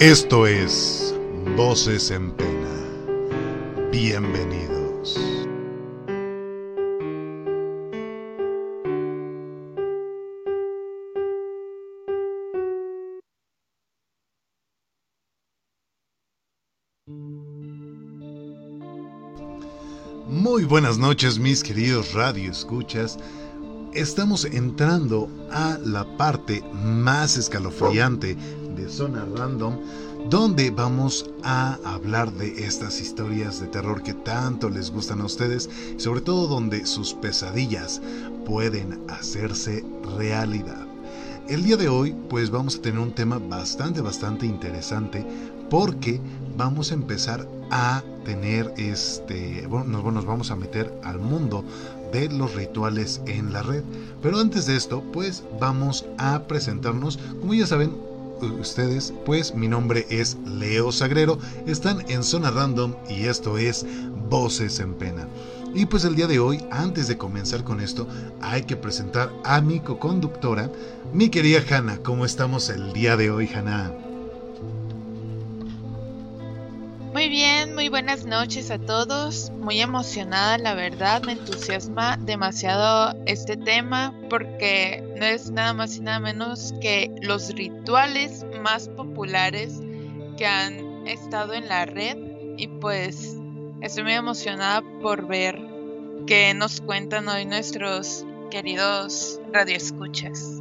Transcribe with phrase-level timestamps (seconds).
[0.00, 1.12] Esto es
[1.56, 3.90] Voces en Pena.
[3.90, 5.18] Bienvenidos.
[20.28, 23.18] Muy buenas noches mis queridos radio escuchas.
[23.94, 28.36] Estamos entrando a la parte más escalofriante
[28.78, 29.74] de Zona Random,
[30.30, 35.68] donde vamos a hablar de estas historias de terror que tanto les gustan a ustedes,
[35.96, 38.00] sobre todo donde sus pesadillas
[38.46, 39.84] pueden hacerse
[40.16, 40.86] realidad.
[41.48, 45.26] El día de hoy pues vamos a tener un tema bastante bastante interesante
[45.70, 46.20] porque
[46.56, 51.64] vamos a empezar a tener este, bueno, nos vamos a meter al mundo
[52.12, 53.82] de los rituales en la red.
[54.22, 57.18] Pero antes de esto, pues vamos a presentarnos.
[57.40, 57.92] Como ya saben
[58.46, 61.38] ustedes, pues mi nombre es Leo Sagrero.
[61.66, 63.84] Están en Zona Random y esto es
[64.28, 65.28] Voces en Pena.
[65.74, 68.08] Y pues el día de hoy, antes de comenzar con esto,
[68.40, 70.70] hay que presentar a mi co-conductora,
[71.12, 71.98] mi querida Hanna.
[71.98, 73.92] ¿Cómo estamos el día de hoy, Hanna?
[77.88, 79.50] Buenas noches a todos.
[79.58, 86.00] Muy emocionada, la verdad, me entusiasma demasiado este tema porque no es nada más y
[86.00, 89.80] nada menos que los rituales más populares
[90.36, 92.16] que han estado en la red
[92.56, 93.36] y pues
[93.80, 95.58] estoy muy emocionada por ver
[96.26, 100.60] qué nos cuentan hoy nuestros queridos radioescuchas.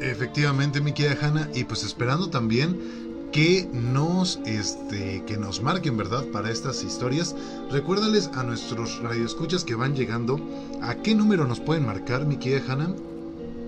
[0.00, 3.03] Efectivamente, mi querida Hanna, y pues esperando también
[3.34, 6.24] que nos, este, que nos marquen, ¿verdad?
[6.32, 7.34] Para estas historias.
[7.68, 10.38] Recuérdales a nuestros radioescuchas que van llegando
[10.80, 12.94] a qué número nos pueden marcar, mi querida Hanna.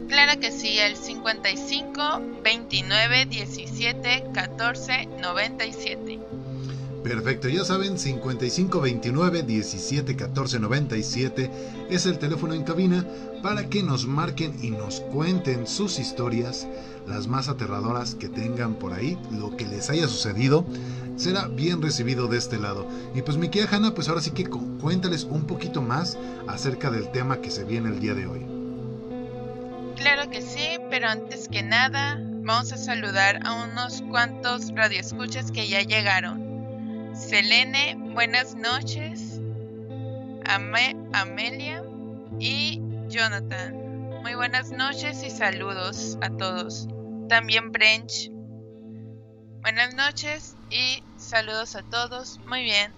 [0.09, 6.21] Claro que sí, el 55 29 17 14 97.
[7.03, 11.51] Perfecto, ya saben, 55 29 17 14 97
[11.91, 13.05] es el teléfono en cabina
[13.47, 16.67] para que nos marquen y nos cuenten sus historias,
[17.07, 20.67] las más aterradoras que tengan por ahí, lo que les haya sucedido,
[21.15, 22.89] será bien recibido de este lado.
[23.15, 26.19] Y pues mi querida Hanna, pues ahora sí que cuéntales un poquito más
[26.49, 28.45] acerca del tema que se viene el día de hoy.
[29.95, 35.69] Claro que sí, pero antes que nada, vamos a saludar a unos cuantos radioescuchas que
[35.69, 37.15] ya llegaron.
[37.15, 39.41] Selene, buenas noches.
[41.13, 41.85] Amelia
[42.41, 44.21] y Jonathan.
[44.23, 46.89] Muy buenas noches y saludos a todos.
[47.29, 48.31] También Brench.
[49.63, 52.41] Buenas noches y saludos a todos.
[52.49, 52.93] Muy bien.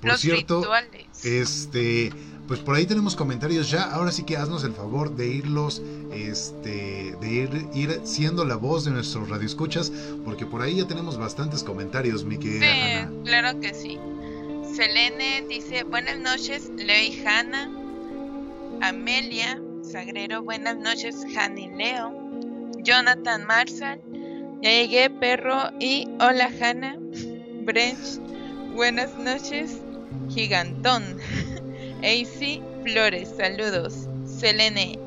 [0.00, 1.24] Por Los cierto, rituales.
[1.24, 2.12] este,
[2.46, 3.84] pues por ahí tenemos comentarios ya.
[3.84, 5.82] Ahora sí que haznos el favor de irlos,
[6.12, 9.90] este, de ir, ir siendo la voz de nuestros radioescuchas,
[10.24, 13.98] porque por ahí ya tenemos bastantes comentarios, mi querida Sí, claro que sí.
[14.74, 17.70] Selene dice, buenas noches, Leo y Hanna.
[18.80, 22.12] Amelia Sagrero, buenas noches, Hanna y Leo.
[22.82, 24.00] Jonathan Marsal,
[24.62, 25.70] ya llegué, perro.
[25.80, 26.96] Y hola, Hanna.
[27.64, 28.20] Brench,
[28.74, 29.80] buenas noches,
[30.28, 31.18] Gigantón.
[32.02, 34.08] AC Flores, saludos.
[34.24, 34.98] Selene,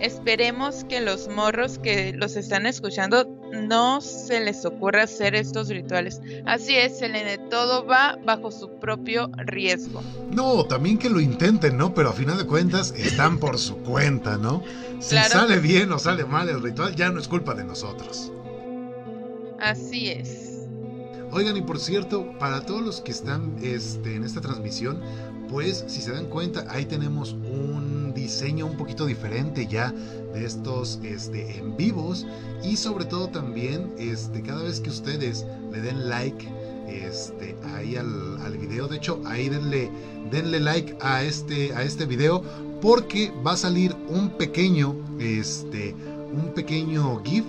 [0.00, 6.20] esperemos que los morros que los están escuchando no se les ocurra hacer estos rituales.
[6.46, 10.02] Así es, Selene, todo va bajo su propio riesgo.
[10.30, 11.94] No, también que lo intenten, ¿no?
[11.94, 14.62] Pero a final de cuentas están por su cuenta, ¿no?
[15.00, 15.30] Si Claro.
[15.30, 18.30] sale bien o sale mal el ritual, ya no es culpa de nosotros.
[19.60, 20.66] Así es.
[21.32, 25.00] Oigan, y por cierto, para todos los que están este, en esta transmisión,
[25.48, 29.92] pues si se dan cuenta, ahí tenemos un diseño un poquito diferente ya
[30.34, 32.26] de estos este, en vivos.
[32.62, 36.46] Y sobre todo también este, cada vez que ustedes le den like
[36.88, 39.90] este, ahí al, al video, de hecho ahí denle,
[40.30, 42.42] denle like a este, a este video
[42.80, 45.94] porque va a salir un pequeño, este,
[46.32, 47.44] un pequeño GIF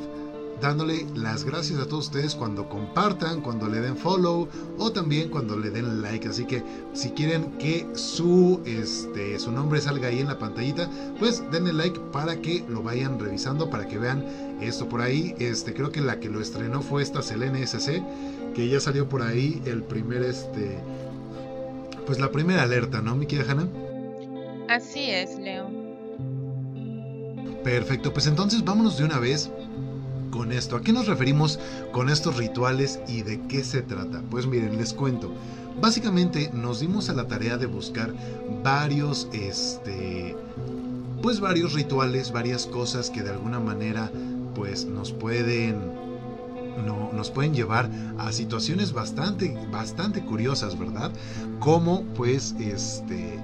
[0.61, 4.47] dándole las gracias a todos ustedes cuando compartan, cuando le den follow
[4.77, 6.27] o también cuando le den like.
[6.27, 6.63] Así que
[6.93, 10.89] si quieren que su, este, su nombre salga ahí en la pantallita,
[11.19, 14.25] pues denle like para que lo vayan revisando, para que vean
[14.61, 15.35] esto por ahí.
[15.39, 18.03] Este, creo que la que lo estrenó fue esta Selene SC,
[18.53, 20.79] que ya salió por ahí el primer, este,
[22.05, 23.67] pues la primera alerta, ¿no, mi querida Hanna?
[24.67, 25.69] Así es, Leo.
[27.63, 29.51] Perfecto, pues entonces vámonos de una vez
[30.29, 30.75] con esto.
[30.75, 31.59] ¿A qué nos referimos
[31.91, 34.21] con estos rituales y de qué se trata?
[34.29, 35.31] Pues miren, les cuento.
[35.81, 38.13] Básicamente nos dimos a la tarea de buscar
[38.63, 40.35] varios, este,
[41.21, 44.11] pues varios rituales, varias cosas que de alguna manera,
[44.55, 45.79] pues nos pueden,
[46.85, 51.11] no, nos pueden llevar a situaciones bastante, bastante curiosas, ¿verdad?
[51.59, 53.39] Como pues este...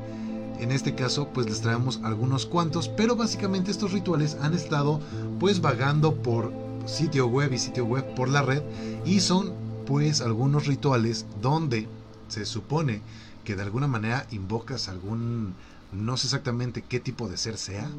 [0.57, 5.01] En este caso, pues les traemos algunos cuantos, pero básicamente estos rituales han estado
[5.37, 6.53] pues vagando por
[6.85, 8.61] sitio web y sitio web por la red
[9.05, 9.53] y son
[9.85, 11.87] pues algunos rituales donde
[12.27, 13.01] se supone
[13.43, 15.53] que de alguna manera invocas algún
[15.91, 17.89] no sé exactamente qué tipo de ser sea,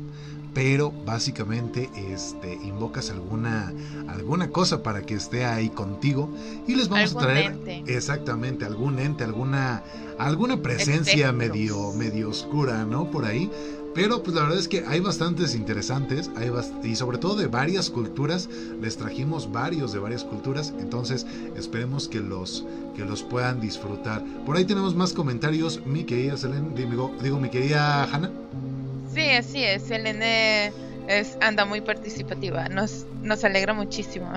[0.54, 3.72] pero básicamente este, invocas alguna,
[4.08, 6.30] alguna cosa para que esté ahí contigo
[6.66, 9.82] y les vamos a traer exactamente algún ente, alguna,
[10.18, 13.10] alguna presencia medio, medio oscura, ¿no?
[13.10, 13.50] Por ahí
[13.96, 16.30] pero pues la verdad es que hay bastantes interesantes,
[16.84, 18.46] y sobre todo de varias culturas,
[18.78, 21.26] les trajimos varios de varias culturas, entonces
[21.56, 24.22] esperemos que los, que los puedan disfrutar.
[24.44, 28.30] Por ahí tenemos más comentarios, mi querida Selene, digo, digo mi querida Hanna.
[29.14, 30.74] Sí, así es, Selene
[31.40, 34.30] anda muy participativa, nos, nos alegra muchísimo.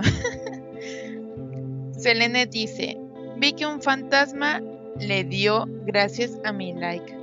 [2.00, 2.98] Selene dice,
[3.36, 4.62] vi que un fantasma
[5.02, 7.14] le dio gracias a mi like.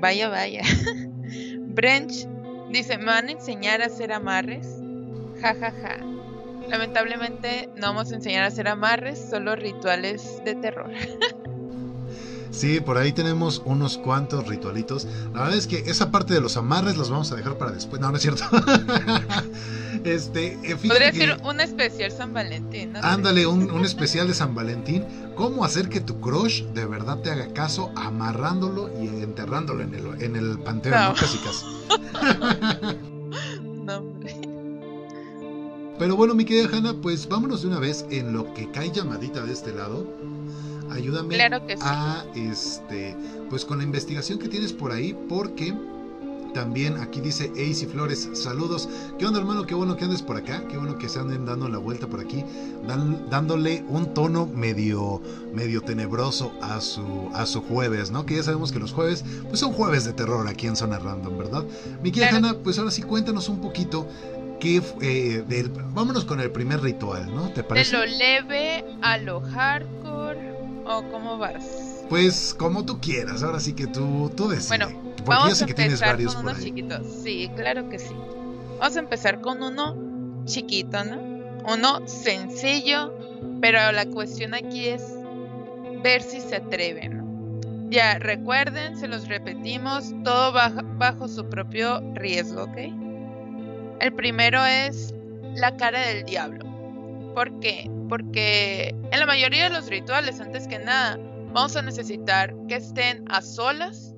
[0.00, 0.62] Vaya, vaya.
[1.76, 2.26] Brench
[2.70, 4.66] dice, ¿me van a enseñar a hacer amarres?
[5.42, 5.98] Ja, ja, ja.
[6.70, 10.90] Lamentablemente no vamos a enseñar a hacer amarres, solo rituales de terror.
[12.56, 15.06] Sí, por ahí tenemos unos cuantos ritualitos.
[15.34, 18.00] La verdad es que esa parte de los amarres los vamos a dejar para después.
[18.00, 18.44] No, no es cierto.
[20.04, 22.96] este, eh, Podría ser un especial San Valentín.
[22.96, 25.04] Ándale, un, un, especial de San Valentín.
[25.34, 30.22] ¿Cómo hacer que tu crush de verdad te haga caso amarrándolo y enterrándolo en el,
[30.22, 30.98] en el panteón?
[30.98, 31.14] No.
[31.14, 31.66] Casi casi.
[33.62, 34.34] no, hombre.
[35.98, 39.44] Pero bueno, mi querida Hanna, pues vámonos de una vez en lo que cae llamadita
[39.44, 40.06] de este lado
[40.90, 41.36] ayúdame
[41.80, 43.16] a este
[43.50, 45.74] pues con la investigación que tienes por ahí porque
[46.56, 48.88] también aquí dice Ace Flores, saludos.
[49.18, 49.66] ¿Qué onda, hermano?
[49.66, 50.64] Qué bueno que andes por acá.
[50.70, 52.46] Qué bueno que se anden dando la vuelta por aquí,
[53.28, 55.20] dándole un tono medio,
[55.52, 58.24] medio tenebroso a su, a su jueves, ¿no?
[58.24, 61.36] Que ya sabemos que los jueves, pues son jueves de terror aquí en Zona Random,
[61.36, 61.62] ¿verdad?
[62.02, 64.08] Mi querida pues ahora sí cuéntanos un poquito
[64.58, 67.50] que eh, del, vámonos con el primer ritual, ¿no?
[67.50, 67.94] ¿Te parece?
[67.94, 70.55] De lo leve a lo hardcore
[70.86, 72.04] ¿O cómo vas?
[72.08, 74.68] Pues como tú quieras, ahora sí que tú, tú decides.
[74.68, 77.06] Bueno, vamos a empezar con unos chiquitos.
[77.24, 78.14] Sí, claro que sí.
[78.78, 81.18] Vamos a empezar con uno chiquito, ¿no?
[81.72, 83.12] Uno sencillo,
[83.60, 85.02] pero la cuestión aquí es
[86.02, 87.90] ver si se atreven, ¿no?
[87.90, 92.76] Ya, recuerden, se los repetimos, todo bajo, bajo su propio riesgo, ¿ok?
[94.00, 95.14] El primero es
[95.54, 96.64] la cara del diablo.
[97.34, 97.90] ¿Por qué?
[98.08, 101.18] Porque en la mayoría de los rituales, antes que nada,
[101.52, 104.14] vamos a necesitar que estén a solas,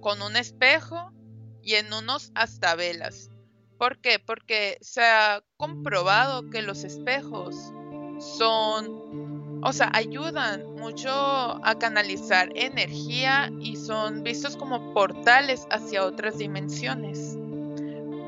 [0.00, 1.12] con un espejo
[1.62, 3.30] y en unos hasta velas.
[3.78, 4.18] ¿Por qué?
[4.18, 7.72] Porque se ha comprobado que los espejos
[8.18, 16.38] son, o sea, ayudan mucho a canalizar energía y son vistos como portales hacia otras
[16.38, 17.36] dimensiones.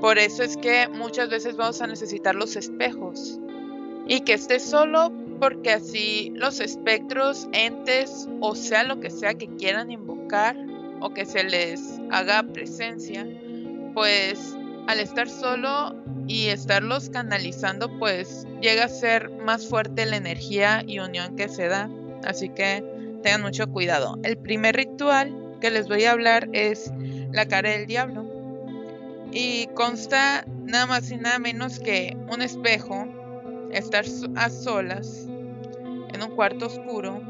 [0.01, 3.41] Por eso es que muchas veces vamos a necesitar los espejos
[4.09, 9.47] y que esté solo porque así los espectros, entes o sea lo que sea que
[9.57, 10.57] quieran invocar
[11.01, 13.27] o que se les haga presencia,
[13.95, 14.57] pues
[14.89, 15.95] al estar solo
[16.27, 21.69] y estarlos canalizando, pues llega a ser más fuerte la energía y unión que se
[21.69, 21.91] da.
[22.25, 22.85] Así que
[23.23, 24.19] tengan mucho cuidado.
[24.25, 26.93] El primer ritual que les voy a hablar es
[27.33, 28.27] la cara del diablo.
[29.31, 33.07] Y consta nada más y nada menos que un espejo
[33.73, 34.05] estar
[34.37, 35.27] a solas
[36.13, 37.21] en un cuarto oscuro,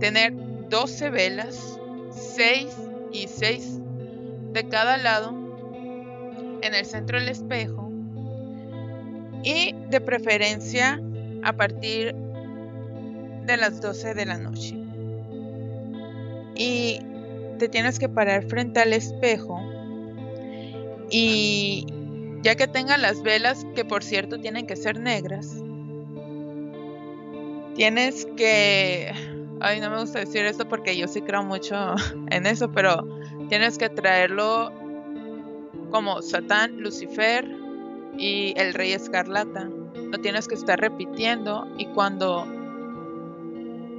[0.00, 0.32] tener
[0.68, 1.78] 12 velas,
[2.10, 2.66] 6
[3.12, 3.80] y 6
[4.52, 5.34] de cada lado
[6.62, 7.90] en el centro del espejo
[9.42, 11.00] y de preferencia
[11.44, 12.14] a partir
[13.44, 14.74] de las 12 de la noche.
[16.56, 17.00] Y
[17.58, 19.60] te tienes que parar frente al espejo
[21.10, 21.86] y
[22.46, 25.52] ya que tenga las velas, que por cierto tienen que ser negras,
[27.74, 29.10] tienes que,
[29.60, 31.74] ay, no me gusta decir esto porque yo sí creo mucho
[32.30, 33.04] en eso, pero
[33.48, 34.70] tienes que traerlo
[35.90, 37.44] como Satán, Lucifer
[38.16, 39.68] y el Rey Escarlata.
[40.12, 42.46] Lo tienes que estar repitiendo y cuando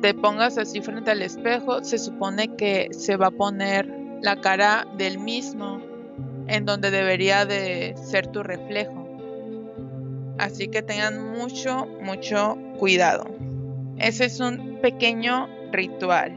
[0.01, 4.87] te pongas así frente al espejo, se supone que se va a poner la cara
[4.97, 5.81] del mismo
[6.47, 9.07] en donde debería de ser tu reflejo.
[10.37, 13.25] Así que tengan mucho, mucho cuidado.
[13.97, 16.33] Ese es un pequeño ritual.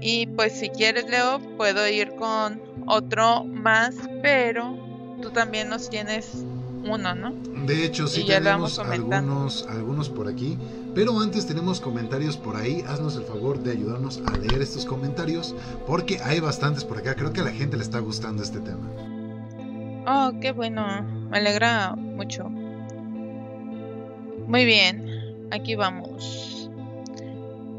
[0.00, 4.76] Y pues si quieres, Leo, puedo ir con otro más, pero
[5.20, 6.44] tú también nos tienes
[6.84, 7.32] uno, ¿no?
[7.66, 10.56] De hecho, sí tenemos algunos, algunos por aquí.
[10.94, 12.84] Pero antes tenemos comentarios por ahí.
[12.88, 15.54] Haznos el favor de ayudarnos a leer estos comentarios.
[15.86, 17.14] Porque hay bastantes por acá.
[17.14, 18.88] Creo que a la gente le está gustando este tema.
[20.06, 21.02] Oh, qué bueno.
[21.30, 22.48] Me alegra mucho.
[24.46, 25.06] Muy bien.
[25.50, 26.70] Aquí vamos.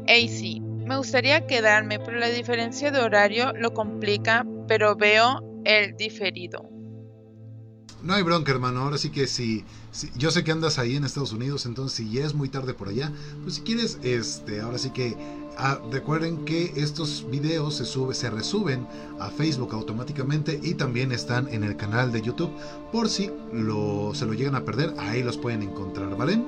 [0.06, 0.60] AC.
[0.86, 6.69] Me gustaría quedarme, pero la diferencia de horario lo complica, pero veo el diferido.
[8.02, 8.80] No hay bronca, hermano.
[8.80, 9.64] Ahora sí que si,
[10.16, 12.88] yo sé que andas ahí en Estados Unidos, entonces si ya es muy tarde por
[12.88, 15.16] allá, pues si quieres, este, ahora sí que
[15.58, 18.86] ah, recuerden que estos videos se sube, se resuben
[19.18, 22.50] a Facebook automáticamente y también están en el canal de YouTube.
[22.92, 26.42] Por si lo, se lo llegan a perder, ahí los pueden encontrar, ¿vale?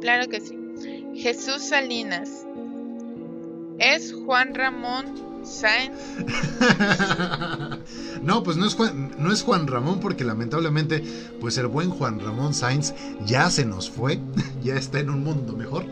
[0.00, 0.58] Claro que sí.
[1.14, 2.46] Jesús Salinas.
[3.78, 5.96] ¿Es Juan Ramón Sainz.
[8.22, 11.02] no, pues no es, Juan, no es Juan Ramón porque lamentablemente
[11.40, 14.20] pues el buen Juan Ramón Sainz ya se nos fue,
[14.62, 15.84] ya está en un mundo mejor.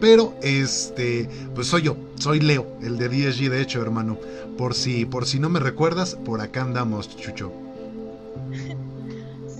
[0.00, 4.18] Pero este, pues soy yo, soy Leo, el de DSG de hecho, hermano.
[4.58, 7.52] Por si por si no me recuerdas, por acá andamos, Chucho.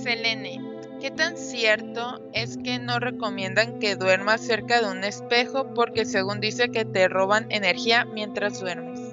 [0.03, 0.61] Selene,
[1.01, 6.41] ¿qué tan cierto es que no recomiendan que duermas cerca de un espejo porque según
[6.41, 9.06] dice que te roban energía mientras duermes?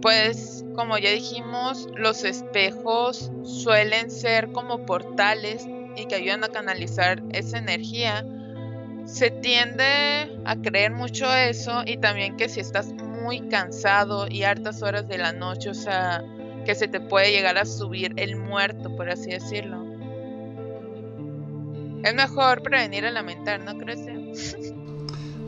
[0.00, 7.22] Pues como ya dijimos, los espejos suelen ser como portales y que ayudan a canalizar
[7.32, 8.24] esa energía.
[9.04, 14.82] Se tiende a creer mucho eso y también que si estás muy cansado y hartas
[14.82, 16.22] horas de la noche, o sea,
[16.64, 19.84] que se te puede llegar a subir el muerto, por así decirlo.
[22.04, 24.72] Es mejor prevenir a lamentar, ¿no crees?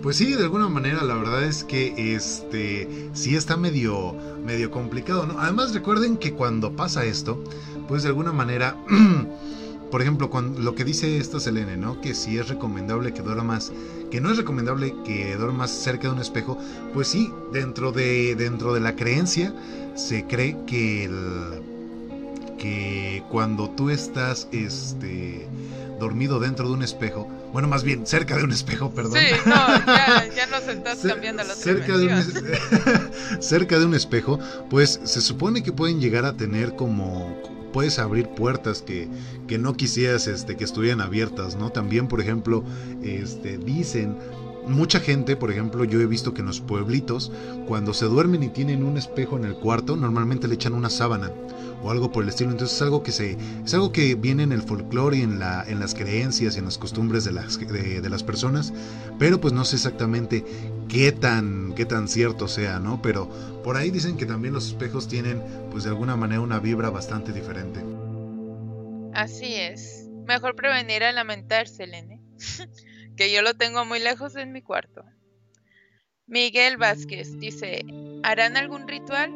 [0.02, 5.26] Pues sí, de alguna manera la verdad es que este sí está medio medio complicado,
[5.26, 5.38] ¿no?
[5.38, 7.42] Además recuerden que cuando pasa esto,
[7.86, 8.76] pues de alguna manera
[9.90, 12.00] por ejemplo, cuando, lo que dice esta Selene, ¿no?
[12.00, 13.72] Que si es recomendable que duermas,
[14.10, 16.56] que no es recomendable que duermas cerca de un espejo,
[16.94, 19.52] pues sí, dentro de dentro de la creencia
[19.96, 21.62] se cree que el,
[22.56, 25.46] que cuando tú estás este
[25.98, 29.18] dormido dentro de un espejo, bueno, más bien cerca de un espejo, perdón.
[29.18, 29.54] Sí, no,
[30.34, 32.22] ya, nos estás cambiando la cerca de, un,
[33.40, 34.38] cerca de un espejo,
[34.68, 37.36] pues se supone que pueden llegar a tener como
[37.72, 39.08] puedes abrir puertas que,
[39.46, 41.70] que no quisieras este, que estuvieran abiertas, ¿no?
[41.70, 42.64] También, por ejemplo,
[43.02, 44.16] este, dicen
[44.66, 47.32] mucha gente, por ejemplo, yo he visto que en los pueblitos,
[47.66, 51.30] cuando se duermen y tienen un espejo en el cuarto, normalmente le echan una sábana
[51.82, 52.50] o algo por el estilo.
[52.50, 55.64] Entonces es algo que se es algo que viene en el folclore y en la
[55.66, 58.72] en las creencias y en las costumbres de las de, las personas,
[59.18, 60.44] pero pues no sé exactamente
[60.88, 63.00] qué tan qué tan cierto sea, ¿no?
[63.02, 63.28] Pero
[63.64, 67.32] por ahí dicen que también los espejos tienen pues de alguna manera una vibra bastante
[67.32, 67.80] diferente.
[69.14, 70.08] Así es.
[70.26, 72.20] Mejor prevenir a lamentarse, Lene.
[73.20, 75.04] que yo lo tengo muy lejos en mi cuarto.
[76.26, 77.84] Miguel Vázquez dice,
[78.22, 79.30] ¿harán algún ritual?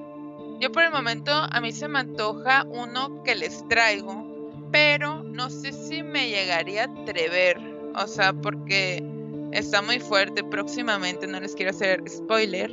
[0.59, 5.51] Yo por el momento a mí se me antoja uno que les traigo, pero no
[5.51, 7.61] sé si me llegaría a atrever,
[7.95, 9.05] o sea, porque
[9.53, 12.71] está muy fuerte próximamente, no les quiero hacer spoiler.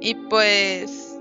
[0.00, 1.18] Y pues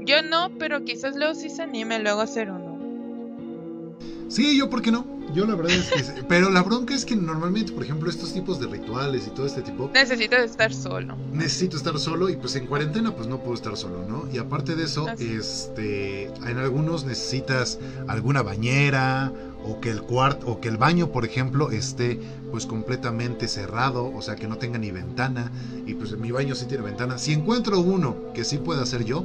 [0.00, 3.96] yo no, pero quizás luego sí se anime luego a hacer uno.
[4.28, 5.17] Sí, yo por qué no.
[5.34, 6.22] Yo la verdad es que...
[6.28, 9.62] pero la bronca es que normalmente, por ejemplo, estos tipos de rituales y todo este
[9.62, 9.90] tipo...
[9.92, 11.16] Necesitas estar solo.
[11.32, 14.28] Necesito estar solo y pues en cuarentena pues no puedo estar solo, ¿no?
[14.32, 16.26] Y aparte de eso, este...
[16.26, 19.32] En algunos necesitas alguna bañera
[19.64, 22.20] o que el cuarto o que el baño, por ejemplo, esté
[22.50, 25.52] pues completamente cerrado, o sea, que no tenga ni ventana
[25.86, 27.18] y pues mi baño sí tiene ventana.
[27.18, 29.24] Si encuentro uno que sí pueda hacer yo,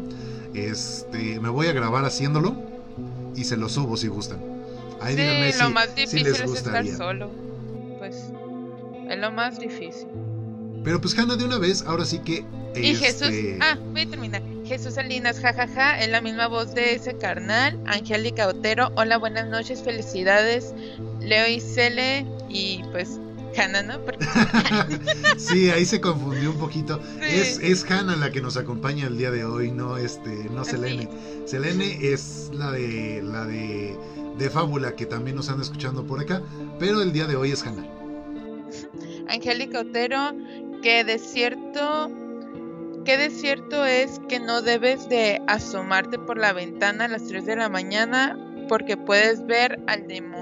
[0.54, 2.56] este, me voy a grabar haciéndolo
[3.36, 4.54] y se lo subo si gustan
[5.08, 7.32] sí, lo más difícil es estar solo.
[8.00, 8.16] Pues
[9.10, 10.08] es lo más difícil.
[10.84, 12.46] Pero pues Hanna de una vez, ahora sí que...
[12.76, 14.42] Y Jesús, este, ah, voy a terminar.
[14.66, 17.80] Jesús Salinas, jajaja, en la misma voz de ese carnal.
[17.86, 20.74] Angélica Otero, hola, buenas noches, felicidades.
[21.20, 23.20] Leo y Cele, y pues
[23.58, 24.00] Hanna, ¿no?
[25.38, 27.00] sí, ahí se confundió un poquito.
[27.22, 31.10] Es, es Hanna la que nos acompaña el día de hoy, no este, no Selene.
[31.46, 33.98] Selene es la de la de
[34.38, 36.42] de fábula que también nos están escuchando por acá,
[36.80, 37.86] pero el día de hoy es Hanna.
[39.30, 40.32] Angélica Otero,
[40.82, 42.12] que de cierto
[43.06, 47.46] que de cierto es que no debes de asomarte por la ventana a las 3
[47.46, 50.33] de la mañana porque puedes ver al demonio.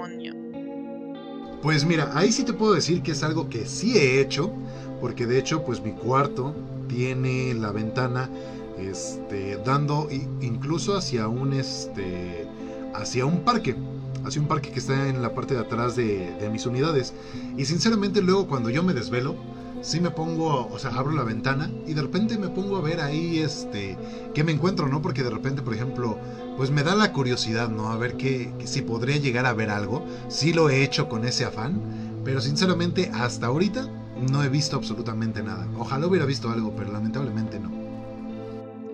[1.62, 4.58] Pues mira, ahí sí te puedo decir que es algo que sí he hecho,
[5.00, 6.54] porque de hecho pues mi cuarto
[6.88, 8.30] tiene la ventana
[8.76, 10.08] este dando
[10.40, 12.50] incluso hacia un este
[12.94, 13.76] hacia un parque.
[14.24, 17.14] hacia un parque que está en la parte de atrás de, de mis unidades.
[17.56, 19.44] Y sinceramente luego cuando yo me desvelo,
[19.80, 23.00] sí me pongo, o sea, abro la ventana y de repente me pongo a ver
[23.00, 23.98] ahí, este,
[24.34, 25.02] qué me encuentro, ¿no?
[25.02, 26.22] Porque de repente, por ejemplo,
[26.56, 27.90] pues me da la curiosidad, ¿no?
[27.90, 30.06] A ver qué, si podría llegar a ver algo.
[30.28, 33.88] Sí lo he hecho con ese afán, pero sinceramente hasta ahorita
[34.30, 35.66] no he visto absolutamente nada.
[35.78, 37.70] Ojalá hubiera visto algo, pero lamentablemente no.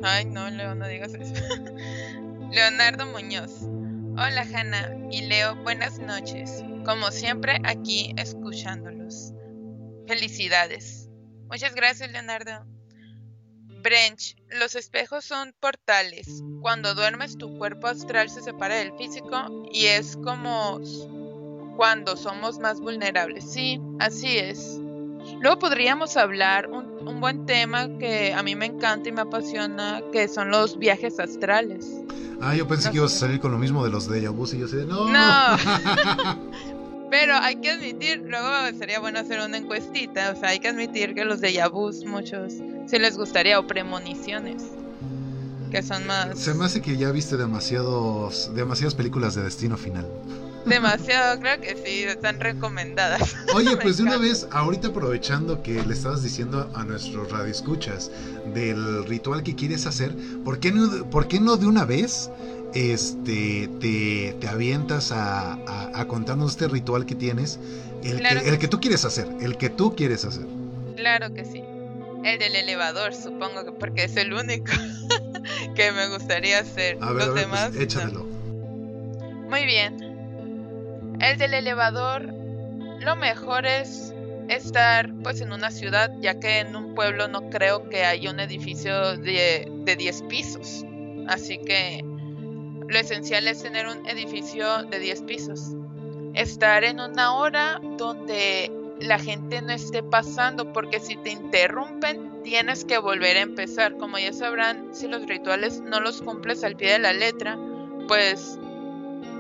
[0.02, 1.34] Ay, no, Leo, no digas eso.
[2.50, 3.62] Leonardo Muñoz.
[4.12, 6.64] Hola, Hanna y Leo, buenas noches.
[6.84, 9.32] Como siempre, aquí escuchándolos.
[10.06, 11.08] Felicidades.
[11.50, 12.64] Muchas gracias, Leonardo.
[13.88, 16.42] Brench, los espejos son portales.
[16.60, 20.78] Cuando duermes tu cuerpo astral se separa del físico y es como
[21.78, 23.50] cuando somos más vulnerables.
[23.50, 24.78] Sí, así es.
[25.40, 30.28] Luego podríamos hablar un, buen tema que a mí me encanta y me apasiona, que
[30.28, 31.86] son los viajes astrales.
[32.42, 34.58] Ah, yo pensé que ibas a salir con lo mismo de los de vu y
[34.58, 35.08] yo sé, no.
[35.08, 35.56] No.
[37.10, 41.14] Pero hay que admitir, luego sería bueno hacer una encuestita, o sea, hay que admitir
[41.14, 42.52] que los de Yabus muchos
[42.88, 44.62] si les gustaría o premoniciones
[45.70, 50.06] que son más Se me hace que ya viste demasiados demasiadas películas de Destino Final.
[50.66, 53.36] Demasiado, creo que sí, están recomendadas.
[53.54, 58.10] Oye, pues de una vez, ahorita aprovechando que le estabas diciendo a nuestros radioescuchas
[58.52, 62.30] del ritual que quieres hacer, ¿por qué no, por qué no de una vez
[62.74, 65.58] este, te, te avientas a,
[65.94, 67.58] a, contarnos este ritual que tienes,
[68.04, 70.46] el, que, el que tú quieres hacer, el que tú quieres hacer.
[70.96, 71.62] Claro que sí.
[72.24, 74.72] El del elevador, supongo que porque es el único
[75.74, 76.98] que me gustaría hacer.
[77.00, 77.76] A ver, Los pues, demás.
[77.76, 78.24] échadelo.
[79.48, 81.16] Muy bien.
[81.20, 82.22] El del elevador,
[83.00, 84.12] lo mejor es
[84.48, 88.40] estar pues en una ciudad, ya que en un pueblo no creo que haya un
[88.40, 90.84] edificio de, de 10 pisos.
[91.28, 92.04] Así que
[92.88, 95.72] lo esencial es tener un edificio de 10 pisos.
[96.34, 102.84] Estar en una hora donde la gente no esté pasando, porque si te interrumpen, tienes
[102.84, 103.96] que volver a empezar.
[103.96, 107.58] Como ya sabrán, si los rituales no los cumples al pie de la letra,
[108.08, 108.58] pues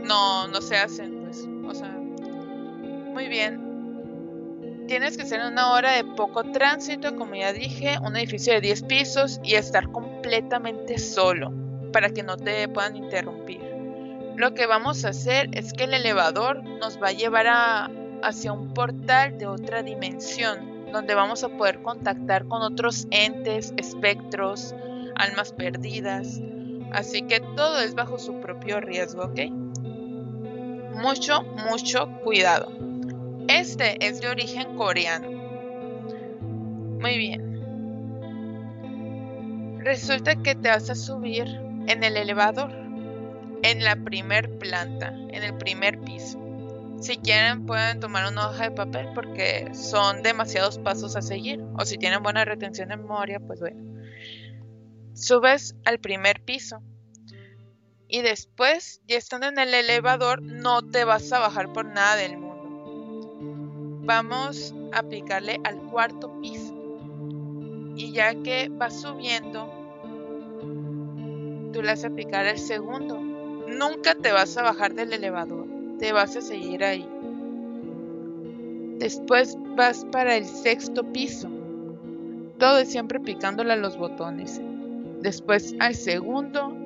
[0.04, 1.22] no, no se hacen.
[1.24, 1.90] Pues, o sea,
[3.12, 3.66] muy bien.
[4.86, 8.82] Tienes que ser una hora de poco tránsito, como ya dije, un edificio de 10
[8.84, 11.52] pisos y estar completamente solo
[11.92, 13.60] para que no te puedan interrumpir.
[14.36, 17.90] Lo que vamos a hacer es que el elevador nos va a llevar a,
[18.22, 24.74] hacia un portal de otra dimensión, donde vamos a poder contactar con otros entes, espectros,
[25.14, 26.40] almas perdidas.
[26.92, 29.40] Así que todo es bajo su propio riesgo, ¿ok?
[30.94, 32.72] Mucho, mucho cuidado.
[33.48, 35.30] Este es de origen coreano.
[37.00, 37.48] Muy bien.
[39.78, 41.46] Resulta que te vas a subir
[41.86, 42.70] en el elevador,
[43.62, 46.47] en la primer planta, en el primer piso.
[47.00, 51.62] Si quieren pueden tomar una hoja de papel porque son demasiados pasos a seguir.
[51.78, 54.02] O si tienen buena retención de memoria, pues bueno.
[55.14, 56.82] Subes al primer piso.
[58.08, 62.38] Y después, ya estando en el elevador, no te vas a bajar por nada del
[62.38, 62.48] mundo.
[64.04, 66.74] Vamos a aplicarle al cuarto piso.
[67.96, 69.70] Y ya que vas subiendo,
[71.72, 73.20] tú le vas a picar el segundo.
[73.20, 75.67] Nunca te vas a bajar del elevador,
[75.98, 77.08] te vas a seguir ahí.
[78.98, 81.48] Después vas para el sexto piso.
[82.58, 84.60] Todo es siempre picándole a los botones.
[85.20, 86.76] Después al segundo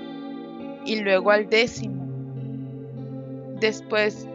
[0.85, 2.07] y luego al décimo.
[3.61, 4.27] Después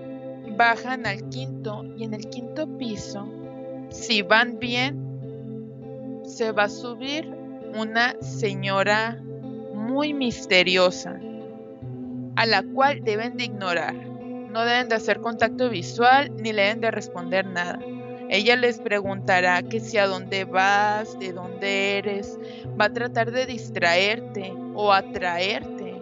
[0.57, 3.27] bajan al quinto y en el quinto piso,
[3.89, 7.29] si van bien, se va a subir
[7.77, 9.21] una señora
[9.73, 11.19] muy misteriosa,
[12.35, 14.06] a la cual deben de ignorar.
[14.57, 17.77] No deben de hacer contacto visual ni le deben de responder nada.
[18.27, 22.39] Ella les preguntará que si a dónde vas, de dónde eres,
[22.69, 26.01] va a tratar de distraerte o atraerte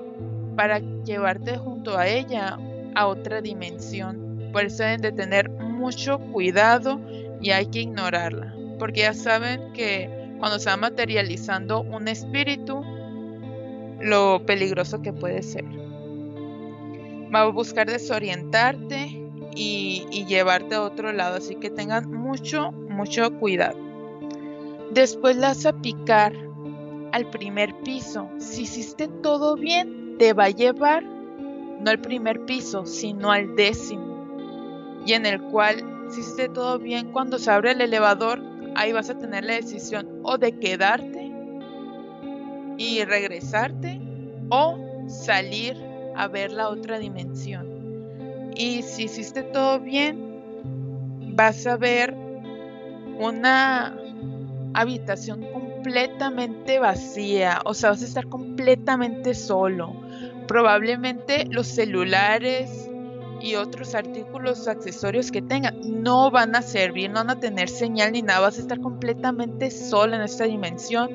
[0.55, 2.57] para llevarte junto a ella
[2.95, 4.49] a otra dimensión.
[4.53, 7.01] Por eso deben de tener mucho cuidado
[7.41, 12.81] y hay que ignorarla, porque ya saben que cuando se va materializando un espíritu,
[13.99, 15.84] lo peligroso que puede ser.
[17.35, 19.21] Va a buscar desorientarte
[19.55, 23.77] y, llevarte a otro lado, así que tengan mucho, mucho cuidado.
[24.91, 26.33] Después la vas a picar
[27.11, 28.29] al primer piso.
[28.37, 35.03] Si hiciste todo bien, te va a llevar no al primer piso, sino al décimo.
[35.05, 38.41] Y en el cual, si hiciste todo bien, cuando se abre el elevador,
[38.75, 41.31] ahí vas a tener la decisión o de quedarte
[42.77, 43.99] y regresarte
[44.49, 45.84] o salir
[46.15, 48.53] a ver la otra dimensión.
[48.55, 50.41] Y si hiciste todo bien,
[51.35, 52.15] vas a ver
[53.19, 53.97] una
[54.73, 59.93] habitación completamente vacía, o sea, vas a estar completamente solo.
[60.47, 62.89] Probablemente los celulares
[63.41, 68.11] y otros artículos accesorios que tengan no van a servir, no van a tener señal
[68.11, 71.09] ni nada, vas a estar completamente solo en esta dimensión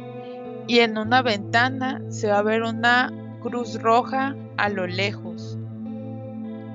[0.67, 5.59] y en una ventana se va a ver una cruz roja a lo lejos.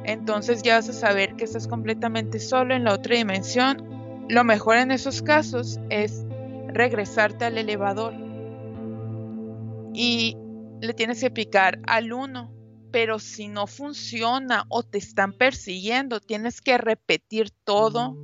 [0.03, 3.95] Entonces ya vas a saber que estás completamente solo en la otra dimensión
[4.27, 6.25] lo mejor en esos casos es
[6.67, 8.13] regresarte al elevador
[9.93, 10.35] y
[10.81, 12.51] le tienes que picar al 1.
[12.91, 18.17] Pero si no funciona o te están persiguiendo, tienes que repetir todo,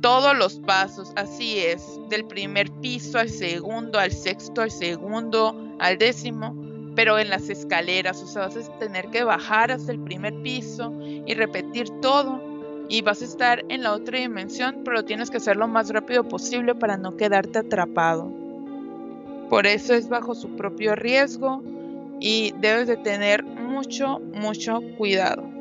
[0.00, 1.12] todos los pasos.
[1.14, 6.56] Así es, del primer piso al segundo, al sexto, al segundo, al décimo,
[6.98, 8.20] pero en las escaleras.
[8.24, 12.42] O sea, vas a tener que bajar hasta el primer piso y repetir todo
[12.88, 16.26] y vas a estar en la otra dimensión, pero tienes que hacerlo lo más rápido
[16.26, 18.32] posible para no quedarte atrapado.
[19.48, 21.62] Por eso es bajo su propio riesgo
[22.18, 25.57] y debes de tener mucho, mucho cuidado.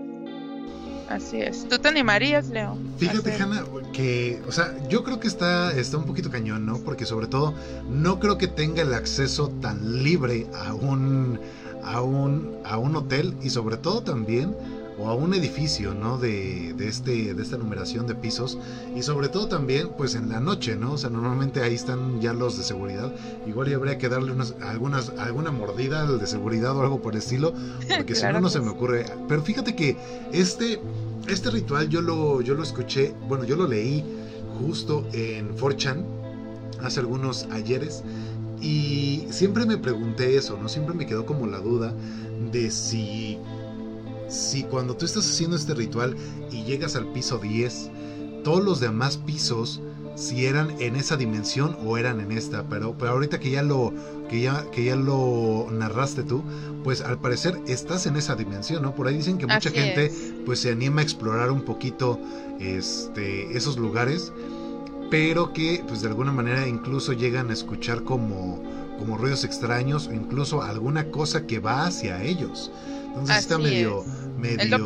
[1.10, 1.68] Así es.
[1.68, 2.78] ¿Tú te animarías, Leo?
[2.98, 6.80] Fíjate, Hanna, que, o sea, yo creo que está, está un poquito cañón, ¿no?
[6.80, 7.54] Porque sobre todo,
[7.90, 11.40] no creo que tenga el acceso tan libre a un,
[11.84, 14.56] a un, a un hotel y sobre todo también
[15.00, 16.18] o a un edificio, ¿no?
[16.18, 18.58] De, de, este, de esta numeración de pisos
[18.96, 20.94] y sobre todo también, pues en la noche, ¿no?
[20.94, 23.14] O sea, normalmente ahí están ya los de seguridad.
[23.46, 27.20] Igual habría que darle unas, algunas, alguna mordida al de seguridad o algo por el
[27.20, 27.54] estilo,
[27.96, 29.06] porque si no, no se me ocurre.
[29.28, 29.98] Pero fíjate que
[30.32, 30.82] este,
[31.28, 34.04] este ritual yo lo, yo lo escuché, bueno, yo lo leí
[34.60, 36.04] justo en 4chan
[36.82, 38.04] hace algunos ayeres.
[38.60, 40.68] Y siempre me pregunté eso, ¿no?
[40.68, 41.94] Siempre me quedó como la duda
[42.52, 43.38] de si
[44.30, 46.16] si cuando tú estás haciendo este ritual
[46.52, 47.92] y llegas al piso 10,
[48.44, 49.82] todos los demás pisos
[50.18, 53.94] si eran en esa dimensión o eran en esta, pero, pero ahorita que ya lo
[54.28, 56.44] que ya que ya lo narraste tú,
[56.84, 58.96] pues al parecer estás en esa dimensión, ¿no?
[58.96, 60.12] Por ahí dicen que mucha gente
[60.44, 62.20] pues se anima a explorar un poquito
[62.60, 64.34] este esos lugares,
[65.12, 68.64] pero que pues de alguna manera incluso llegan a escuchar como
[68.98, 72.72] como ruidos extraños o incluso alguna cosa que va hacia ellos.
[73.20, 74.04] Entonces está medio,
[74.38, 74.80] medio,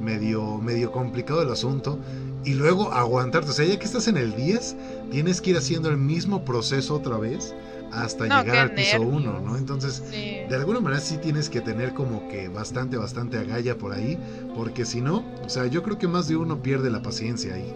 [0.00, 1.98] medio, medio complicado el asunto.
[2.44, 3.50] Y luego aguantarte.
[3.50, 4.76] O sea, ya que estás en el 10,
[5.10, 7.54] tienes que ir haciendo el mismo proceso otra vez
[7.90, 9.56] hasta llegar al piso 1, ¿no?
[9.56, 14.18] Entonces, de alguna manera sí tienes que tener como que bastante, bastante agalla por ahí,
[14.54, 17.74] porque si no, o sea, yo creo que más de uno pierde la paciencia ahí.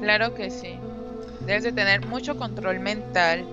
[0.00, 0.78] Claro que sí.
[1.46, 3.44] Debes de tener mucho control mental,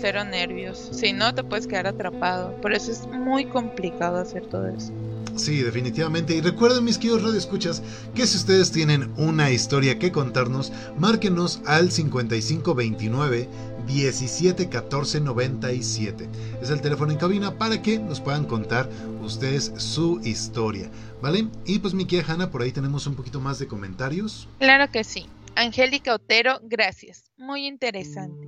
[0.00, 0.90] cero nervios.
[0.92, 2.54] Si no, te puedes quedar atrapado.
[2.60, 4.92] Por eso es muy complicado hacer todo eso.
[5.36, 6.34] Sí, definitivamente.
[6.34, 7.82] Y recuerden, mis queridos radioescuchas,
[8.14, 13.48] que si ustedes tienen una historia que contarnos, márquenos al 5529
[13.86, 16.28] 171497.
[16.60, 18.88] Es el teléfono en cabina para que nos puedan contar
[19.22, 20.90] ustedes su historia.
[21.22, 21.46] ¿Vale?
[21.64, 24.48] Y pues, mi querida Hanna, por ahí tenemos un poquito más de comentarios.
[24.58, 25.26] Claro que sí.
[25.54, 27.24] Angélica Otero, gracias.
[27.38, 28.46] Muy interesante.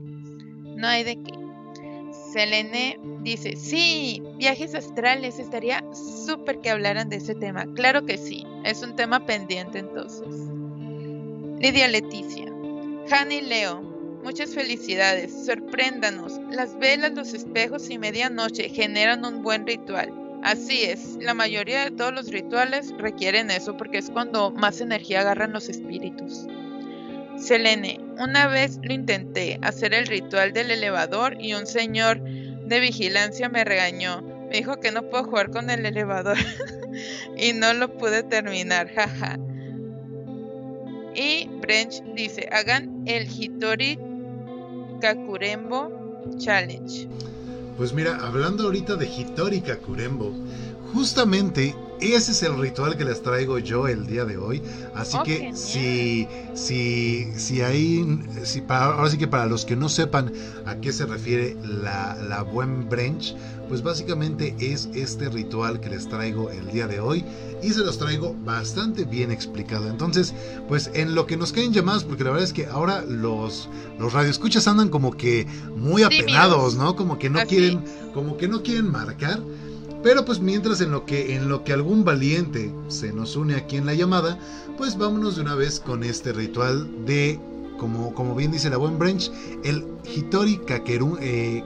[0.78, 1.32] No hay de qué.
[2.32, 7.66] Selene dice, sí, viajes astrales, estaría súper que hablaran de ese tema.
[7.74, 10.28] Claro que sí, es un tema pendiente entonces.
[11.58, 12.46] Lidia Leticia,
[13.10, 13.82] Hanny Leo,
[14.22, 16.38] muchas felicidades, sorpréndanos.
[16.52, 20.14] Las velas, los espejos y medianoche generan un buen ritual.
[20.44, 25.22] Así es, la mayoría de todos los rituales requieren eso porque es cuando más energía
[25.22, 26.46] agarran los espíritus.
[27.40, 33.48] Selene, una vez lo intenté, hacer el ritual del elevador y un señor de vigilancia
[33.48, 34.22] me regañó.
[34.50, 36.36] Me dijo que no puedo jugar con el elevador
[37.36, 39.38] y no lo pude terminar, jaja.
[41.14, 43.98] Y Brench dice, hagan el Hitori
[45.00, 47.08] Kakurembo Challenge.
[47.76, 50.32] Pues mira, hablando ahorita de Hitori Kakurembo,
[50.92, 54.62] justamente ese es el ritual que les traigo yo el día de hoy.
[54.94, 59.74] Así oh, que si, si, si hay, si para, ahora sí que para los que
[59.74, 60.32] no sepan
[60.66, 63.34] a qué se refiere la, la buen branch,
[63.68, 67.24] pues básicamente es este ritual que les traigo el día de hoy
[67.62, 69.88] y se los traigo bastante bien explicado.
[69.88, 70.34] Entonces,
[70.68, 74.12] pues en lo que nos caen llamadas, porque la verdad es que ahora los, los
[74.12, 75.46] radioescuchas andan como que
[75.76, 76.96] muy apenados, ¿no?
[76.96, 79.40] Como que no quieren, como que no quieren marcar.
[80.02, 83.76] Pero pues mientras en lo que en lo que algún valiente se nos une aquí
[83.76, 84.38] en la llamada,
[84.76, 87.40] pues vámonos de una vez con este ritual de
[87.78, 89.30] como, como bien dice la buen branch,
[89.64, 91.64] el Hitori Kakeru, eh,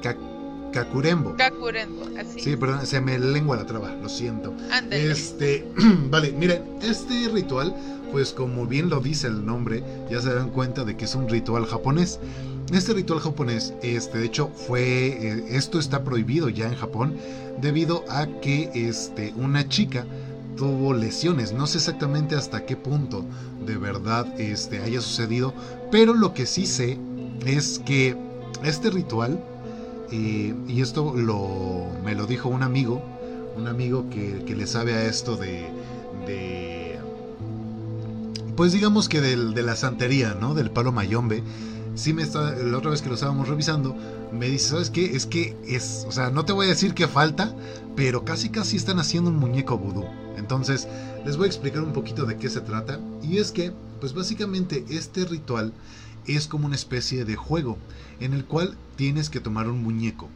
[0.73, 1.37] Kakurembo.
[1.37, 2.41] Kakurembo, así.
[2.41, 4.55] Sí, perdón, se me lengua la traba, lo siento.
[4.71, 5.11] Ándale.
[5.11, 5.67] Este,
[6.11, 7.75] vale, miren, este ritual,
[8.13, 11.29] pues como bien lo dice el nombre, ya se dan cuenta de que es un
[11.29, 12.21] ritual japonés.
[12.73, 17.17] Este ritual japonés, este, de hecho, fue, eh, esto está prohibido ya en Japón
[17.61, 20.07] debido a que, este, una chica
[20.57, 21.53] tuvo lesiones.
[21.53, 23.25] No sé exactamente hasta qué punto
[23.65, 25.55] de verdad este, haya sucedido,
[25.91, 26.99] pero lo que sí sé
[27.47, 28.17] es que
[28.63, 29.43] este ritual,
[30.11, 33.03] eh, y esto lo, me lo dijo un amigo,
[33.57, 35.69] un amigo que, que le sabe a esto de,
[36.27, 36.99] de
[38.57, 40.55] pues digamos que del, de la santería, ¿no?
[40.55, 41.43] Del palo mayombe.
[41.95, 43.97] Sí me está, la otra vez que lo estábamos revisando,
[44.33, 45.17] me dice, ¿sabes qué?
[45.17, 47.55] Es que es, o sea, no te voy a decir que falta,
[47.97, 50.05] pero casi casi están haciendo un muñeco vudú.
[50.37, 50.89] Entonces,
[51.25, 52.99] les voy a explicar un poquito de qué se trata.
[53.23, 55.73] Y es que, pues básicamente este ritual
[56.27, 57.79] es como una especie de juego
[58.21, 60.29] en el cual tienes que tomar un muñeco.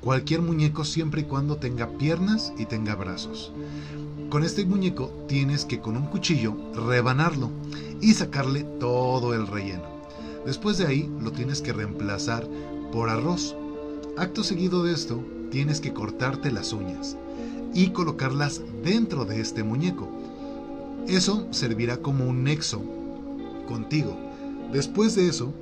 [0.00, 3.52] Cualquier muñeco siempre y cuando tenga piernas y tenga brazos.
[4.30, 7.50] Con este muñeco tienes que con un cuchillo rebanarlo
[8.00, 9.84] y sacarle todo el relleno.
[10.46, 12.46] Después de ahí lo tienes que reemplazar
[12.92, 13.56] por arroz.
[14.16, 17.16] Acto seguido de esto, tienes que cortarte las uñas
[17.74, 20.08] y colocarlas dentro de este muñeco.
[21.06, 22.82] Eso servirá como un nexo
[23.66, 24.16] contigo.
[24.72, 25.52] Después de eso,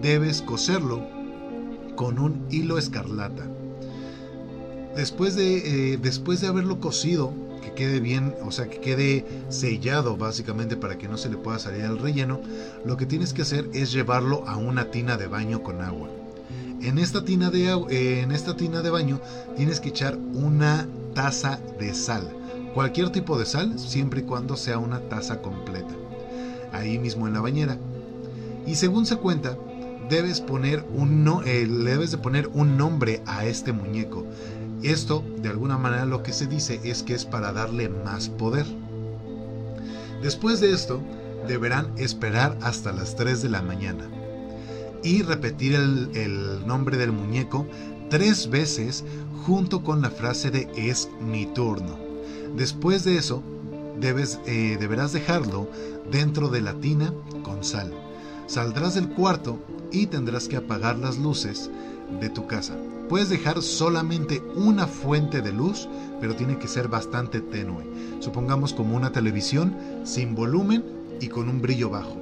[0.00, 1.06] debes coserlo
[1.96, 3.46] con un hilo escarlata.
[4.96, 10.16] Después de, eh, después de haberlo cosido, que quede bien, o sea, que quede sellado
[10.16, 12.40] básicamente para que no se le pueda salir el relleno,
[12.84, 16.08] lo que tienes que hacer es llevarlo a una tina de baño con agua.
[16.82, 19.20] En esta tina de, eh, en esta tina de baño
[19.56, 22.28] tienes que echar una taza de sal.
[22.74, 25.94] Cualquier tipo de sal, siempre y cuando sea una taza completa.
[26.72, 27.76] Ahí mismo en la bañera.
[28.66, 29.58] Y según se cuenta,
[30.08, 34.24] debes poner un no, eh, debes de poner un nombre a este muñeco.
[34.82, 38.66] Esto, de alguna manera, lo que se dice es que es para darle más poder.
[40.22, 41.00] Después de esto,
[41.46, 44.08] deberán esperar hasta las 3 de la mañana
[45.02, 47.66] y repetir el, nombre del muñeco
[48.10, 49.04] tres veces
[49.46, 51.98] junto con la frase de es mi turno.
[52.56, 53.42] Después de eso,
[53.98, 55.70] debes, eh, deberás dejarlo
[56.10, 57.12] dentro de la tina
[57.42, 57.92] con sal.
[58.46, 59.58] Saldrás del cuarto
[59.92, 61.70] y tendrás que apagar las luces
[62.20, 62.76] de tu casa.
[63.10, 65.88] Puedes dejar solamente una fuente de luz,
[66.20, 67.82] pero tiene que ser bastante tenue.
[68.20, 70.84] Supongamos como una televisión sin volumen
[71.20, 72.16] y con un brillo bajo.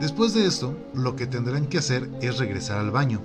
[0.00, 3.20] Después de esto, lo que tendrán que hacer es regresar al baño.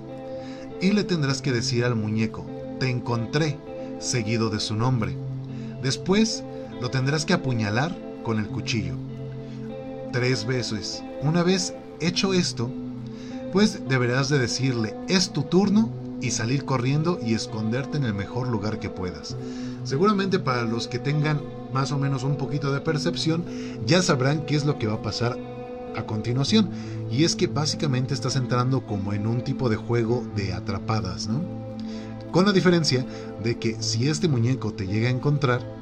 [0.82, 2.44] Y le tendrás que decir al muñeco,
[2.78, 3.56] te encontré,
[3.98, 5.16] seguido de su nombre.
[5.82, 6.44] Después,
[6.82, 8.92] lo tendrás que apuñalar con el cuchillo.
[10.12, 11.02] Tres veces.
[11.22, 12.70] Una vez hecho esto,
[13.54, 15.88] pues deberás de decirle, es tu turno
[16.20, 19.36] y salir corriendo y esconderte en el mejor lugar que puedas.
[19.84, 21.40] Seguramente para los que tengan
[21.72, 23.44] más o menos un poquito de percepción,
[23.86, 25.38] ya sabrán qué es lo que va a pasar
[25.96, 26.70] a continuación.
[27.10, 31.40] Y es que básicamente estás entrando como en un tipo de juego de atrapadas, ¿no?
[32.30, 33.06] Con la diferencia
[33.42, 35.78] de que si este muñeco te llega a encontrar,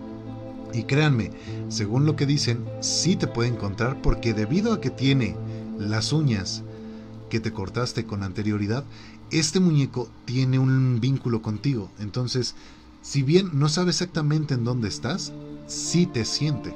[0.72, 1.30] y créanme,
[1.68, 5.34] según lo que dicen, sí te puede encontrar porque debido a que tiene
[5.78, 6.62] las uñas
[7.30, 8.84] que te cortaste con anterioridad,
[9.30, 11.90] este muñeco tiene un vínculo contigo.
[11.98, 12.54] Entonces,
[13.02, 15.32] si bien no sabe exactamente en dónde estás,
[15.66, 16.74] sí te siente.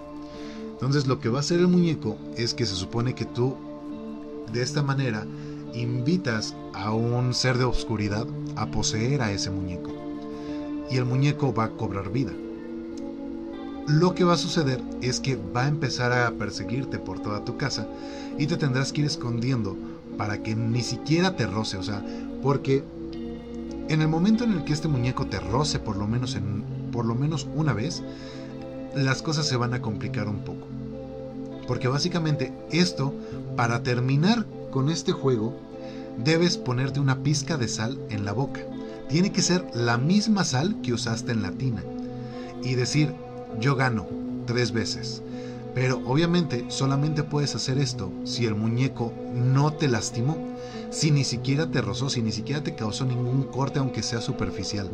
[0.73, 3.57] Entonces lo que va a hacer el muñeco es que se supone que tú
[4.53, 5.27] de esta manera
[5.75, 9.91] invitas a un ser de oscuridad a poseer a ese muñeco.
[10.91, 12.33] Y el muñeco va a cobrar vida.
[13.87, 17.57] Lo que va a suceder es que va a empezar a perseguirte por toda tu
[17.57, 17.89] casa
[18.39, 19.77] y te tendrás que ir escondiendo
[20.17, 22.05] para que ni siquiera te roce, o sea,
[22.43, 22.85] porque
[23.89, 27.05] en el momento en el que este muñeco te roce por lo menos en por
[27.05, 28.03] lo menos una vez,
[28.95, 30.67] las cosas se van a complicar un poco.
[31.67, 33.15] Porque básicamente esto,
[33.57, 35.57] para terminar con este juego,
[36.19, 38.61] debes ponerte una pizca de sal en la boca.
[39.09, 41.83] Tiene que ser la misma sal que usaste en la tina.
[42.63, 43.15] Y decir,
[43.61, 44.07] yo gano
[44.47, 45.23] tres veces.
[45.75, 50.37] Pero obviamente solamente puedes hacer esto si el muñeco no te lastimó,
[50.91, 54.91] si ni siquiera te rozó, si ni siquiera te causó ningún corte aunque sea superficial.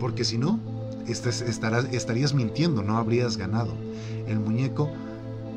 [0.00, 0.58] Porque si no,
[1.06, 3.74] estarías mintiendo, no habrías ganado.
[4.26, 4.90] El muñeco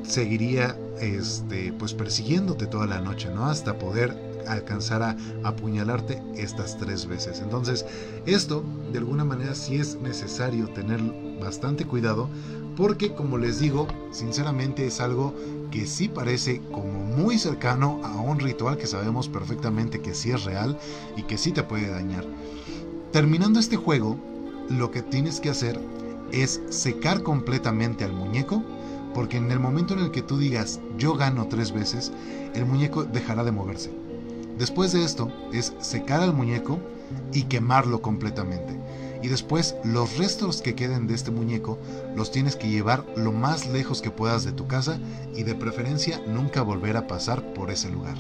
[0.04, 3.46] seguiría este, pues persiguiéndote toda la noche, ¿no?
[3.46, 7.42] Hasta poder alcanzar a apuñalarte estas tres veces.
[7.42, 7.86] Entonces,
[8.26, 11.02] esto de alguna manera sí es necesario tener
[11.40, 12.30] bastante cuidado
[12.78, 15.34] porque como les digo, sinceramente es algo
[15.72, 20.44] que sí parece como muy cercano a un ritual que sabemos perfectamente que sí es
[20.44, 20.78] real
[21.18, 22.26] y que sí te puede dañar.
[23.12, 24.18] terminando este juego,
[24.70, 25.80] lo que tienes que hacer
[26.32, 28.62] es secar completamente al muñeco,
[29.14, 32.12] porque en el momento en el que tú digas yo gano tres veces,
[32.54, 33.92] el muñeco dejará de moverse.
[34.58, 36.80] Después de esto es secar al muñeco
[37.34, 38.78] y quemarlo completamente.
[39.22, 41.80] Y después los restos que queden de este muñeco
[42.16, 45.00] los tienes que llevar lo más lejos que puedas de tu casa
[45.36, 48.16] y de preferencia nunca volver a pasar por ese lugar.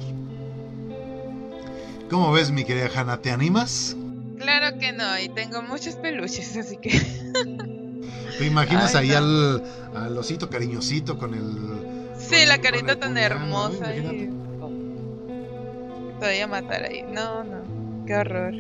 [2.10, 3.22] ¿Cómo ves mi querida Hanna?
[3.22, 3.96] ¿Te animas?
[4.40, 6.90] Claro que no, y tengo muchos peluches, así que...
[8.38, 9.62] ¿Te imaginas ahí al,
[10.18, 12.18] osito cariñosito con el...
[12.18, 13.96] Sí, la carita tan hermosa.
[13.96, 14.30] Y...
[16.20, 17.04] Te voy a matar ahí.
[17.12, 18.06] No, no.
[18.06, 18.54] Qué horror.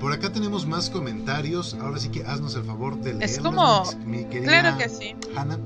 [0.00, 1.74] Por acá tenemos más comentarios.
[1.74, 3.30] Ahora sí que haznos el favor de leerlos.
[3.30, 3.84] Es como.
[4.30, 5.14] claro que sí.
[5.36, 5.58] Hanna.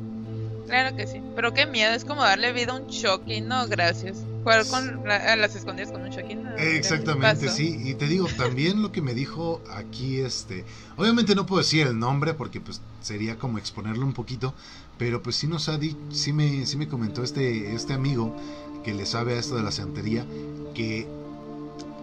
[0.66, 1.22] Claro que sí.
[1.36, 1.92] Pero qué miedo.
[1.92, 3.40] Es como darle vida a un Chucky.
[3.40, 4.24] No, gracias.
[4.42, 6.36] Jugar con las escondidas con un Chucky.
[6.58, 7.80] Exactamente, sí.
[7.84, 10.64] Y te digo, también lo que me dijo aquí, este.
[10.96, 14.52] Obviamente no puedo decir el nombre porque pues sería como exponerlo un poquito.
[14.98, 15.96] Pero pues sí nos ha dicho.
[16.10, 18.34] Sí me, sí me comentó este, este amigo
[18.82, 20.26] que le sabe a esto de la santería.
[20.74, 21.06] Que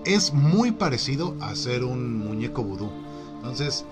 [0.05, 2.91] es muy parecido a ser un muñeco vudú.
[3.35, 3.85] Entonces,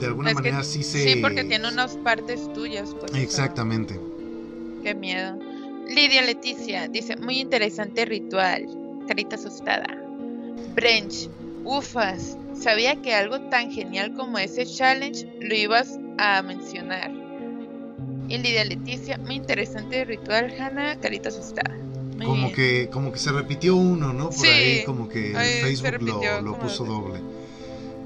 [0.00, 1.12] de alguna manera sí se...
[1.12, 2.94] Sí, porque tiene unas partes tuyas.
[2.98, 3.98] Pues, Exactamente.
[4.82, 5.38] Qué miedo.
[5.88, 8.66] Lidia Leticia dice, muy interesante ritual.
[9.06, 9.86] Carita asustada.
[10.74, 11.28] Brench,
[11.64, 12.36] ufas.
[12.54, 17.10] Sabía que algo tan genial como ese challenge lo ibas a mencionar.
[18.28, 21.76] Y Lidia Leticia, muy interesante ritual, Hanna, carita asustada
[22.24, 24.30] como que como que se repitió uno, ¿no?
[24.30, 26.02] Por ahí como que Facebook
[26.42, 27.20] lo, puso doble.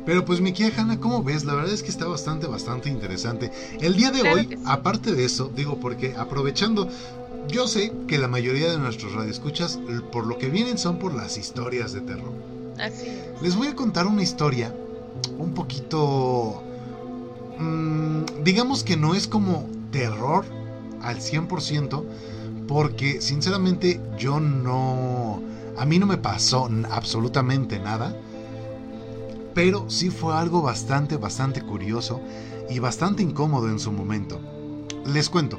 [0.07, 1.45] Pero pues mi querida Hanna, ¿cómo ves?
[1.45, 3.51] La verdad es que está bastante, bastante interesante.
[3.81, 6.89] El día de hoy, aparte de eso, digo, porque aprovechando,
[7.49, 9.79] yo sé que la mayoría de nuestros radioescuchas,
[10.11, 12.33] por lo que vienen, son por las historias de terror.
[12.79, 13.43] Así es.
[13.43, 14.75] Les voy a contar una historia
[15.39, 16.63] un poquito...
[17.59, 20.45] Mmm, digamos que no es como terror
[21.03, 22.05] al 100%,
[22.71, 25.43] porque sinceramente yo no...
[25.77, 28.17] A mí no me pasó absolutamente nada,
[29.55, 32.21] pero sí fue algo bastante, bastante curioso
[32.71, 34.41] y bastante incómodo en su momento.
[35.05, 35.59] Les cuento,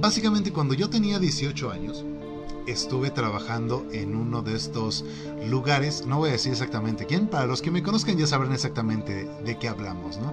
[0.00, 2.06] básicamente cuando yo tenía 18 años,
[2.66, 5.04] estuve trabajando en uno de estos
[5.46, 9.28] lugares, no voy a decir exactamente quién, para los que me conozcan ya sabrán exactamente
[9.44, 10.32] de qué hablamos, ¿no?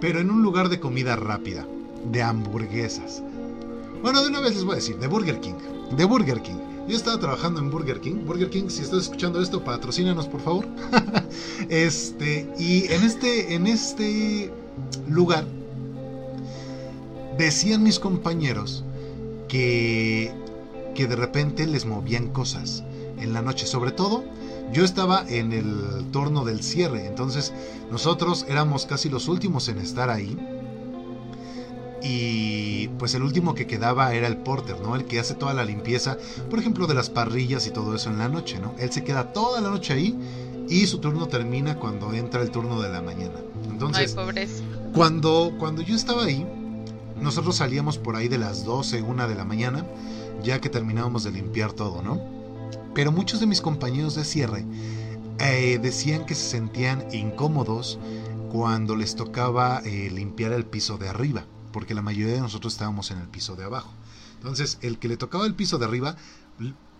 [0.00, 1.66] Pero en un lugar de comida rápida,
[2.10, 3.22] de hamburguesas.
[4.02, 5.54] Bueno, de una vez les voy a decir, de Burger King.
[5.96, 6.58] De Burger King.
[6.88, 8.24] Yo estaba trabajando en Burger King.
[8.26, 10.66] Burger King, si estás escuchando esto, patrocínanos, por favor.
[11.68, 14.52] este, y en este, en este
[15.08, 15.46] lugar
[17.38, 18.84] decían mis compañeros
[19.46, 20.32] que,
[20.96, 22.82] que de repente les movían cosas
[23.20, 23.66] en la noche.
[23.66, 24.24] Sobre todo,
[24.72, 27.06] yo estaba en el torno del cierre.
[27.06, 27.52] Entonces,
[27.88, 30.36] nosotros éramos casi los últimos en estar ahí
[32.02, 34.96] y pues el último que quedaba era el porter, ¿no?
[34.96, 36.18] El que hace toda la limpieza,
[36.50, 38.74] por ejemplo, de las parrillas y todo eso en la noche, ¿no?
[38.78, 40.18] Él se queda toda la noche ahí
[40.68, 43.34] y su turno termina cuando entra el turno de la mañana.
[43.68, 44.16] Entonces,
[44.92, 46.46] cuando cuando yo estaba ahí,
[47.20, 49.86] nosotros salíamos por ahí de las 12, 1 de la mañana,
[50.42, 52.20] ya que terminábamos de limpiar todo, ¿no?
[52.94, 54.64] Pero muchos de mis compañeros de cierre
[55.38, 57.98] eh, decían que se sentían incómodos
[58.50, 63.10] cuando les tocaba eh, limpiar el piso de arriba porque la mayoría de nosotros estábamos
[63.10, 63.90] en el piso de abajo.
[64.36, 66.16] Entonces, el que le tocaba el piso de arriba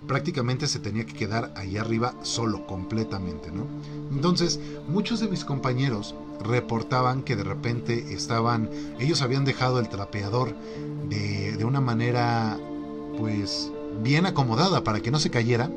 [0.07, 3.67] prácticamente se tenía que quedar ahí arriba solo, completamente, ¿no?
[4.11, 4.59] Entonces,
[4.89, 8.69] muchos de mis compañeros reportaban que de repente estaban,
[8.99, 10.57] ellos habían dejado el trapeador
[11.09, 12.59] de, de una manera,
[13.19, 13.71] pues,
[14.03, 15.71] bien acomodada para que no se cayera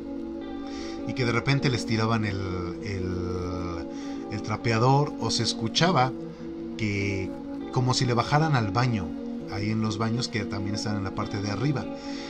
[1.08, 2.40] y que de repente les tiraban el,
[2.84, 3.88] el,
[4.32, 6.12] el trapeador o se escuchaba
[6.78, 7.30] que
[7.76, 9.06] como si le bajaran al baño,
[9.52, 11.84] ahí en los baños que también están en la parte de arriba.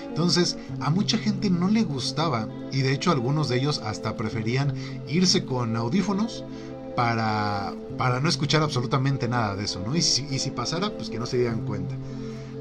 [0.07, 4.73] Entonces, a mucha gente no le gustaba y de hecho algunos de ellos hasta preferían
[5.07, 6.43] irse con audífonos
[6.95, 9.95] para, para no escuchar absolutamente nada de eso, ¿no?
[9.95, 11.93] Y si, y si pasara, pues que no se dieran cuenta.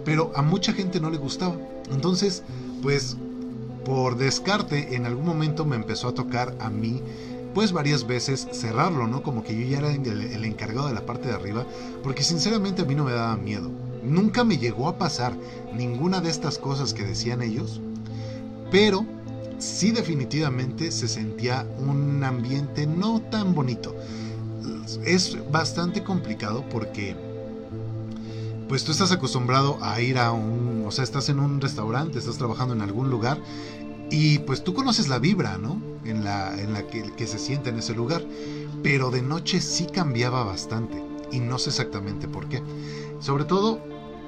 [0.04, 1.56] Pero a mucha gente no le gustaba.
[1.90, 2.42] Entonces,
[2.82, 3.16] pues
[3.86, 7.00] por descarte, en algún momento me empezó a tocar a mí
[7.54, 9.22] pues varias veces cerrarlo, ¿no?
[9.22, 11.64] Como que yo ya era el, encargado de la parte de arriba,
[12.02, 13.70] porque sinceramente a mí no me daba miedo.
[14.02, 15.34] Nunca me llegó a pasar
[15.74, 17.80] ninguna de estas cosas que decían ellos,
[18.70, 19.06] pero
[19.58, 23.94] sí definitivamente se sentía un ambiente no tan bonito.
[25.04, 27.16] Es bastante complicado porque
[28.68, 32.38] pues tú estás acostumbrado a ir a un, o sea, estás en un restaurante, estás
[32.38, 33.38] trabajando en algún lugar
[34.10, 35.80] y pues tú conoces la vibra, ¿no?
[36.04, 38.22] En la, en la que, que se siente en ese lugar.
[38.82, 41.02] pero de noche sí cambiaba bastante
[41.32, 42.62] y no sé exactamente por qué.
[43.18, 43.80] Sobre todo,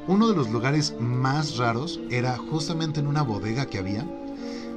[0.09, 4.09] uno de los lugares más raros era justamente en una bodega que había.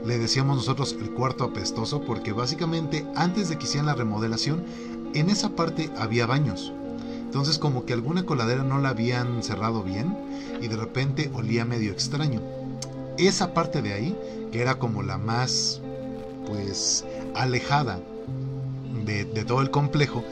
[0.06, 4.66] Le decíamos nosotros el cuarto apestoso porque básicamente antes de que hicieran la remodelación,
[5.14, 6.74] en esa parte había baños.
[7.22, 10.18] Entonces como que alguna coladera no la habían cerrado bien
[10.62, 12.42] y de repente olía medio extraño.
[13.18, 14.18] Esa parte de ahí,
[14.52, 15.82] que era como la más
[16.46, 18.00] pues alejada
[19.06, 20.24] de, todo el complejo,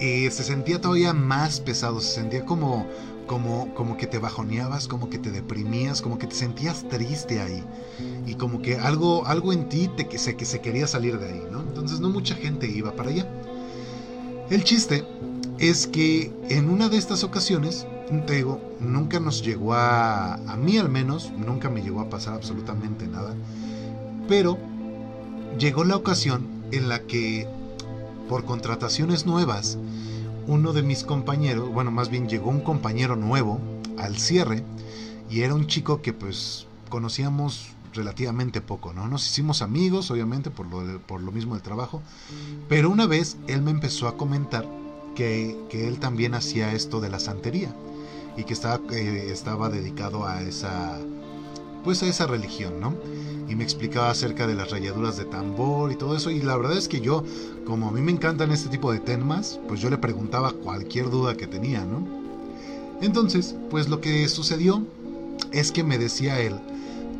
[0.00, 2.86] eh, se sentía todavía más pesado, se sentía como,
[3.26, 7.62] como, como que te bajoneabas, como que te deprimías, como que te sentías triste ahí.
[8.26, 11.26] Y como que algo, algo en ti te, que, se, que se quería salir de
[11.26, 11.60] ahí, ¿no?
[11.60, 13.26] Entonces no mucha gente iba para allá.
[14.50, 15.04] El chiste
[15.58, 17.86] es que en una de estas ocasiones,
[18.26, 22.34] te digo, nunca nos llegó a, a mí al menos, nunca me llegó a pasar
[22.34, 23.34] absolutamente nada,
[24.28, 24.58] pero
[25.58, 27.46] llegó la ocasión en la que,
[28.28, 29.78] por contrataciones nuevas,
[30.46, 33.60] uno de mis compañeros, bueno, más bien llegó un compañero nuevo
[33.98, 34.64] al cierre
[35.28, 39.08] y era un chico que pues conocíamos relativamente poco, ¿no?
[39.08, 42.02] Nos hicimos amigos, obviamente, por lo, por lo mismo del trabajo,
[42.68, 44.66] pero una vez él me empezó a comentar
[45.14, 47.74] que, él también hacía esto de la santería
[48.38, 50.96] y que estaba, eh, estaba dedicado a esa,
[51.82, 52.94] pues a esa religión, ¿no?
[53.48, 56.30] Y me explicaba acerca de las rayaduras de tambor y todo eso.
[56.30, 57.24] Y la verdad es que yo,
[57.66, 61.36] como a mí me encantan este tipo de temas, pues yo le preguntaba cualquier duda
[61.36, 62.06] que tenía, ¿no?
[63.00, 64.86] Entonces, pues lo que sucedió
[65.50, 66.60] es que me decía él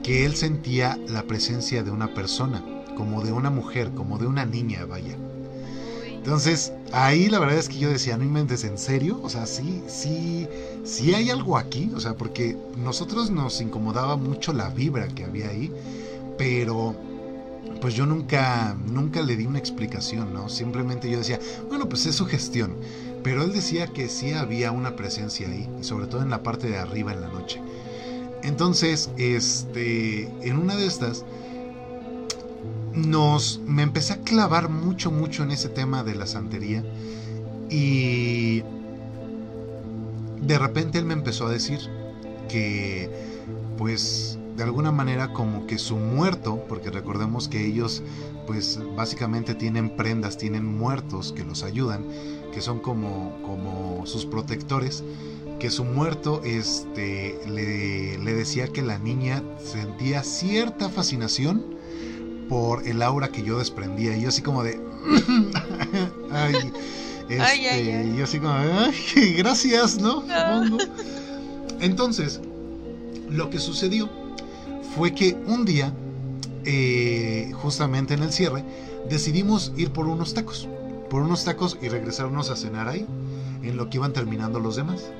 [0.02, 2.64] que él sentía la presencia de una persona,
[2.96, 5.16] como de una mujer, como de una niña, vaya.
[6.18, 9.82] Entonces, ahí la verdad es que yo decía, no inventes en serio, o sea, sí,
[9.86, 10.46] sí,
[10.84, 15.48] sí hay algo aquí, o sea, porque nosotros nos incomodaba mucho la vibra que había
[15.48, 15.72] ahí,
[16.36, 16.94] pero
[17.80, 20.48] pues yo nunca, nunca le di una explicación, ¿no?
[20.48, 21.38] Simplemente yo decía,
[21.68, 22.76] bueno, pues es su gestión,
[23.22, 26.68] pero él decía que sí había una presencia ahí, y sobre todo en la parte
[26.68, 27.60] de arriba en la noche.
[28.42, 31.24] Entonces, este, en una de estas,
[33.06, 36.84] nos me empecé a clavar mucho mucho en ese tema de la santería
[37.70, 38.62] y
[40.40, 41.80] de repente él me empezó a decir
[42.48, 43.10] que
[43.76, 48.02] pues de alguna manera como que su muerto, porque recordemos que ellos
[48.44, 52.04] pues básicamente tienen prendas, tienen muertos que los ayudan,
[52.52, 55.04] que son como, como sus protectores,
[55.60, 61.77] que su muerto este, le, le decía que la niña sentía cierta fascinación
[62.48, 64.16] por el aura que yo desprendía.
[64.16, 64.80] Y yo así como de...
[66.30, 66.72] ay,
[67.28, 70.24] este, yo así como ay, gracias, ¿no?
[71.80, 72.40] Entonces,
[73.28, 74.08] lo que sucedió
[74.96, 75.92] fue que un día,
[76.64, 78.64] eh, justamente en el cierre,
[79.08, 80.68] decidimos ir por unos tacos.
[81.10, 83.06] Por unos tacos y regresarnos a cenar ahí,
[83.62, 85.10] en lo que iban terminando los demás.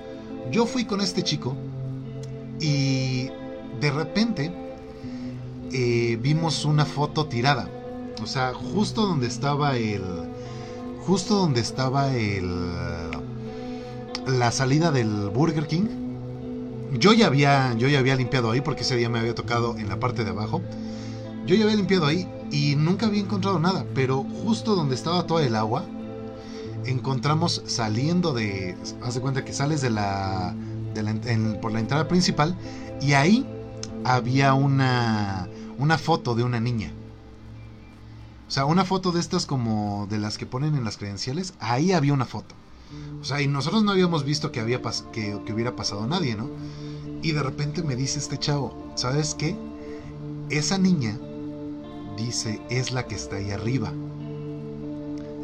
[0.51, 1.55] Yo fui con este chico
[2.61, 3.29] y
[3.81, 4.68] de repente
[5.73, 7.69] eh, vimos una foto tirada.
[8.23, 10.03] O sea, justo donde estaba el.
[11.07, 12.49] Justo donde estaba el.
[14.27, 15.87] La salida del Burger King.
[16.99, 17.75] Yo ya había.
[17.75, 20.31] Yo ya había limpiado ahí porque ese día me había tocado en la parte de
[20.31, 20.63] abajo.
[21.47, 23.85] Yo ya había limpiado ahí y nunca había encontrado nada.
[23.95, 25.85] Pero justo donde estaba toda el agua.
[26.87, 28.77] Encontramos saliendo de.
[29.03, 30.55] Haz de cuenta que sales de la.
[31.61, 32.57] por la entrada principal.
[33.01, 33.47] Y ahí
[34.05, 35.49] había una
[35.79, 36.93] una foto de una niña.
[38.47, 41.93] O sea, una foto de estas como de las que ponen en las credenciales, ahí
[41.93, 42.55] había una foto.
[43.21, 44.81] O sea, y nosotros no habíamos visto que, había
[45.13, 46.49] que, que hubiera pasado nadie, ¿no?
[47.23, 49.57] Y de repente me dice este chavo, ¿sabes qué?
[50.51, 51.19] Esa niña,
[52.17, 53.93] dice, es la que está ahí arriba.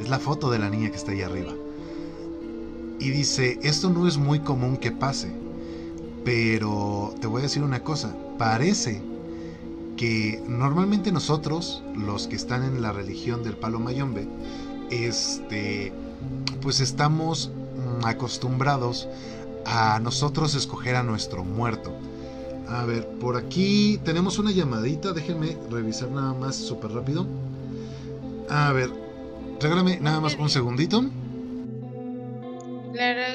[0.01, 1.53] Es la foto de la niña que está ahí arriba.
[2.99, 5.31] Y dice, esto no es muy común que pase,
[6.25, 9.03] pero te voy a decir una cosa, parece
[9.97, 14.27] que normalmente nosotros, los que están en la religión del palo mayombe,
[14.91, 15.93] este,
[16.61, 17.51] pues estamos
[18.05, 19.09] acostumbrados
[19.67, 21.93] a nosotros escoger a nuestro muerto.
[22.69, 27.27] A ver, por aquí tenemos una llamadita, déjenme revisar nada más súper rápido.
[28.49, 28.91] A ver,
[29.61, 31.05] regálame nada más un segundito.
[32.93, 33.34] Claro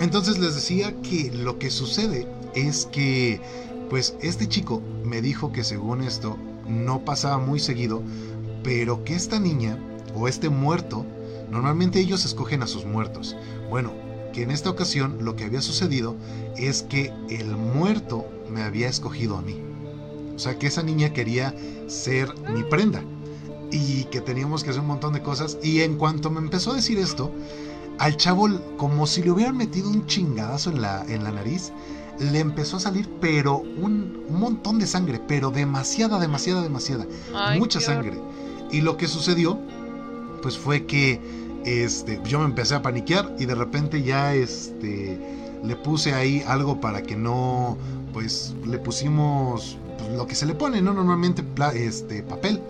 [0.00, 3.40] Entonces les decía que lo que sucede es que,
[3.90, 8.02] pues este chico me dijo que según esto no pasaba muy seguido,
[8.64, 9.78] pero que esta niña
[10.14, 11.04] o este muerto,
[11.50, 13.36] normalmente ellos escogen a sus muertos.
[13.68, 13.92] Bueno,
[14.32, 16.16] que en esta ocasión lo que había sucedido
[16.56, 19.60] es que el muerto me había escogido a mí.
[20.36, 21.54] sea, que esa niña quería
[21.88, 23.02] ser mi prenda
[23.70, 25.58] y que teníamos que hacer un montón de cosas.
[25.62, 27.30] Y en cuanto me empezó a decir esto,
[28.00, 28.48] al chavo,
[28.78, 31.70] como si le hubieran metido un chingadazo en la, en la nariz,
[32.18, 37.06] le empezó a salir, pero un, montón de sangre, pero demasiada, demasiada, demasiada.
[37.58, 38.18] mucha sangre.
[38.72, 39.58] Y lo que sucedió,
[40.40, 41.20] pues fue que
[41.66, 45.20] este, yo me empecé a paniquear y de repente ya este,
[45.62, 47.76] le puse ahí algo para que no,
[48.14, 50.94] pues le pusimos pues, lo que se le pone, ¿no?
[50.94, 51.44] Normalmente
[51.74, 52.62] este, papel.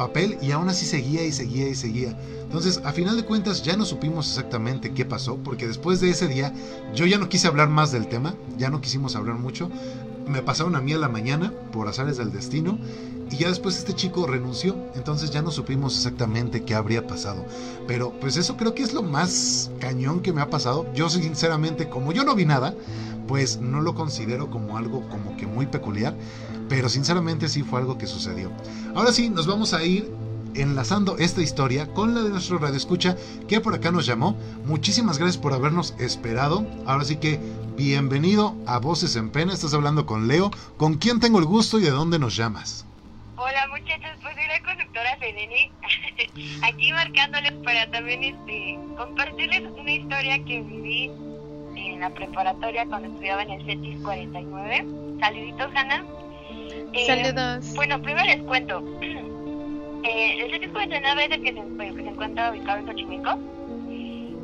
[0.00, 2.18] Papel y aún así seguía y seguía y seguía.
[2.44, 6.26] Entonces, a final de cuentas, ya no supimos exactamente qué pasó, porque después de ese
[6.26, 6.54] día,
[6.94, 9.70] yo ya no quise hablar más del tema, ya no quisimos hablar mucho.
[10.26, 12.78] Me pasaron a mí a la mañana, por azares del destino,
[13.30, 17.44] y ya después este chico renunció, entonces ya no supimos exactamente qué habría pasado.
[17.86, 20.90] Pero pues eso creo que es lo más cañón que me ha pasado.
[20.94, 22.74] Yo sinceramente, como yo no vi nada,
[23.28, 26.16] pues no lo considero como algo como que muy peculiar,
[26.70, 28.52] pero sinceramente sí fue algo que sucedió.
[28.94, 30.08] Ahora sí, nos vamos a ir
[30.54, 33.16] enlazando esta historia con la de nuestro radio escucha
[33.48, 34.38] que por acá nos llamó.
[34.66, 36.64] Muchísimas gracias por habernos esperado.
[36.86, 37.40] Ahora sí que
[37.76, 39.52] bienvenido a Voces en Pena.
[39.52, 40.52] Estás hablando con Leo.
[40.76, 42.86] ¿Con quién tengo el gusto y de dónde nos llamas?
[43.36, 45.72] Hola muchachos, pues soy la conductora Selene,
[46.62, 51.10] aquí marcándoles para también este, compartirles una historia que viví
[51.74, 54.86] en la preparatoria cuando estudiaba en el CETIS 49.
[55.20, 56.04] Saluditos, Ana.
[56.92, 57.74] Eh, Saludos.
[57.74, 58.82] Bueno, primero les cuento.
[60.02, 63.38] Eh, el CETIS 49 es el que se, que se encuentra ubicado en Xochimilco.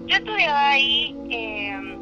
[0.07, 1.97] Yo estudiaba ahí, eh,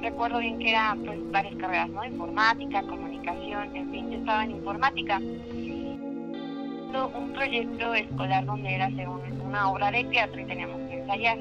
[0.00, 2.04] recuerdo bien que eran pues, varias carreras, ¿no?
[2.04, 5.18] Informática, comunicación, en fin, yo estaba en informática.
[5.18, 11.38] Un proyecto escolar donde era hacer una obra de teatro y teníamos que ensayar.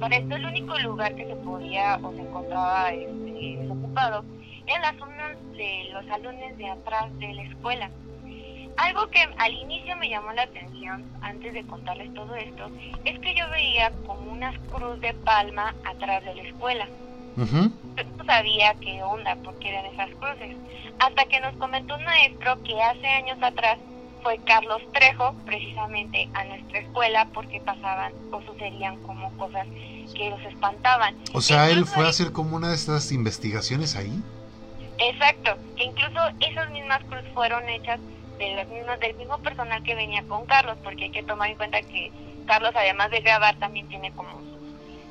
[0.00, 4.24] Para esto el único lugar que se podía o se encontraba este, desocupado
[4.66, 7.90] en las zonas de los salones de atrás de la escuela.
[8.76, 12.70] Algo que al inicio me llamó la atención, antes de contarles todo esto,
[13.04, 16.88] es que yo veía como unas cruz de palma atrás de la escuela.
[17.36, 17.44] Yo
[18.16, 20.56] no sabía qué onda, por qué eran esas cruces.
[20.98, 23.78] Hasta que nos comentó un maestro que hace años atrás
[24.22, 29.66] fue Carlos Trejo, precisamente a nuestra escuela, porque pasaban o sucedían como cosas
[30.14, 31.16] que los espantaban.
[31.32, 34.12] O sea, él fue a hacer como una de estas investigaciones ahí.
[34.98, 37.98] Exacto, que incluso esas mismas cruces fueron hechas
[38.38, 41.56] de los mismos, del mismo personal que venía con Carlos, porque hay que tomar en
[41.56, 42.12] cuenta que
[42.46, 44.40] Carlos, además de grabar, también tiene como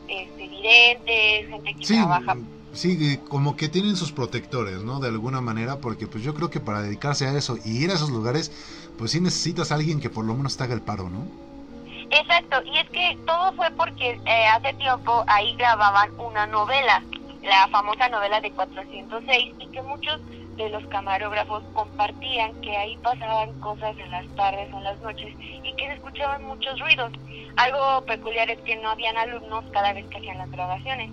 [0.08, 2.38] este, videntes, gente que trabaja.
[2.74, 5.00] Sí, como que tienen sus protectores, ¿no?
[5.00, 7.96] De alguna manera, porque pues yo creo que para dedicarse a eso y ir a
[7.96, 8.52] esos lugares,
[8.98, 11.26] pues sí necesitas a alguien que por lo menos te haga el paro, ¿no?
[12.10, 17.04] Exacto, y es que todo fue porque eh, hace tiempo ahí grababan una novela,
[17.42, 20.22] la famosa novela de 406, y que muchos
[20.56, 25.34] de los camarógrafos compartían que ahí pasaban cosas en las tardes o en las noches
[25.64, 27.12] y que se escuchaban muchos ruidos.
[27.56, 31.10] Algo peculiar es que no habían alumnos cada vez que hacían las grabaciones.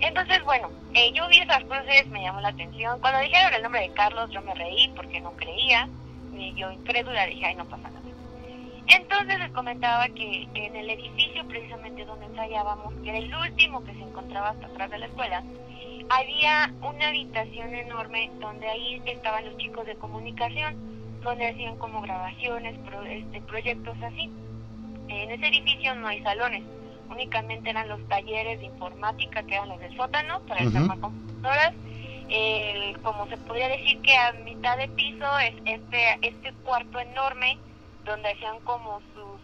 [0.00, 3.00] Entonces, bueno, eh, yo vi esas cruces, me llamó la atención.
[3.00, 5.88] Cuando dijeron el nombre de Carlos, yo me reí porque no creía.
[6.36, 8.03] Y yo incrédula dije, ay, no pasa nada.
[8.86, 13.92] Entonces les comentaba que en el edificio precisamente donde ensayábamos, que era el último que
[13.94, 15.42] se encontraba hasta atrás de la escuela,
[16.10, 20.76] había una habitación enorme donde ahí estaban los chicos de comunicación,
[21.22, 22.78] donde hacían como grabaciones,
[23.08, 24.30] este, proyectos así.
[25.08, 26.62] En ese edificio no hay salones,
[27.10, 31.74] únicamente eran los talleres de informática que eran los del sótano para uh computadoras.
[33.02, 37.58] como se podría decir que a mitad de piso es este, este cuarto enorme
[38.04, 39.40] donde hacían como sus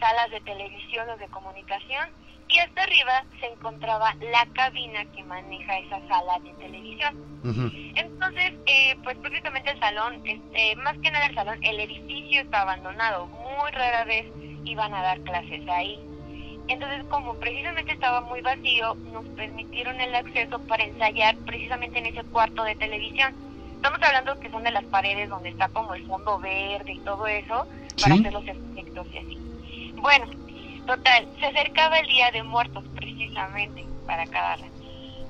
[0.00, 2.08] salas de televisión o de comunicación
[2.48, 7.16] y hasta arriba se encontraba la cabina que maneja esa sala de televisión.
[7.96, 12.62] Entonces, eh, pues prácticamente el salón, este, más que nada el salón, el edificio está
[12.62, 14.26] abandonado, muy rara vez
[14.64, 15.98] iban a dar clases ahí.
[16.68, 22.24] Entonces, como precisamente estaba muy vacío, nos permitieron el acceso para ensayar precisamente en ese
[22.24, 23.34] cuarto de televisión.
[23.76, 27.26] Estamos hablando que son de las paredes donde está como el fondo verde y todo
[27.26, 27.66] eso,
[28.00, 29.38] para hacer los efectos y así.
[29.96, 30.26] Bueno,
[30.86, 34.66] total, se acercaba el Día de Muertos precisamente para acabarla.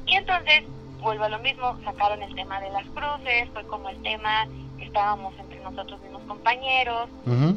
[0.07, 0.65] Y entonces,
[1.01, 4.47] vuelvo a lo mismo, sacaron el tema de las cruces, fue como el tema
[4.79, 7.09] que estábamos entre nosotros mismos compañeros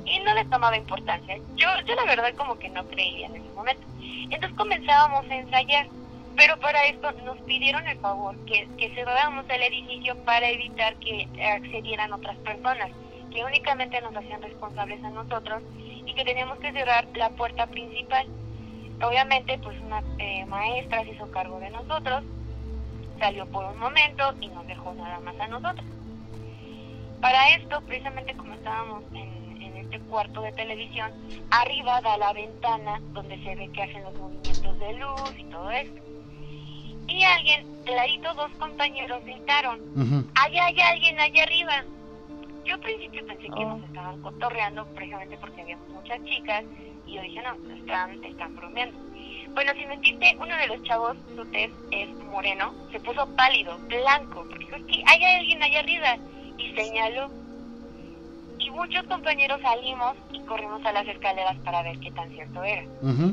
[0.05, 1.37] y no les tomaba importancia.
[1.55, 3.81] Yo, yo la verdad como que no creía en ese momento.
[4.29, 5.87] Entonces comenzábamos a ensayar,
[6.35, 11.27] pero para esto nos pidieron el favor que, que cerráramos el edificio para evitar que
[11.55, 12.89] accedieran otras personas,
[13.37, 18.25] que únicamente nos hacían responsables a nosotros y que teníamos que cerrar la puerta principal.
[18.99, 22.23] Obviamente, pues una eh, maestra se hizo cargo de nosotros,
[23.19, 25.85] salió por un momento y nos dejó nada más a nosotros.
[27.21, 31.11] Para esto, precisamente como estábamos en, en este cuarto de televisión,
[31.51, 35.69] arriba da la ventana donde se ve que hacen los movimientos de luz y todo
[35.69, 36.01] esto.
[37.07, 40.27] Y alguien, clarito, dos compañeros gritaron, Ujú.
[40.33, 41.83] allá hay alguien allá arriba.
[42.67, 43.77] Yo al principio pensé que Oh.
[43.77, 46.63] nos estaban cotorreando precisamente porque había muchas chicas
[47.05, 48.97] y yo dije, no, están, están bromeando.
[49.53, 54.45] Bueno, sin mentirte, uno de los chavos, su tez es moreno, se puso pálido, blanco,
[54.49, 56.17] porque dijo, es que hay alguien allá arriba
[56.57, 57.31] y señaló.
[58.59, 62.83] Y muchos compañeros salimos y corrimos a las escaleras para ver qué tan cierto era.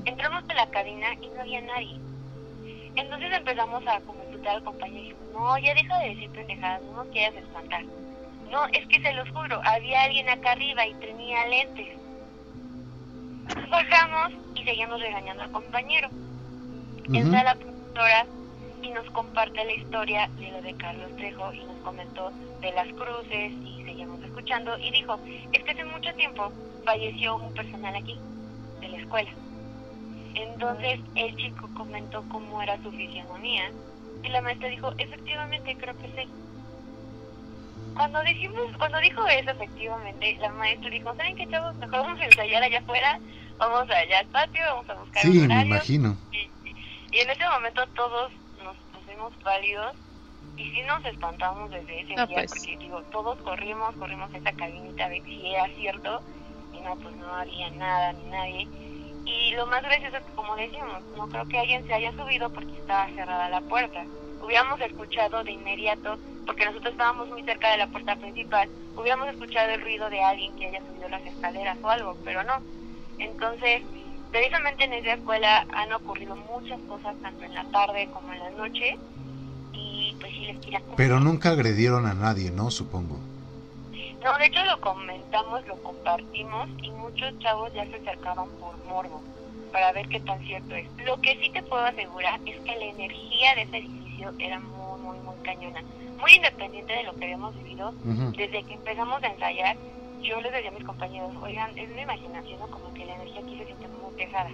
[0.04, 1.98] Entramos a la cabina y no había nadie.
[2.94, 6.82] Entonces empezamos a como insultar al compañero y dijimos, no, ya deja de decir pendejadas,
[6.84, 7.84] no nos quieras espantar.
[8.54, 11.98] No, es que se los juro, había alguien acá arriba y tenía lentes.
[13.68, 16.08] Bajamos y seguimos regañando al compañero.
[17.12, 18.26] Entra la profesora
[18.80, 22.30] y nos comparte la historia de lo de Carlos Trejo y nos comentó
[22.60, 25.18] de las cruces y seguimos escuchando y dijo,
[25.52, 26.52] es que hace mucho tiempo
[26.84, 28.16] falleció un personal aquí,
[28.80, 29.30] de la escuela.
[30.36, 33.72] Entonces el chico comentó cómo era su fisionomía
[34.22, 36.28] y la maestra dijo, efectivamente, creo que sí.
[37.94, 41.74] Cuando dijimos, cuando dijo eso, efectivamente, la maestra dijo, ¿saben qué chavos?
[41.76, 43.20] Mejor vamos a ensayar allá afuera,
[43.58, 45.66] vamos allá al patio, vamos a buscar Sí, un me horario.
[45.66, 46.16] imagino.
[46.32, 46.50] Y,
[47.16, 48.32] y en ese momento todos
[48.64, 49.94] nos pusimos pálidos
[50.56, 52.52] y sí nos espantamos desde ese día pues.
[52.52, 56.22] porque digo, todos corrimos, corrimos a esa cabinita a ver si era cierto
[56.72, 58.68] y no, pues no había nada ni nadie.
[59.26, 62.50] Y lo más gracioso es que como decimos, no creo que alguien se haya subido
[62.50, 64.04] porque estaba cerrada la puerta.
[64.44, 69.70] Hubiéramos escuchado de inmediato, porque nosotros estábamos muy cerca de la puerta principal, hubiéramos escuchado
[69.70, 72.60] el ruido de alguien que haya subido las escaleras o algo, pero no.
[73.18, 73.82] Entonces,
[74.30, 78.50] precisamente en esa escuela han ocurrido muchas cosas, tanto en la tarde como en la
[78.50, 78.98] noche,
[79.72, 80.82] y pues sí les quería.
[80.94, 82.70] Pero nunca agredieron a nadie, ¿no?
[82.70, 83.16] Supongo.
[84.22, 89.22] No, de hecho lo comentamos, lo compartimos, y muchos chavos ya se acercaban por morbo,
[89.74, 90.86] para ver qué tan cierto es.
[91.04, 95.00] Lo que sí te puedo asegurar es que la energía de ese edificio era muy,
[95.00, 95.82] muy, muy cañona.
[96.20, 98.30] Muy independiente de lo que habíamos vivido, Ujú.
[98.36, 99.76] desde que empezamos a ensayar,
[100.22, 103.58] yo les decía a mis compañeros, oigan, es mi imaginación, como que la energía aquí
[103.58, 104.50] se siente muy pesada.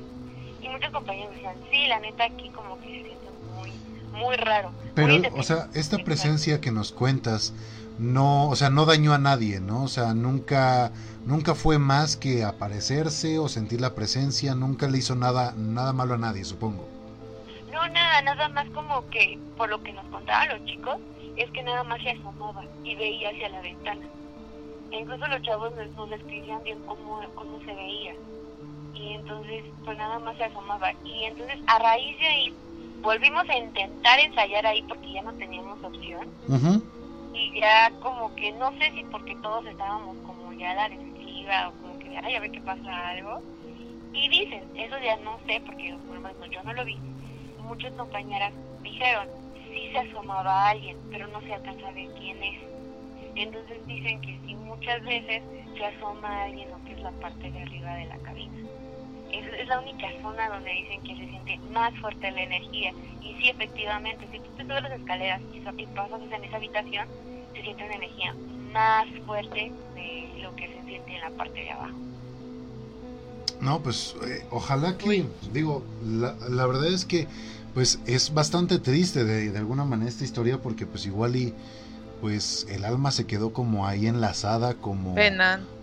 [0.62, 3.72] Y muchos compañeros decían, sí, la neta aquí como que se siente muy,
[4.18, 4.70] muy raro.
[4.70, 5.42] muy Pero, o independiente.
[5.54, 7.52] sea, esta presencia que nos cuentas
[8.00, 9.84] no, o sea, no dañó a nadie, ¿no?
[9.84, 10.90] O sea, nunca,
[11.26, 16.14] nunca fue más que aparecerse o sentir la presencia, nunca le hizo nada, nada malo
[16.14, 16.88] a nadie, supongo.
[17.70, 20.96] No, nada, nada más como que, por lo que nos contaban los chicos,
[21.36, 24.06] es que nada más se asomaba y veía hacia la ventana.
[24.92, 28.14] E incluso los chavos nos, nos describían bien cómo, cómo se veía.
[28.94, 30.90] Y entonces, pues nada más se asomaba.
[31.04, 32.54] Y entonces, a raíz de ahí,
[33.02, 36.28] volvimos a intentar ensayar ahí porque ya no teníamos opción.
[37.32, 41.68] Y ya como que, no sé si porque todos estábamos como ya a la defensiva
[41.68, 43.42] o como que, ay, a ver qué pasa algo.
[44.12, 46.98] Y dicen, eso ya no sé porque menos yo no lo vi.
[47.62, 48.52] Muchas compañeras
[48.82, 49.28] dijeron,
[49.68, 52.60] sí se asomaba a alguien, pero no se alcanza a quién es.
[53.36, 55.42] Entonces dicen que sí, muchas veces
[55.76, 58.58] se asoma a alguien lo que es la parte de arriba de la cabina.
[59.32, 62.92] Es, es la única zona donde dicen que se siente más fuerte la energía.
[63.22, 66.56] Y sí, efectivamente, si tú te subes las escaleras y, so- y pasas en esa
[66.56, 67.08] habitación,
[67.54, 68.34] se siente una energía
[68.72, 71.96] más fuerte de lo que se siente en la parte de abajo.
[73.60, 77.26] No, pues eh, ojalá que, digo, la, la verdad es que
[77.74, 81.54] pues es bastante triste de, de alguna manera esta historia porque pues igual y
[82.20, 85.14] pues el alma se quedó como ahí enlazada, como,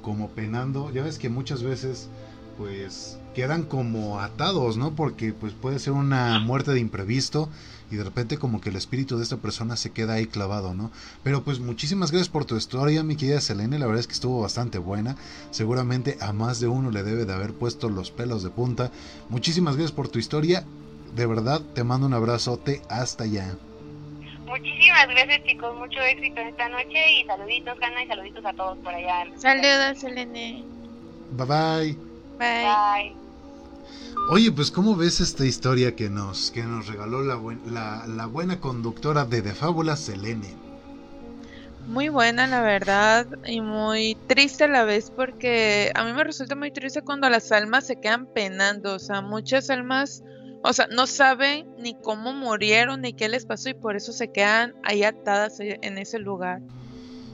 [0.02, 0.92] como penando.
[0.92, 2.10] Ya ves que muchas veces
[2.58, 4.96] pues quedan como atados, ¿no?
[4.96, 7.50] Porque pues puede ser una muerte de imprevisto
[7.92, 10.90] y de repente como que el espíritu de esta persona se queda ahí clavado, ¿no?
[11.22, 14.42] Pero pues muchísimas gracias por tu historia, mi querida Selene, la verdad es que estuvo
[14.42, 15.18] bastante buena.
[15.52, 18.90] Seguramente a más de uno le debe de haber puesto los pelos de punta.
[19.30, 20.64] Muchísimas gracias por tu historia.
[21.16, 23.56] De verdad, te mando un abrazote hasta allá.
[24.48, 28.96] Muchísimas gracias chicos, mucho éxito esta noche y saluditos Hanna y saluditos a todos por
[28.96, 29.28] allá.
[29.38, 30.64] Saludos, Selene.
[31.34, 31.98] Bye bye.
[32.40, 32.66] Bye.
[32.66, 33.27] Bye.
[34.30, 38.26] Oye, pues ¿cómo ves esta historia que nos, que nos regaló la, buen- la, la
[38.26, 40.54] buena conductora de De Fábulas, Selene?
[41.88, 46.56] Muy buena, la verdad, y muy triste a la vez porque a mí me resulta
[46.56, 50.22] muy triste cuando las almas se quedan penando, o sea, muchas almas,
[50.64, 54.30] o sea, no saben ni cómo murieron ni qué les pasó y por eso se
[54.34, 56.60] quedan ahí atadas e- en ese lugar.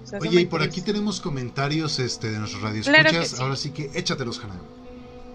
[0.04, 2.76] O sea, es Oye, y por aquí tenemos comentarios este, de nuestros Claro
[3.10, 3.30] radioescuchas.
[3.30, 3.42] sí.
[3.42, 4.62] Ahora sí que échatelos, Hanna.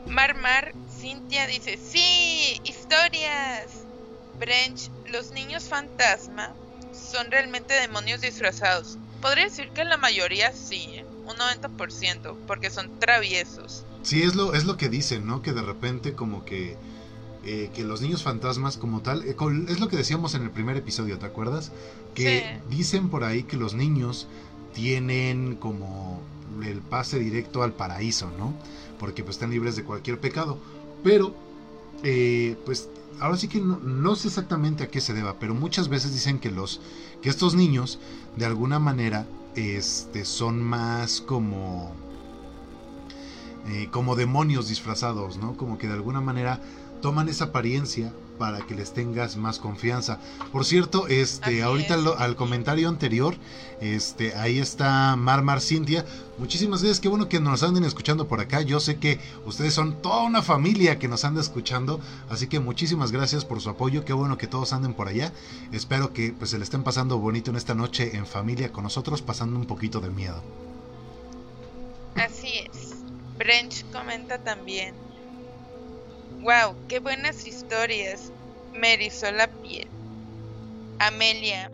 [0.09, 3.85] Mar Mar, Cintia dice, sí, historias.
[4.39, 6.55] Brench, los niños fantasma
[6.93, 8.99] son realmente demonios disfrazados.
[9.21, 11.05] podría decir que la mayoría sí, ¿eh?
[11.27, 13.85] un 90%, porque son traviesos.
[14.03, 15.43] Sí, es lo, es lo que dicen, ¿no?
[15.43, 16.77] Que de repente como que,
[17.45, 19.35] eh, que los niños fantasmas como tal, eh,
[19.69, 21.73] es lo que decíamos en el primer episodio, ¿te acuerdas?
[22.15, 24.29] Que dicen por ahí que los niños
[24.73, 26.23] tienen como
[26.63, 28.55] el pase directo al paraíso, ¿no?
[28.99, 30.59] Porque pues están libres de cualquier pecado.
[31.03, 31.35] Pero,
[32.65, 32.89] pues
[33.21, 36.51] ahora sí que no, sé exactamente a qué se deba, pero muchas veces dicen que
[36.51, 36.81] los
[37.23, 37.99] que estos niños
[38.37, 39.27] de alguna manera
[39.57, 41.93] este son más como
[43.69, 45.57] eh, como demonios disfrazados, ¿no?
[45.57, 46.61] Como que de alguna manera
[47.03, 50.19] toman esa apariencia para que les tengas más confianza.
[50.53, 53.35] Por cierto, este, ahorita al comentario anterior,
[53.81, 56.05] este, ahí está Mar Mar Cintia.
[56.39, 58.63] Muchísimas gracias, qué bueno que nos anden escuchando por acá.
[58.63, 63.13] Yo sé que ustedes son toda una familia que nos anda escuchando, así que muchísimas
[63.13, 64.05] gracias por su apoyo.
[64.05, 65.33] Qué bueno que todos anden por allá.
[65.73, 69.21] Espero que pues se le estén pasando bonito en esta noche en familia con nosotros,
[69.21, 70.43] pasando un poquito de miedo.
[72.15, 72.95] Así es.
[73.39, 74.95] Brench comenta también
[76.43, 78.33] Wow, qué buenas historias.
[78.73, 79.89] Me erizó la piel.
[81.01, 81.71] Amelia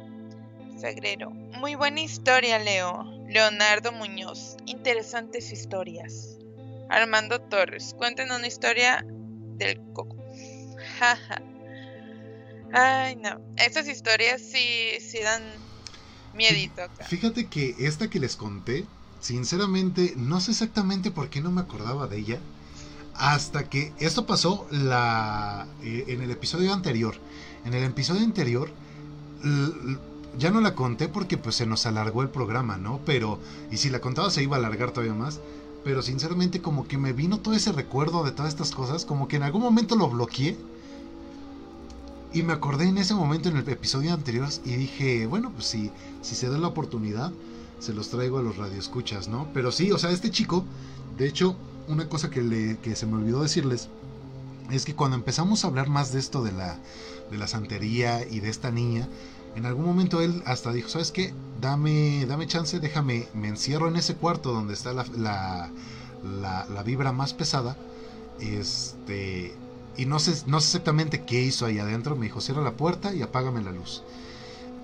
[0.81, 1.31] Sagrero.
[1.31, 3.05] Muy buena historia, Leo.
[3.29, 4.57] Leonardo Muñoz.
[4.67, 6.39] Interesantes historias.
[6.91, 7.95] Armando Torres.
[7.97, 9.05] Cuenten una historia
[9.57, 10.17] del coco.
[10.99, 11.43] Jaja.
[12.73, 13.41] Ay, no.
[13.57, 15.43] Estas historias sí, sí dan
[16.33, 17.05] miedito acá.
[17.05, 18.85] Fíjate que esta que les conté,
[19.21, 22.41] sinceramente, no sé exactamente por qué no me acordaba de ella.
[23.17, 27.15] Hasta que esto pasó la, eh, en el episodio anterior.
[27.65, 28.71] En el episodio anterior
[30.39, 33.01] ya no la conté porque pues se nos alargó el programa, ¿no?
[33.05, 33.39] Pero,
[33.71, 35.41] y si la contaba se iba a alargar todavía más.
[35.85, 39.37] Pero sinceramente como que me vino todo ese recuerdo de todas estas cosas, como que
[39.37, 40.57] en algún momento lo bloqueé.
[42.33, 45.93] Y me acordé en ese momento en el episodio anterior y dije, bueno, pues si,
[46.21, 47.33] si se da la oportunidad,
[47.79, 49.47] se los traigo a los radioescuchas, ¿no?
[49.55, 50.65] Pero sí, o sea, este chico,
[51.17, 51.55] de hecho,
[51.89, 53.89] una cosa que, le, que se me olvidó decirles
[54.71, 56.79] es que cuando empezamos a hablar más de esto de la,
[57.31, 59.09] de la santería y de esta niña,
[59.57, 61.33] en algún momento él hasta dijo, ¿sabes qué?
[61.61, 65.71] Dame, dame chance, déjame, me encierro en ese cuarto donde está la, la,
[66.69, 67.77] la, vibra más pesada.
[68.41, 69.55] Este,
[69.97, 72.17] y no sé, no sé exactamente qué hizo ahí adentro.
[72.17, 74.03] Me dijo, cierra la puerta y apágame la luz.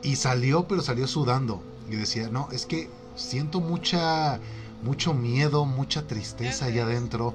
[0.02, 1.62] Y salió, pero salió sudando.
[1.90, 4.38] Y decía, no, es que siento mucha
[4.82, 7.34] mucho miedo, mucha tristeza allá adentro.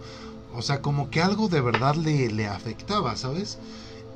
[0.54, 3.60] O sea, como que algo de verdad le, le afectaba, ¿sabes?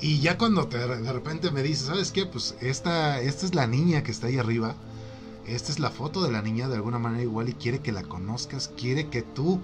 [0.00, 2.24] Y ya cuando de repente me dice, ¿sabes qué?
[2.24, 4.74] Pues esta, esta es la niña que está ahí arriba.
[5.46, 8.02] Esta es la foto de la niña de alguna manera igual y quiere que la
[8.02, 9.60] conozcas, quiere que tú,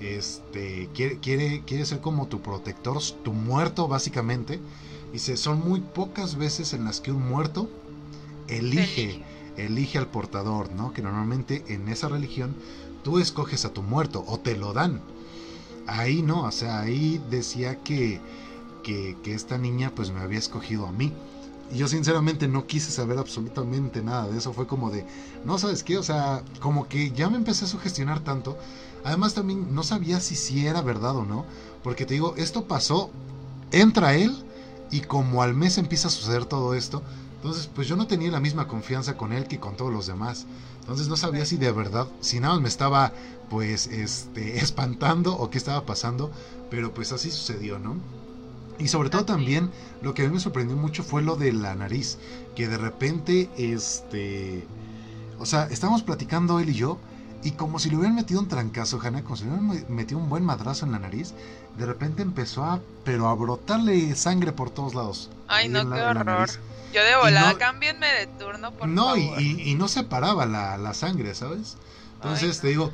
[0.00, 4.60] este, quiere, quiere, quiere ser como tu protector, tu muerto básicamente.
[5.12, 7.68] Dice, son muy pocas veces en las que un muerto
[8.48, 9.22] elige,
[9.56, 10.92] elige al portador, ¿no?
[10.92, 12.54] Que normalmente en esa religión
[13.04, 15.00] tú escoges a tu muerto o te lo dan.
[15.86, 18.20] Ahí no, o sea, ahí decía que,
[18.82, 21.12] que, esta niña pues me había escogido a mí.
[21.72, 24.52] Y yo sinceramente no quise saber absolutamente nada de eso.
[24.52, 25.06] Fue como de,
[25.44, 28.58] no sabes qué, o sea, como que ya me empecé a sugestionar tanto.
[29.04, 31.44] Además también no sabía si sí era verdad o no.
[31.82, 33.10] Porque te digo, esto pasó,
[33.70, 34.34] entra él
[34.90, 37.02] y como al mes empieza a suceder todo esto.
[37.44, 40.46] Entonces pues yo no tenía la misma confianza con él que con todos los demás.
[40.80, 43.12] Entonces no sabía si de verdad, si nada más me estaba
[43.50, 46.30] pues este espantando o qué estaba pasando,
[46.70, 47.96] pero pues así sucedió, ¿no?
[48.78, 49.70] Y sobre todo también
[50.00, 52.16] lo que a mí me sorprendió mucho fue lo de la nariz,
[52.56, 54.66] que de repente este
[55.38, 56.98] o sea, estábamos platicando él y yo
[57.42, 60.30] y como si le hubieran metido un trancazo, Hanna, como si le hubieran metido un
[60.30, 61.34] buen madrazo en la nariz,
[61.76, 65.28] de repente empezó a pero a brotarle sangre por todos lados.
[65.46, 66.48] Ay, no, qué horror.
[66.94, 69.40] Yo de volada, cámbienme de turno, por no, favor.
[69.40, 71.76] Y, y, no se paraba la, la sangre, ¿sabes?
[72.14, 72.92] Entonces te digo,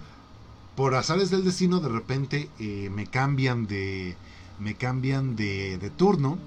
[0.74, 4.16] por azares del destino, de repente eh, me cambian de.
[4.58, 6.38] Me cambian de, de turno.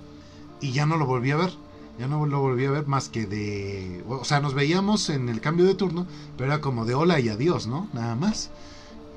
[0.61, 1.53] Y ya no lo volví a ver.
[1.99, 4.03] Ya no lo volví a ver más que de.
[4.09, 7.29] O sea, nos veíamos en el cambio de turno, pero era como de hola y
[7.29, 7.87] adiós, ¿no?
[7.93, 8.49] Nada más.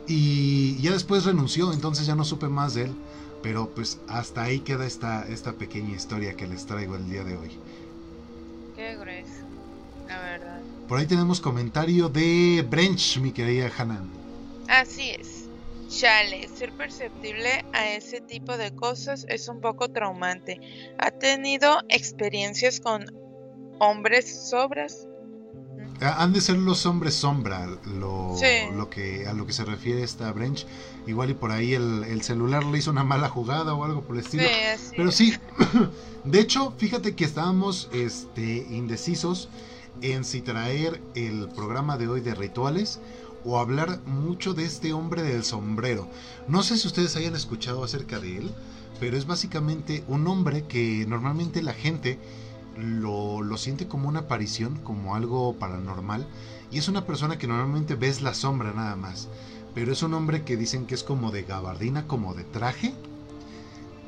[0.07, 2.95] Y ya después renunció, entonces ya no supe más de él.
[3.43, 7.39] Pero pues hasta ahí queda esta, esta pequeña historia que les traigo el día de
[7.39, 7.59] hoy.
[8.77, 9.47] Qué grueso,
[10.07, 10.61] la verdad.
[10.87, 14.11] Por ahí tenemos comentario de Brench, mi querida Hanan.
[14.69, 15.49] Así es.
[15.89, 20.61] Chale, ser perceptible a ese tipo de cosas es un poco traumante.
[20.99, 23.07] ¿Ha tenido experiencias con
[23.79, 25.09] hombres sobras?
[26.01, 27.67] Han de ser los hombres sombra
[27.99, 28.37] lo,
[28.75, 30.67] lo que, a lo que se refiere esta Brench.
[31.07, 34.23] Igual y por ahí el, celular le hizo una mala jugada o algo por el
[34.23, 34.45] estilo.
[34.97, 35.35] Pero sí,
[36.25, 39.49] de hecho, fíjate que estábamos este, indecisos
[40.03, 43.01] en si traer el programa de hoy de rituales
[43.45, 46.09] o hablar mucho de este hombre del sombrero.
[46.49, 48.51] No sé si ustedes hayan escuchado acerca de él,
[48.99, 52.19] pero es básicamente un hombre que normalmente la gente
[52.77, 56.27] lo, lo, siente como una aparición, como algo paranormal,
[56.71, 59.29] y es una persona que normalmente ves la sombra nada más,
[59.75, 62.95] pero es un hombre que dicen que es como de gabardina, como de traje,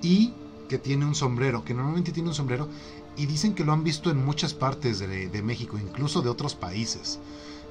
[0.02, 0.32] y
[0.68, 2.68] que tiene un sombrero, que normalmente tiene un sombrero,
[3.16, 6.54] y dicen que lo han visto en muchas partes de, de México, incluso de otros
[6.54, 7.18] países.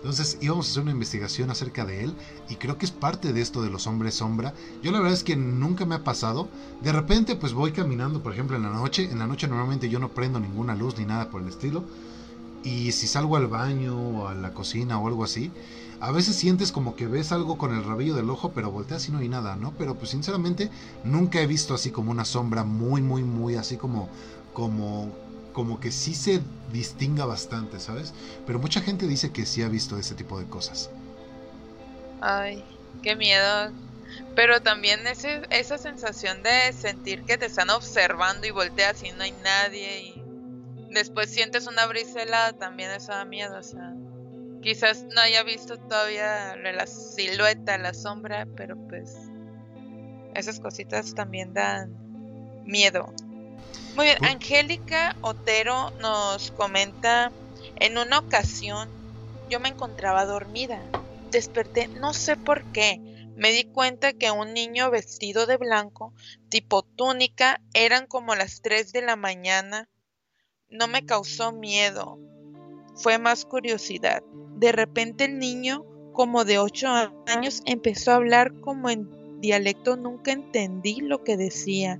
[0.08, 2.14] Entonces íbamos a hacer una investigación acerca de él
[2.48, 4.54] y creo que es parte de esto de los hombres sombra.
[4.82, 6.48] Yo la verdad es que nunca me ha pasado.
[6.82, 9.12] De repente pues voy caminando, por ejemplo, en la noche.
[9.12, 11.84] En la noche normalmente yo no prendo ninguna luz ni nada por el estilo.
[12.64, 15.52] Y si salgo al baño o a la cocina o algo así,
[16.00, 19.12] a veces sientes como que ves algo con el rabillo del ojo, pero volteas y
[19.12, 19.74] no hay nada, ¿no?
[19.78, 20.72] Pero pues sinceramente
[21.04, 24.08] nunca he visto así como una sombra muy, muy, muy así como,
[24.54, 25.12] como
[25.58, 26.40] como que sí se
[26.72, 28.14] distinga bastante, ¿sabes?
[28.46, 30.92] Pero mucha gente dice que sí ha visto ese tipo de cosas.
[32.22, 32.64] Ay,
[33.02, 33.72] qué miedo.
[34.36, 39.24] Pero también ese, esa sensación de sentir que te están observando y volteas y no
[39.24, 40.24] hay nadie y
[40.92, 43.96] después sientes una brisa helada, también eso da miedo, o sea,
[44.62, 49.12] quizás no haya visto todavía la silueta, la sombra, pero pues
[50.36, 51.96] esas cositas también dan
[52.64, 53.12] miedo.
[53.98, 57.32] Muy bien, Angélica Otero nos comenta,
[57.78, 58.88] en una ocasión
[59.50, 60.80] yo me encontraba dormida,
[61.32, 63.02] desperté, no sé por qué,
[63.36, 66.14] me di cuenta que un niño vestido de blanco,
[66.50, 69.90] tipo túnica, eran como las 3 de la mañana.
[70.70, 72.20] No me causó miedo,
[72.94, 74.22] fue más curiosidad.
[74.58, 75.84] De repente el niño,
[76.14, 76.88] como de 8
[77.26, 82.00] años, empezó a hablar como en dialecto, nunca entendí lo que decía.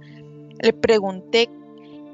[0.62, 1.50] Le pregunté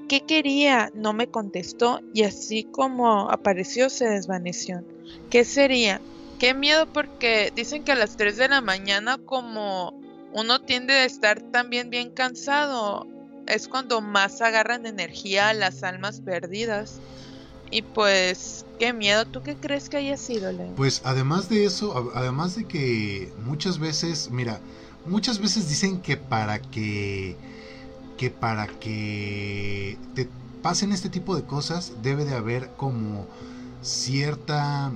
[0.07, 0.91] ¿Qué quería?
[0.93, 4.83] No me contestó y así como apareció se desvaneció.
[5.29, 6.01] ¿Qué sería?
[6.39, 9.93] Qué miedo porque dicen que a las 3 de la mañana como
[10.33, 13.07] uno tiende a estar también bien cansado,
[13.47, 16.99] es cuando más agarran energía a las almas perdidas.
[17.71, 19.25] Y pues, qué miedo.
[19.25, 20.75] ¿Tú qué crees que haya sido, Leo?
[20.75, 24.59] Pues además de eso, además de que muchas veces, mira,
[25.05, 27.35] muchas veces dicen que para que
[28.17, 30.29] que para que te
[30.61, 33.27] pasen este tipo de cosas debe de haber como
[33.81, 34.91] cierta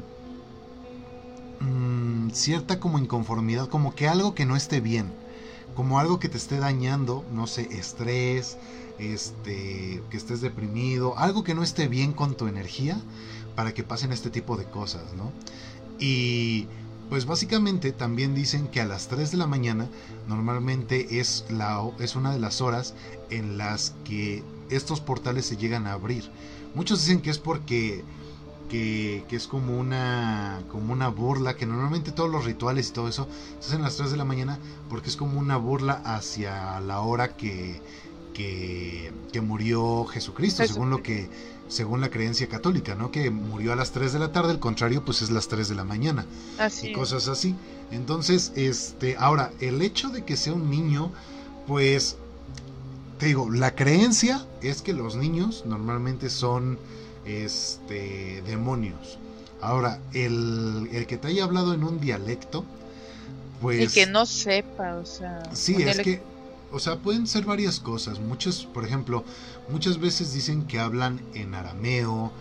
[1.59, 5.11] mm, cierta como inconformidad, como que algo que no esté bien,
[5.75, 8.57] como algo que te esté dañando, no sé, estrés,
[8.97, 12.99] este, que estés deprimido, algo que no esté bien con tu energía
[13.55, 15.31] para que pasen este tipo de cosas, ¿no?
[15.99, 16.67] Y
[17.09, 19.87] pues básicamente también dicen que a las 3 de la mañana
[20.27, 22.93] normalmente es, la, es una de las horas
[23.29, 26.29] en las que estos portales se llegan a abrir.
[26.75, 28.03] Muchos dicen que es porque
[28.69, 33.27] que, es como una como una burla, que normalmente todos los rituales y todo eso
[33.59, 34.59] se hacen a las 3 de la mañana
[34.89, 37.81] porque es como una burla hacia la hora que,
[38.33, 41.29] que, que murió Jesucristo, según lo que
[41.67, 43.11] según la creencia católica, ¿no?
[43.11, 45.75] Que murió a las 3 de la tarde, el contrario pues es las 3 de
[45.75, 46.25] la mañana.
[46.57, 47.55] Así y cosas así.
[47.91, 51.11] Entonces, este, ahora, el hecho de que sea un niño,
[51.67, 52.17] pues,
[53.17, 56.77] te digo, la creencia es que los niños normalmente son,
[57.25, 59.17] este, demonios.
[59.61, 62.63] Ahora, el, el que te haya hablado en un dialecto,
[63.61, 63.91] pues...
[63.91, 65.43] Y que no sepa, o sea...
[65.53, 66.21] Sí, es que
[66.71, 68.19] o sea, pueden ser varias cosas.
[68.19, 69.23] Muchas, por ejemplo,
[69.69, 72.31] muchas veces dicen que hablan en arameo,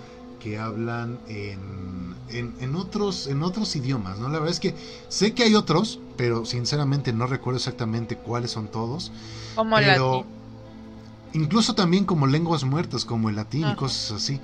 [0.41, 4.29] que hablan en, en, otros, en otros idiomas, ¿no?
[4.29, 4.75] La verdad es que
[5.09, 9.13] sé que hay otros, pero sinceramente no recuerdo exactamente cuáles son todos.
[9.55, 10.25] Como pero
[11.33, 14.41] incluso también como lenguas muertas, como el latín y cosas así.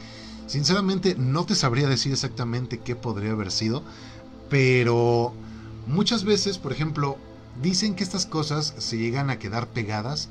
[0.47, 3.83] Sinceramente no te sabría decir exactamente qué podría haber sido,
[4.51, 5.33] pero
[5.87, 7.17] muchas veces, por ejemplo,
[7.61, 10.29] Dicen que estas cosas se llegan a quedar pegadas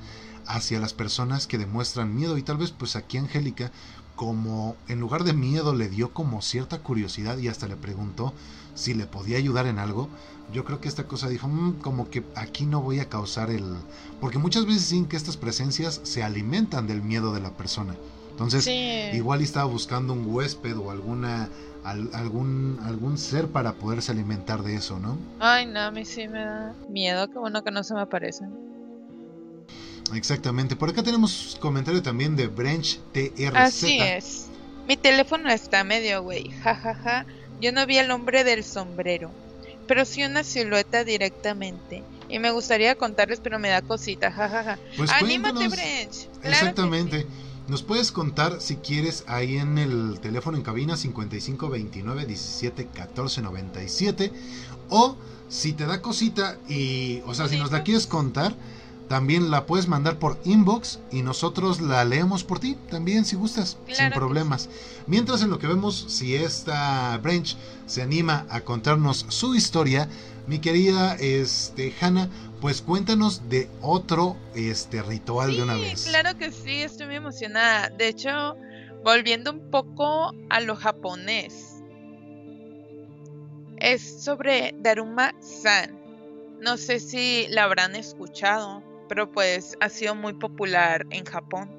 [0.47, 3.71] hacia las personas que demuestran miedo y tal vez pues aquí Angélica
[4.15, 8.33] como en lugar de miedo le dio como cierta curiosidad y hasta le preguntó
[8.75, 10.09] si le podía ayudar en algo,
[10.53, 13.75] yo creo que esta cosa dijo, mm, como que aquí no voy a causar el...
[14.19, 17.95] Porque muchas veces dicen que estas presencias se alimentan del miedo de la persona.
[18.31, 18.67] Entonces,
[19.13, 21.49] igual estaba buscando un huésped o alguna
[21.83, 25.17] algún, algún ser para poderse alimentar de eso, ¿no?
[25.39, 28.51] Ay, no, a mí sí me da miedo, que bueno que no se me aparecen.
[30.13, 30.75] Exactamente.
[30.75, 33.55] Por acá tenemos comentario también de Branch TRZ.
[33.55, 34.47] Así es.
[34.87, 37.25] Mi teléfono está medio güey, jajaja.
[37.61, 39.31] Yo no vi el hombre del sombrero,
[39.87, 42.03] pero sí una silueta directamente.
[42.27, 44.79] Y me gustaría contarles, pero me da cosita, jajaja.
[44.97, 46.29] Pues Anímate, Branch.
[46.43, 47.27] Exactamente.
[47.71, 53.41] Nos puedes contar si quieres ahí en el teléfono en cabina 55 29 17 14
[53.41, 54.33] 97
[54.89, 55.15] o
[55.47, 58.53] si te da cosita y, o sea, si nos la quieres contar,
[59.07, 63.77] también la puedes mandar por inbox y nosotros la leemos por ti también si gustas,
[63.87, 64.67] sin problemas.
[65.07, 67.55] Mientras en lo que vemos si esta Branch
[67.85, 70.09] se anima a contarnos su historia,
[70.45, 72.29] mi querida este Hanna,
[72.61, 76.05] pues cuéntanos de otro este ritual de una vez.
[76.05, 77.89] Claro que sí, estoy muy emocionada.
[77.89, 78.55] De hecho,
[79.03, 81.81] volviendo un poco a lo japonés.
[83.77, 85.99] Es sobre Daruma San.
[86.61, 91.69] No sé si la habrán escuchado pero pues ha sido muy popular en Japón.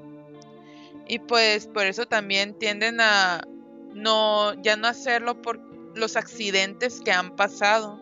[1.08, 3.40] Y pues por eso también tienden a
[3.94, 5.58] no ya no hacerlo por
[5.96, 7.98] los accidentes que han pasado,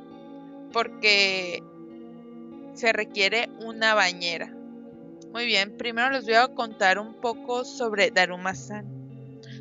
[0.73, 1.63] porque
[2.75, 4.55] se requiere una bañera.
[5.33, 8.85] Muy bien, primero les voy a contar un poco sobre Daruma-san.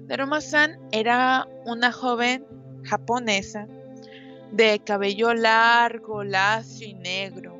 [0.07, 2.45] Daruma-san era una joven
[2.83, 3.67] japonesa
[4.51, 7.59] de cabello largo, lacio y negro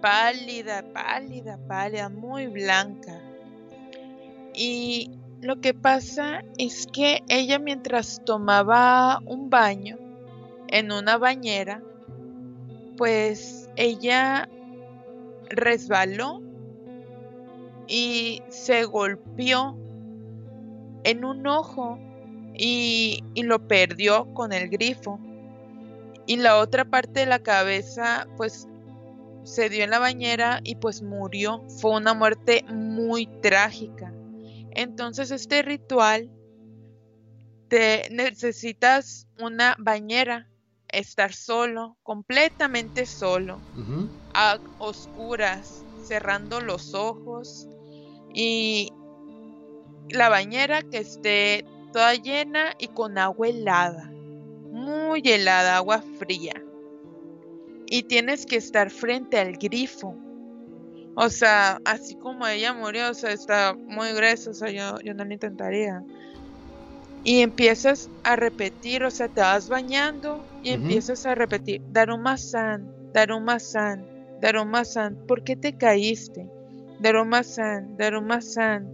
[0.00, 3.20] pálida, pálida, pálida, muy blanca.
[4.54, 5.10] Y
[5.40, 9.98] lo que pasa es que ella mientras tomaba un baño
[10.68, 11.82] en una bañera,
[12.96, 14.48] pues ella
[15.48, 16.42] resbaló
[17.86, 19.76] y se golpeó
[21.04, 21.98] en un ojo
[22.54, 25.20] y, y, lo perdió con el grifo.
[26.26, 28.66] Y la otra parte de la cabeza pues
[29.44, 31.62] se dio en la bañera y pues murió.
[31.80, 34.12] Fue una muerte muy trágica.
[34.72, 36.30] Entonces este ritual
[37.68, 40.48] te necesitas una bañera,
[40.92, 43.60] estar solo, completamente solo,
[44.34, 47.68] a oscuras, cerrando los ojos
[48.32, 48.92] y
[50.10, 54.10] la bañera que esté toda llena y con agua helada,
[54.70, 56.54] muy helada, agua fría
[57.86, 60.14] y tienes que estar frente al grifo.
[61.14, 65.14] O sea, así como ella murió, o sea, está muy gruesa, o sea, yo, yo
[65.14, 66.02] no lo intentaría.
[67.24, 74.04] Y empiezas a repetir, o sea, te vas bañando y empiezas a repetir, Daruma-san, Daruma-san,
[74.40, 76.50] Daruma-san, ¿por qué te caíste?
[76.98, 78.90] Daruma-san, Daruma-san,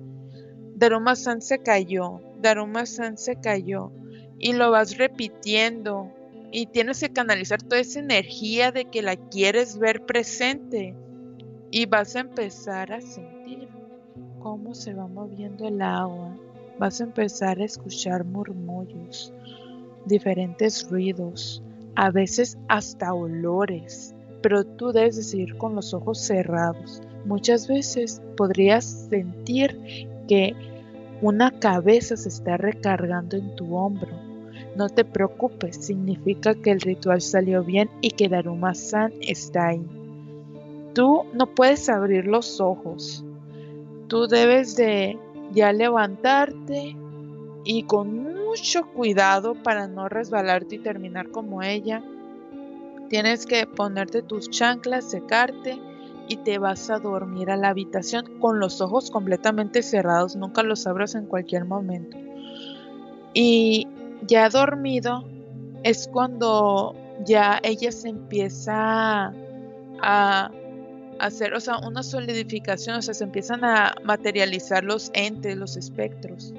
[0.77, 3.91] Daruma-san se cayó, Daruma-san se cayó.
[4.39, 6.12] Y lo vas repitiendo
[6.51, 10.95] y tienes que canalizar toda esa energía de que la quieres ver presente
[11.70, 13.68] y vas a empezar a sentir
[14.41, 16.37] cómo se va moviendo el agua.
[16.79, 19.33] Vas a empezar a escuchar murmullos,
[20.07, 21.63] diferentes ruidos,
[21.95, 27.03] a veces hasta olores, pero tú debes seguir con los ojos cerrados.
[27.25, 29.79] Muchas veces podrías sentir
[30.27, 30.55] que
[31.21, 34.33] una cabeza se está recargando en tu hombro
[34.77, 39.85] no te preocupes, significa que el ritual salió bien y que Daruma-san está ahí.
[40.95, 43.25] Tú no puedes abrir los ojos.
[44.09, 45.19] Tú debes de
[45.53, 46.97] ya levantarte
[47.65, 52.03] y con mucho cuidado para no resbalarte y terminar como ella.
[53.09, 55.81] Tienes que ponerte tus chanclas, secarte
[56.29, 60.37] y te vas a dormir a la habitación con los ojos completamente cerrados.
[60.37, 62.19] Nunca los abras en cualquier momento.
[63.33, 63.89] Y
[64.27, 65.25] ya dormido
[65.83, 66.95] es cuando
[67.25, 69.33] ya ella se empieza
[70.03, 70.51] a
[71.19, 76.53] hacer, o sea, una solidificación, o sea, se empiezan a materializar los entes, los espectros.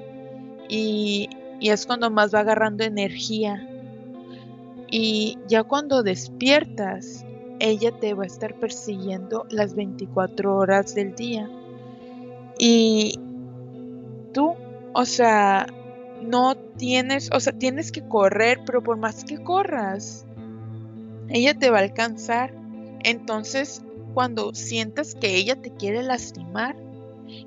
[0.68, 1.28] Y,
[1.64, 3.66] y es cuando más va agarrando energía.
[4.90, 7.24] Y ya cuando despiertas,
[7.58, 11.48] ella te va a estar persiguiendo las 24 horas del día.
[12.58, 13.18] Y
[14.34, 14.56] tú,
[14.92, 15.66] o sea,
[16.20, 20.26] no tienes, o sea, tienes que correr, pero por más que corras,
[21.30, 22.52] ella te va a alcanzar.
[23.04, 26.76] Entonces, cuando sientas que ella te quiere lastimar,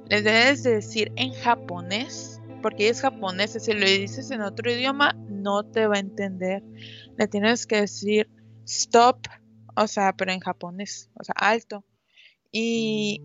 [0.09, 4.72] le debes de decir en japonés, porque ella es japonesa, si le dices en otro
[4.72, 6.64] idioma, no te va a entender.
[7.18, 8.30] Le tienes que decir
[8.66, 9.28] stop,
[9.76, 11.84] o sea, pero en japonés, o sea, alto.
[12.51, 13.22] Y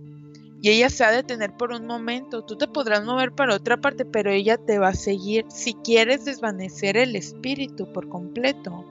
[0.63, 2.45] y ella se ha de detener por un momento.
[2.45, 5.45] Tú te podrás mover para otra parte, pero ella te va a seguir.
[5.49, 8.85] Si quieres desvanecer el espíritu por completo,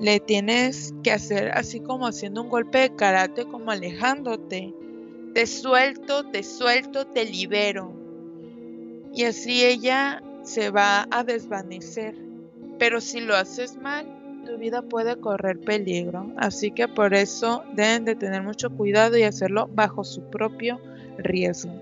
[0.00, 4.74] le tienes que hacer así como haciendo un golpe de karate, como alejándote.
[5.34, 7.94] Te suelto, te suelto, te libero.
[9.14, 12.14] Y así ella se va a desvanecer.
[12.78, 14.06] Pero si lo haces mal,
[14.46, 16.32] tu vida puede correr peligro.
[16.36, 20.80] Así que por eso deben de tener mucho cuidado y hacerlo bajo su propio
[21.18, 21.72] riesgo.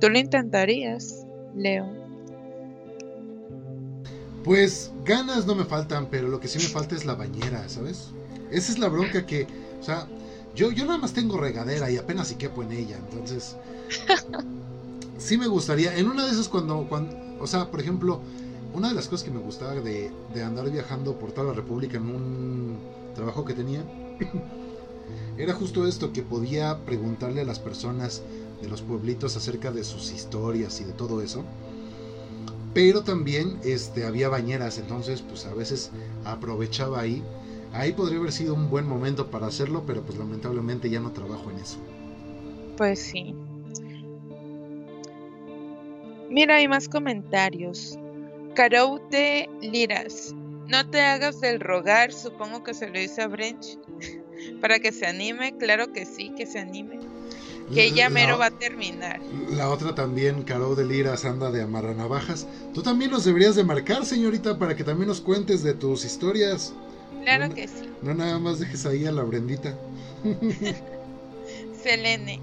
[0.00, 1.26] ¿Tú lo intentarías?
[1.54, 1.86] Leo.
[4.44, 8.12] Pues ganas no me faltan, pero lo que sí me falta es la bañera, ¿sabes?
[8.50, 9.46] Esa es la bronca que,
[9.80, 10.06] o sea,
[10.54, 13.56] yo, yo nada más tengo regadera y apenas si quepo en ella, entonces...
[15.18, 16.86] sí me gustaría, en una de esas cuando,
[17.40, 18.20] o sea, por ejemplo,
[18.74, 21.96] una de las cosas que me gustaba de, de andar viajando por toda la República
[21.96, 22.78] en un
[23.14, 23.82] trabajo que tenía,
[25.38, 28.22] era justo esto, que podía preguntarle a las personas
[28.60, 31.44] de los pueblitos acerca de sus historias y de todo eso.
[32.74, 35.90] Pero también este, había bañeras, entonces pues a veces
[36.24, 37.22] aprovechaba ahí.
[37.72, 41.50] Ahí podría haber sido un buen momento para hacerlo, pero pues lamentablemente ya no trabajo
[41.50, 41.78] en eso.
[42.76, 43.34] Pues sí.
[46.30, 47.98] Mira, hay más comentarios.
[48.54, 50.34] Carou de Liras.
[50.68, 53.78] No te hagas del rogar, supongo que se lo dice a Brench.
[54.60, 56.98] Para que se anime, claro que sí, que se anime.
[57.72, 59.20] Que ya mero va a terminar.
[59.50, 62.46] La otra también, Carou de Liras, anda de amarranavajas.
[62.72, 66.72] Tú también nos deberías de marcar, señorita, para que también nos cuentes de tus historias.
[67.22, 67.90] Claro que sí.
[68.02, 69.76] No nada más dejes ahí a la Brendita.
[71.82, 72.40] Selene.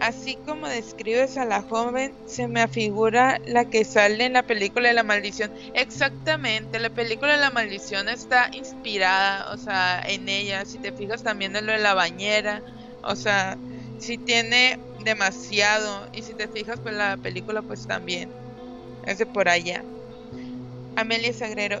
[0.00, 4.88] Así como describes a la joven, se me afigura la que sale en la película
[4.88, 5.52] de la maldición.
[5.74, 10.64] Exactamente, la película de la maldición está inspirada, o sea, en ella.
[10.64, 12.64] Si te fijas también en lo de la bañera,
[13.02, 13.60] o sea,
[13.98, 16.08] si tiene demasiado.
[16.12, 18.34] Y si te fijas, pues la película, pues también
[19.02, 19.86] es de por allá.
[20.94, 21.80] Amelia Sagrero,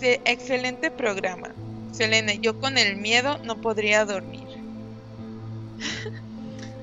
[0.00, 1.56] excelente programa.
[1.90, 4.48] Selene, yo con el miedo no podría dormir.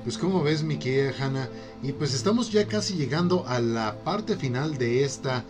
[0.04, 1.48] Pues como ves mi querida Hanna,
[1.82, 5.44] y pues estamos ya casi llegando a la parte final de esta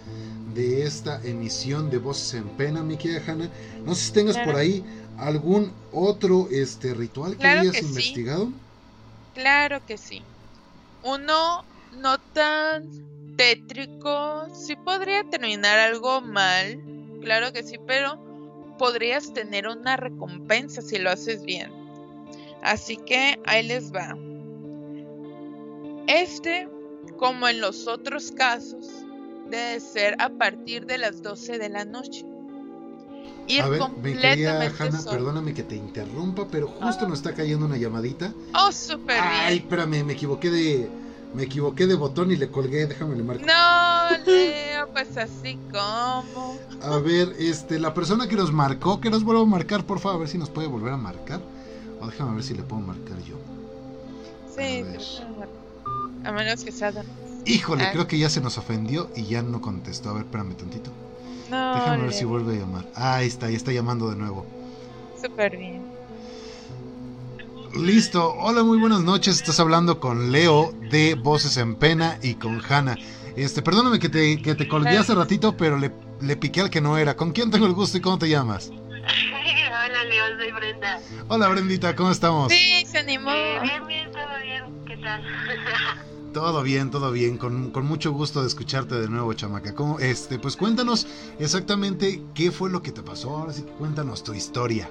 [0.55, 3.49] de esta emisión de Voces en Pena, mi querida Hanna.
[3.87, 4.85] No sé si tengas por ahí
[5.17, 8.53] algún otro este ritual que hayas investigado.
[9.35, 10.23] Claro que sí.
[11.03, 16.79] Uno no tan tétrico, sí podría terminar algo mal,
[17.23, 21.73] claro que sí, pero podrías tener una recompensa si lo haces bien.
[22.63, 24.17] Así que ahí les va.
[26.07, 26.69] Este,
[27.19, 28.89] como en los otros casos,
[29.51, 32.25] debe ser a partir de las 12 de la noche.
[33.49, 37.67] Ir a ver, me quería, Hanna, perdóname que te interrumpa, pero justo nos está cayendo
[37.67, 38.33] una llamadita.
[38.55, 39.41] Oh, súper bien.
[39.43, 40.91] Ay, espérame, me equivoqué de
[41.35, 43.45] me equivoqué de botón y le colgué, déjame le marco.
[43.47, 46.59] No, Leo, pues así como.
[46.83, 50.17] A ver, este, la persona que nos marcó, que nos vuelva a marcar, por favor,
[50.17, 51.41] a ver si nos puede volver a marcar.
[52.01, 53.37] O déjame ver si le puedo marcar yo.
[54.55, 55.62] Sí, a,
[56.25, 56.93] a menos que sea.
[57.45, 57.93] Híjole, ah.
[57.93, 60.11] creo que ya se nos ofendió y ya no contestó.
[60.11, 60.93] A ver, espérame tantito.
[61.51, 62.87] No, déjame ver si vuelve a llamar.
[62.95, 64.47] Ah, ahí está, ahí está llamando de nuevo.
[65.21, 65.83] Súper bien.
[67.75, 68.35] Listo.
[68.35, 69.37] Hola, muy buenas noches.
[69.37, 72.97] Estás hablando con Leo de Voces en Pena y con Hanna.
[73.35, 75.91] Este, perdóname que te, que te colgué hace ratito, pero le,
[76.21, 77.17] le piqué al que no era.
[77.17, 78.71] ¿Con quién tengo el gusto y cómo te llamas?
[79.85, 81.01] Hola, Leo, soy Brenda.
[81.29, 82.53] Hola, Brendita, ¿cómo estamos?
[82.53, 83.33] Sí, se animó.
[83.33, 84.85] Eh, bien, bien, todo bien.
[84.87, 85.23] ¿Qué tal?
[86.33, 89.75] Todo bien, todo bien, con, con, mucho gusto de escucharte de nuevo, chamaca.
[89.75, 91.07] ¿Cómo, este, pues cuéntanos
[91.39, 93.37] exactamente qué fue lo que te pasó.
[93.37, 94.91] Ahora sí que cuéntanos tu historia.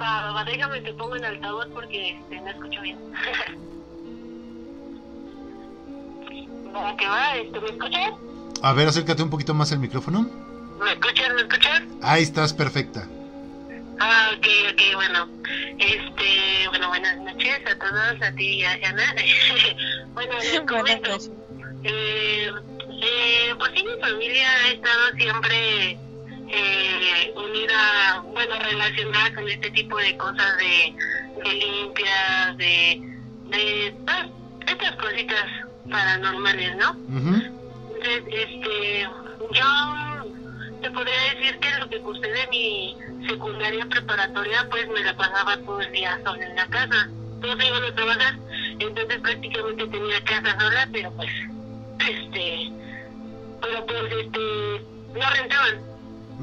[0.00, 2.98] Va, déjame te pongo en altavoz porque este, no escucho bien.
[6.98, 7.36] qué va?
[7.36, 8.14] Este, ¿Me escuchas?
[8.62, 10.28] A ver, acércate un poquito más el micrófono.
[10.82, 11.36] ¿Me escuchan?
[11.36, 11.88] ¿Me escuchan?
[12.02, 13.06] Ahí estás, perfecta.
[14.00, 15.28] Ah, ok, ok, bueno.
[15.78, 19.14] Este, bueno, buenas noches a todos, a ti y a Ana.
[20.14, 21.18] bueno, les comento.
[21.84, 22.50] Eh,
[23.02, 25.98] eh, pues sí, mi familia ha estado siempre
[26.48, 30.94] eh, unida, bueno, relacionada con este tipo de cosas de,
[31.42, 33.00] de limpias, de,
[33.50, 34.16] de pues,
[34.66, 35.44] estas cositas
[35.90, 36.96] paranormales, ¿no?
[37.08, 39.08] Entonces, este,
[39.52, 40.13] yo
[40.84, 42.94] te podría decir que lo que puse de mi
[43.26, 47.08] secundaria preparatoria, pues me la pasaba todo el día sola en la casa.
[47.40, 48.34] Todos iban a trabajar,
[48.78, 51.30] entonces prácticamente tenía casa sola, pero pues,
[52.00, 52.70] este,
[53.62, 54.84] pero pues, este,
[55.14, 55.94] no rentaban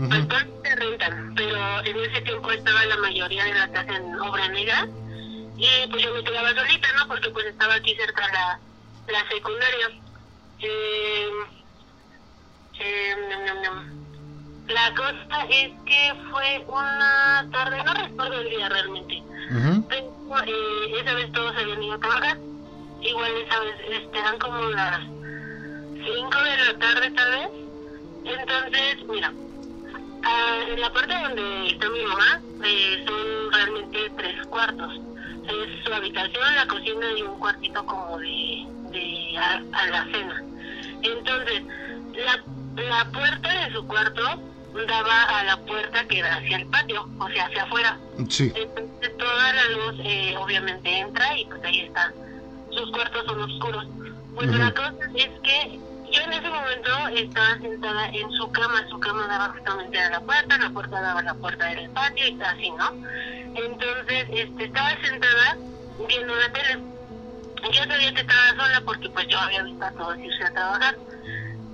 [0.10, 4.48] Actualmente se rentan, pero en ese tiempo estaba la mayoría de la casa en obra
[4.48, 4.88] negra
[5.58, 7.08] y pues yo me quedaba solita, ¿no?
[7.08, 8.60] Porque pues estaba aquí cerca la,
[9.12, 9.88] la secundaria.
[10.62, 11.30] Eh,
[12.80, 13.16] eh,
[14.74, 19.24] la cosa es que fue una tarde, no recuerdo el día realmente,
[19.90, 22.38] pero eh, esa vez todos habían ido a trabajar.
[23.02, 26.04] Igual esa vez este, eran como las 5
[26.44, 27.50] de la tarde tal vez.
[28.24, 29.34] Entonces, mira,
[30.24, 34.94] Ah, en la parte donde está mi mamá eh, son realmente tres cuartos.
[35.48, 39.38] Es su habitación, la cocina y un cuartito como de, de
[39.72, 40.44] alacena.
[41.02, 41.64] Entonces,
[42.14, 44.40] la, la puerta de su cuarto
[44.88, 47.98] daba a la puerta que da hacia el patio, o sea, hacia afuera.
[48.30, 48.52] Sí.
[48.56, 52.14] Entonces, toda la luz eh, obviamente entra y pues ahí está.
[52.72, 53.86] Sus cuartos son oscuros.
[54.34, 55.80] Bueno, la cosa es que
[56.12, 60.20] yo en ese momento estaba sentada en su cama, su cama daba justamente a la
[60.22, 62.92] puerta, la puerta daba a la puerta del patio y así, ¿no?
[63.56, 65.58] Entonces, este, estaba sentada
[66.08, 66.80] viendo la tele.
[67.72, 70.98] Yo sabía que estaba sola porque pues yo había visto a todos irse a trabajar.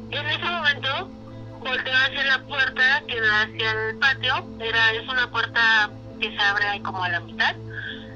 [0.10, 1.10] En ese momento
[1.60, 5.90] volteo hacia la puerta que da hacia el patio, era es una puerta
[6.20, 7.56] que se abre como a la mitad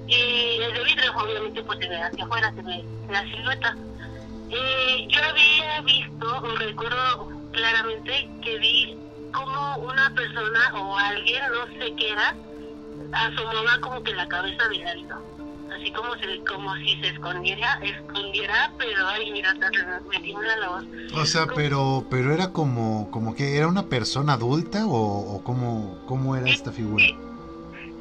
[0.08, 3.76] y es de vidrio, obviamente pues se ve hacia afuera, se la silueta.
[4.50, 8.98] Eh, yo había visto, o recuerdo claramente que vi
[9.32, 12.36] como una persona o alguien, no sé qué era,
[13.14, 15.16] asomaba como que la cabeza de ladito.
[15.74, 19.54] Así como, si, como si se escondiera, escondiera, pero ay, mira,
[20.10, 20.84] me tiembla la voz.
[21.16, 26.04] O sea, pero pero era como como que era una persona adulta o, o cómo,
[26.08, 27.06] cómo era esta figura?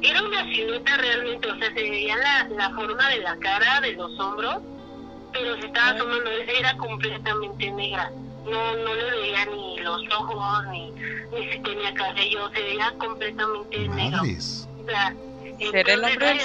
[0.01, 3.93] Era una silueta realmente, o sea, se veía la, la forma de la cara, de
[3.93, 4.57] los hombros,
[5.31, 8.11] pero se estaba asomando, era completamente negra.
[8.43, 13.87] No, no le veía ni los ojos, ni, ni si tenía cabello, se veía completamente
[13.89, 14.17] negro.
[14.17, 14.67] Madres.
[14.81, 15.15] O sea,
[15.69, 16.31] ¿Será el hombre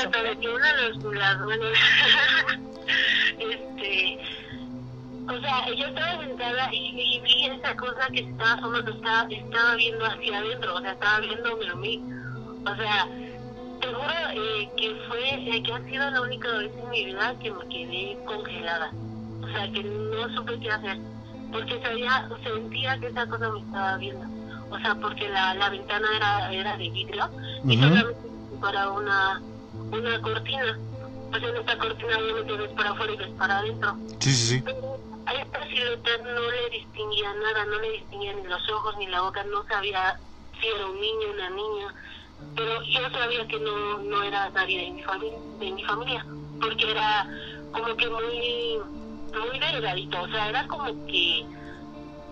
[3.38, 4.18] este,
[5.28, 9.74] o sea, yo estaba sentada y, y vi esa cosa que estaba asomando, estaba, estaba
[9.76, 12.02] viendo hacia adentro, o sea, estaba viéndome a mí.
[12.64, 13.08] O sea,
[13.80, 17.34] te juro eh, que fue, eh, que ha sido la única vez en mi vida
[17.40, 18.92] que me quedé congelada.
[19.42, 20.98] O sea, que no supe qué hacer.
[21.52, 24.26] Porque sabía, sentía que esa cosa me estaba viendo.
[24.70, 27.30] O sea, porque la, la ventana era, era de vidrio
[27.64, 27.88] y Ujú.
[27.88, 29.42] solamente para una,
[29.92, 30.78] una cortina.
[31.30, 33.96] Pues en esta cortina obviamente ves para afuera y ves para adentro.
[34.20, 34.62] Sí, sí, sí.
[34.64, 39.06] Pero a esta silueta no le distinguía nada, no le distinguía ni los ojos ni
[39.08, 40.18] la boca, no sabía
[40.60, 41.94] si era un niño o una niña.
[42.54, 46.26] Pero yo sabía que no, no era nadie de mi, familia, de mi familia,
[46.60, 47.26] porque era
[47.72, 48.78] como que muy,
[49.40, 51.44] muy delgadito, o sea, era como que,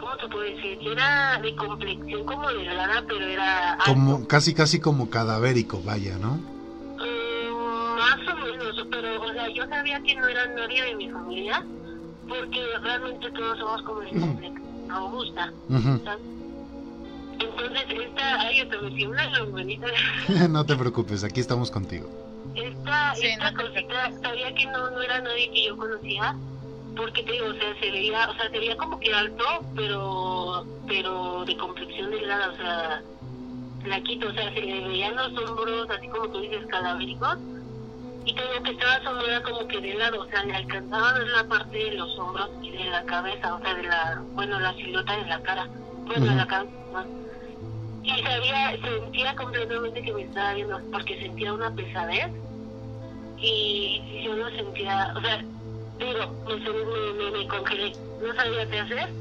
[0.05, 0.79] ¿cómo te puedo decir?
[0.87, 3.85] Era de complexión como delgada, pero era alto.
[3.87, 6.35] Como casi casi como cadavérico, vaya, ¿no?
[6.35, 11.11] Mm, más o menos, pero o sea, yo sabía que no era nadie de mi
[11.11, 11.65] familia,
[12.29, 15.53] porque realmente todos somos como de complexión robusta.
[15.69, 16.01] Ujú.
[16.05, 16.21] ¿sabes?
[17.41, 19.91] Entonces, esta, ay, hasta me tiemblan las manitas.
[20.51, 22.09] no te preocupes, aquí estamos contigo.
[22.55, 26.37] Esta, Sí, esta no te cosita, sabía que no, no era nadie que yo conocía,
[26.97, 29.45] porque te digo, o sea, se veía, o sea, se veía como que alto,
[29.75, 33.03] pero, pero de complexión delgada, o sea,
[33.83, 37.39] flaquito, o sea, se le veían los hombros, así como tú dices, cadavéricos,
[38.27, 41.19] y te digo que estaba asomada como que de lado, o sea, le alcanzaba a
[41.19, 44.61] ver la parte de los hombros y de la cabeza, o sea, de la, bueno,
[44.61, 45.69] la silueta de la cara,
[46.07, 46.37] bueno, Ujú.
[46.37, 47.25] la cabeza, ¿no?
[48.05, 52.31] y sabía, sentía completamente que me estaba viendo, porque sentía una pesadez
[53.39, 55.43] y yo no sentía, o sea,
[55.99, 57.93] digo, me, me, me, me congelé,
[58.23, 59.15] no sabía qué hacer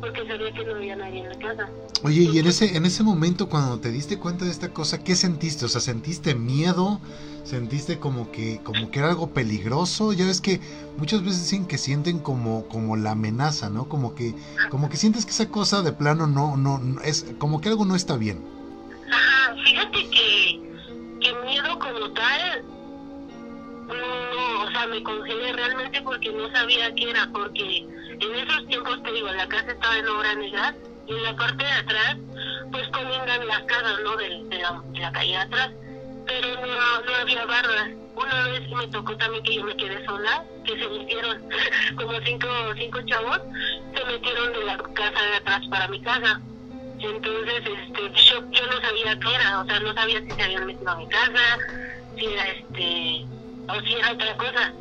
[0.00, 1.70] porque sabía que no había nadie en la casa.
[2.02, 5.14] Oye, y en ese en ese momento cuando te diste cuenta de esta cosa, ¿qué
[5.14, 5.66] sentiste?
[5.66, 7.00] O sea, ¿sentiste miedo?
[7.44, 10.14] ¿Sentiste como que como que era algo peligroso?
[10.14, 10.60] Ya ves que
[10.96, 13.88] muchas veces dicen que sienten como como la amenaza, ¿no?
[13.90, 14.34] Como que
[14.70, 17.84] como que sientes que esa cosa de plano no no, no- es como que algo
[17.84, 18.42] no está bien.
[19.12, 20.80] Ajá, fíjate que,
[21.20, 22.64] que miedo como tal,
[23.94, 27.86] no, o sea, me congelé realmente porque no sabía qué era, porque
[28.20, 30.74] en esos tiempos, te digo, la casa estaba en obra negra
[31.06, 32.16] y en la parte de atrás,
[32.70, 34.16] pues colindan las casas, ¿no?
[34.16, 34.58] De, de
[35.00, 35.70] la, calle de atrás,
[36.26, 37.90] pero no, no había barras.
[38.14, 41.42] Una vez me tocó también que yo me quedé sola, que se metieron
[41.96, 43.40] como cinco, cinco chavos,
[43.94, 46.40] se metieron de la casa de atrás para mi casa.
[46.98, 50.66] Entonces, este, yo, yo no sabía qué era, o sea, no sabía si se habían
[50.66, 51.58] metido a mi casa,
[52.14, 53.26] si era este,
[53.72, 54.72] o si era otra cosa.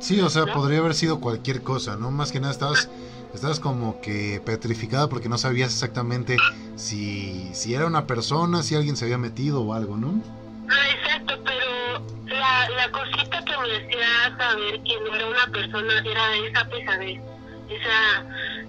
[0.00, 0.52] Sí, o sea, ¿No?
[0.52, 2.10] podría haber sido cualquier cosa, ¿no?
[2.10, 2.88] Más que nada estabas
[3.34, 6.36] estabas como que petrificada porque no sabías exactamente
[6.76, 10.22] si si era una persona, si alguien se había metido o algo, ¿no?
[10.70, 15.98] Ah, exacto, pero la, la cosita que me hacía saber que no era una persona
[16.00, 17.20] era esa pesadez,
[17.68, 18.24] esa,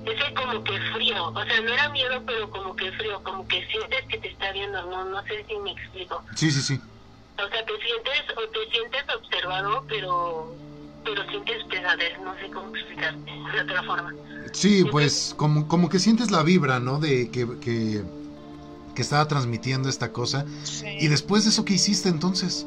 [0.05, 3.65] ese como que frío, o sea, no era miedo, pero como que frío, como que
[3.67, 6.23] sientes que te está viendo, no, no sé si me explico.
[6.35, 6.81] Sí, sí, sí.
[7.45, 10.55] O sea, te sientes, o te sientes observado, pero,
[11.03, 14.13] pero sientes pesadez, no sé cómo explicarte de otra forma.
[14.53, 16.99] Sí, pues como, como que sientes la vibra, ¿no?
[16.99, 18.03] De que, que,
[18.95, 20.45] que estaba transmitiendo esta cosa.
[20.63, 20.87] Sí.
[20.99, 22.65] Y después de eso, ¿qué hiciste entonces?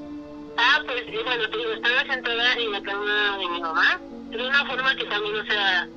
[0.57, 4.01] Ah, pues bueno, te digo, estaba sentada en la cama de mi mamá,
[4.31, 5.89] de una forma que también, o sea,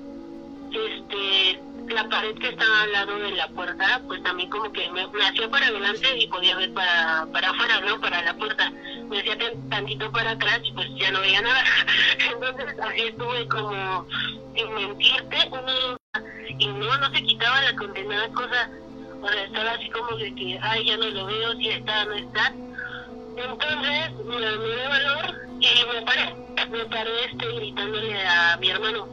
[0.71, 5.03] este, la pared que estaba al lado de la puerta, pues también como que me,
[5.03, 7.99] hacía para adelante y podía ver para, para afuera, ¿no?
[8.01, 8.71] Para la puerta.
[9.09, 9.37] Me hacía
[9.69, 11.63] tantito para atrás y pues ya no veía nada.
[12.31, 14.07] Entonces así estuve como
[14.55, 15.37] sin mentirte,
[16.57, 18.69] y no, no se quitaba la condenada cosa.
[19.21, 22.13] O sea, estaba así como de que, ay, ya no lo veo, si está, no
[22.13, 22.53] está.
[23.37, 26.35] Entonces me, me dio valor y me paré,
[26.69, 29.07] me paré este, gritándole a mi hermano,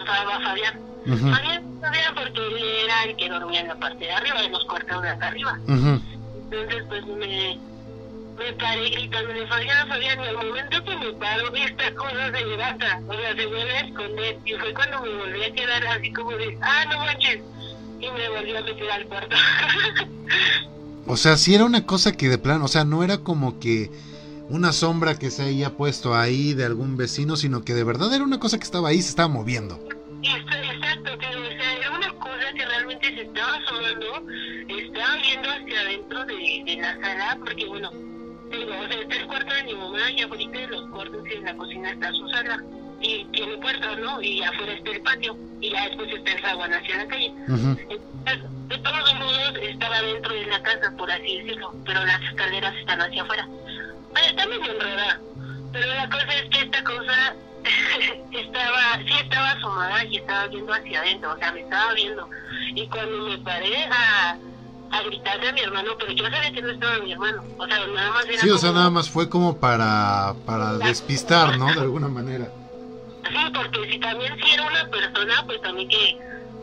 [0.00, 4.44] a Fabián Fabián, Fabián, porque él era el que dormía en la parte de arriba,
[4.44, 5.58] en los cuartos de acá arriba.
[5.66, 7.58] Entonces, pues me,
[8.38, 13.00] me paré gritándole, Fabián, Fabián, y al momento que me paro, esta cosa se levanta,
[13.06, 14.38] o sea, se vuelve a esconder.
[14.44, 17.40] Y fue cuando me volví a quedar así como de, ah, no manches,
[18.00, 19.36] y me volví a meter al cuarto.
[21.06, 23.90] o sea, sí era una cosa que de plano, o sea, no era como que
[24.48, 28.24] una sombra que se haya puesto ahí de algún vecino, sino que de verdad era
[28.24, 29.78] una cosa que estaba ahí, se estaba moviendo.
[30.22, 34.06] Exacto, pero o sea, era una cosa que realmente se estaba asomando,
[34.68, 37.90] estaba viendo hacia adentro de, de la sala, porque bueno,
[38.50, 41.44] digo, o sea, está el cuarto de mi mamá y ahorita los cuartos y en
[41.44, 42.62] la cocina está su sala
[43.00, 44.22] y tiene puertas, ¿no?
[44.22, 47.32] Y afuera está el patio y ya después está el zaguán hacia la calle.
[47.48, 52.74] Entonces, de todos modos estaba dentro de la casa, por así decirlo, pero las escaleras
[52.76, 53.48] están hacia afuera.
[54.16, 55.20] Bueno, está medio enredada,
[55.72, 57.36] pero la cosa es que esta cosa
[58.32, 62.30] estaba, sí estaba asomada y estaba viendo hacia adentro, o sea, me estaba viendo.
[62.74, 64.38] Y cuando me paré a,
[64.90, 67.86] a gritarle a mi hermano, pero yo sabía que no estaba mi hermano, o sea,
[67.88, 71.66] nada más era Sí, o sea, nada más fue como para, para despistar, ¿no?
[71.66, 72.50] De alguna manera.
[73.28, 76.18] Sí, porque si también si era una persona, pues también que,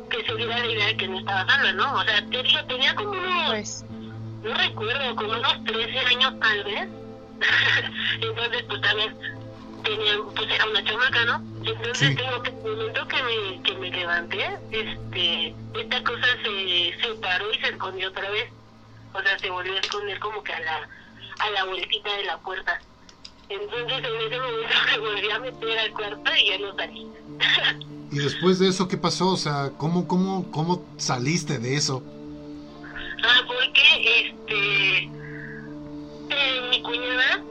[0.10, 1.94] que se diera la idea de que no estaba sola, ¿no?
[1.94, 3.86] O sea, tenía, tenía como unos, pues.
[4.42, 7.03] no recuerdo, como unos 13 años tal vez.
[8.22, 9.16] Entonces, pues también
[9.84, 11.44] tenía, pues era una chamaca, ¿no?
[11.66, 17.14] Entonces tengo que, el momento que me, que me levanté, este, esta cosa se, se
[17.22, 18.52] paró y se escondió otra vez.
[19.14, 20.90] O sea, se volvió a esconder como que a la,
[21.40, 22.82] a la vueltita de la puerta.
[23.50, 27.08] Entonces en ese momento me volví a meter al cuarto y ya no salí.
[28.12, 29.30] ¿Y después de eso qué pasó?
[29.30, 32.04] O sea, ¿cómo, cómo, cómo saliste de eso?
[33.24, 35.10] Ah, porque este,
[36.30, 37.44] eh, mi cuñada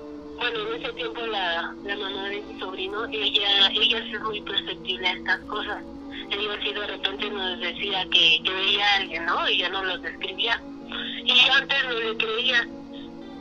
[0.42, 5.06] bueno, en ese tiempo la, la mamá de mi sobrino, ella, ella es muy perceptible
[5.06, 5.84] a estas cosas.
[6.30, 9.48] Ella sí de repente nos decía que, que veía a alguien, ¿no?
[9.48, 10.60] Ya no los describía.
[11.24, 12.68] Y antes no le creía.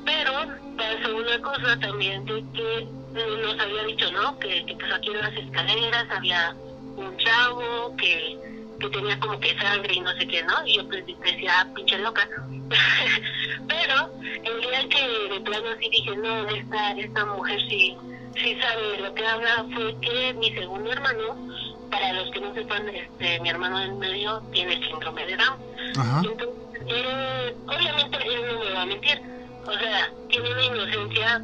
[0.05, 0.31] Pero
[0.77, 4.37] pasó una cosa también de que nos había dicho, ¿no?
[4.37, 6.55] Que, que pues aquí en las escaleras había
[6.97, 8.37] un chavo que
[8.81, 10.65] que tenía como que sangre y no sé qué, ¿no?
[10.65, 12.27] Y yo pues decía, ah, pinche loca.
[13.67, 14.09] Pero
[14.43, 17.95] el día que de plano sí dije, no, esta, esta mujer sí,
[18.35, 21.49] sí sabe de lo que habla, fue que mi segundo hermano,
[21.89, 26.25] para los que no sepan, este, mi hermano en medio tiene síndrome de Down.
[26.25, 26.49] Entonces,
[26.87, 29.21] él, obviamente él no me va a mentir.
[29.65, 31.41] O sea, tiene una inocencia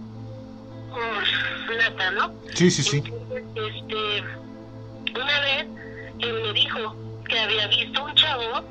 [1.78, 2.34] nata, ¿no?
[2.56, 2.98] Sí, sí, sí.
[2.98, 4.24] este,
[5.14, 5.68] una vez
[6.20, 6.96] él me dijo,
[7.28, 8.64] que había visto un chavo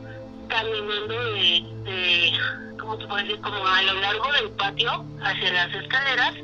[0.49, 2.33] caminando de, de
[2.79, 3.41] ¿cómo te puedo decir?
[3.41, 6.35] Como a lo largo del patio hacia las escaleras,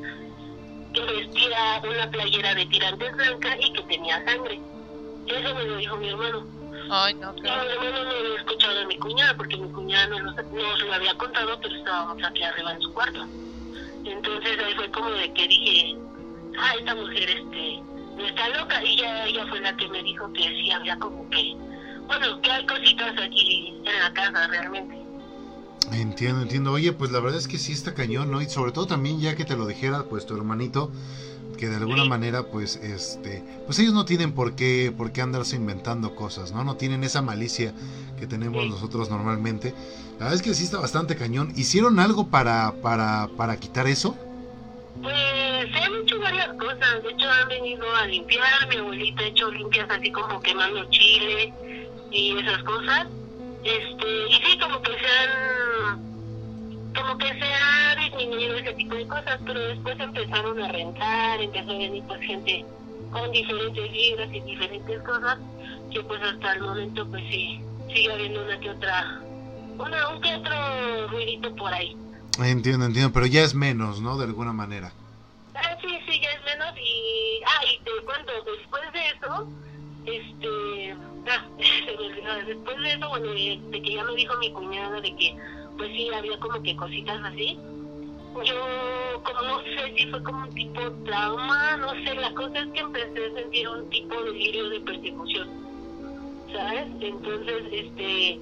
[0.93, 4.61] que vestía una playera de tirantes blanca y que tenía sangre.
[5.27, 6.47] Eso me lo dijo mi hermano.
[6.91, 7.65] Ay, no, claro.
[7.65, 10.95] Mi hermano no había escuchado a mi cuñada, porque mi cuñada no, no se lo
[10.95, 13.27] había contado, pero estábamos aquí arriba en su cuarto.
[14.05, 15.97] Entonces ahí fue como de que dije,
[16.59, 17.83] ah, esta mujer este
[18.17, 21.31] no está loca, y ya ella fue la que me dijo que sí había como
[21.31, 21.57] que
[22.07, 25.03] bueno, que hay cositas aquí en la casa realmente.
[25.93, 26.73] Entiendo, entiendo.
[26.73, 28.41] Oye, pues la verdad es que sí está cañón, ¿no?
[28.41, 30.91] Y sobre todo también ya que te lo dijera, pues tu hermanito,
[31.59, 35.57] que de alguna manera, pues, este, pues ellos no tienen por qué, por qué andarse
[35.57, 36.65] inventando cosas, ¿no?
[36.65, 37.75] No tienen esa malicia
[38.19, 39.75] que tenemos nosotros normalmente.
[40.13, 41.53] La verdad es que sí está bastante cañón.
[41.57, 44.17] ¿Hicieron algo para, para, para quitar eso?
[45.03, 45.15] Pues
[45.75, 47.03] han hecho varias cosas.
[47.03, 48.69] De hecho, han venido a limpiar.
[48.69, 51.53] Mi abuelita ha hecho limpias así como quemando chile
[52.13, 53.07] y esas cosas.
[53.65, 56.13] Este, y sí, como que se han
[56.95, 61.71] como que se ha disminuido ese tipo de cosas, pero después empezaron a rentar, empezó
[61.71, 62.65] a venir pues gente
[63.11, 65.39] con diferentes libros y diferentes cosas,
[65.91, 67.61] que pues hasta el momento pues sí,
[67.95, 69.21] sigue habiendo una que otra,
[69.79, 71.97] una, un que otro ruidito por ahí.
[72.39, 74.17] Entiendo, entiendo, pero ya es menos, ¿no?
[74.17, 74.93] De alguna manera.
[75.55, 79.49] Ah, sí, sí, ya es menos y, ah, y te cuento, después de eso,
[80.07, 80.97] este
[81.29, 81.47] Ah,
[82.47, 85.37] después de eso, bueno, de, que ya me dijo mi cuñada de que,
[85.79, 87.57] pues sí, había como que cositas así,
[88.45, 92.67] yo, como no sé si fue como un tipo trauma, no sé, la cosa es
[92.69, 95.63] que empecé a sentir un tipo de delirio de persecución.
[96.53, 96.87] ¿sabes?
[97.01, 98.41] Entonces, este,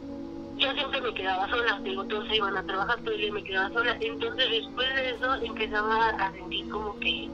[0.57, 3.73] yo siempre me quedaba sola, digo, todos se iban a trabajar, pero yo me quedaba
[3.73, 3.97] sola.
[4.01, 7.28] Entonces, después de eso, empezaba a sentir como que,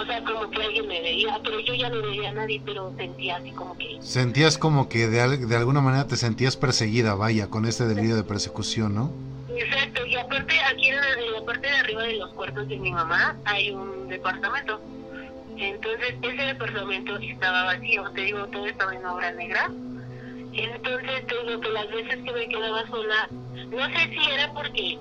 [0.00, 2.92] o sea, como que alguien me veía, pero yo ya no veía a nadie, pero
[2.96, 3.98] sentía así como que...
[4.00, 8.24] Sentías como que de, de alguna manera te sentías perseguida, vaya, con este delirio de
[8.24, 9.12] persecución, ¿no?
[9.54, 12.78] Exacto, y aparte aquí en la, en la parte de arriba de los cuartos de
[12.78, 14.80] mi mamá hay un departamento.
[15.58, 19.70] Entonces ese departamento estaba vacío, te digo, todo estaba en obra negra.
[20.52, 23.28] Entonces te digo que las veces que me quedaba sola,
[23.68, 24.98] no sé si era porque,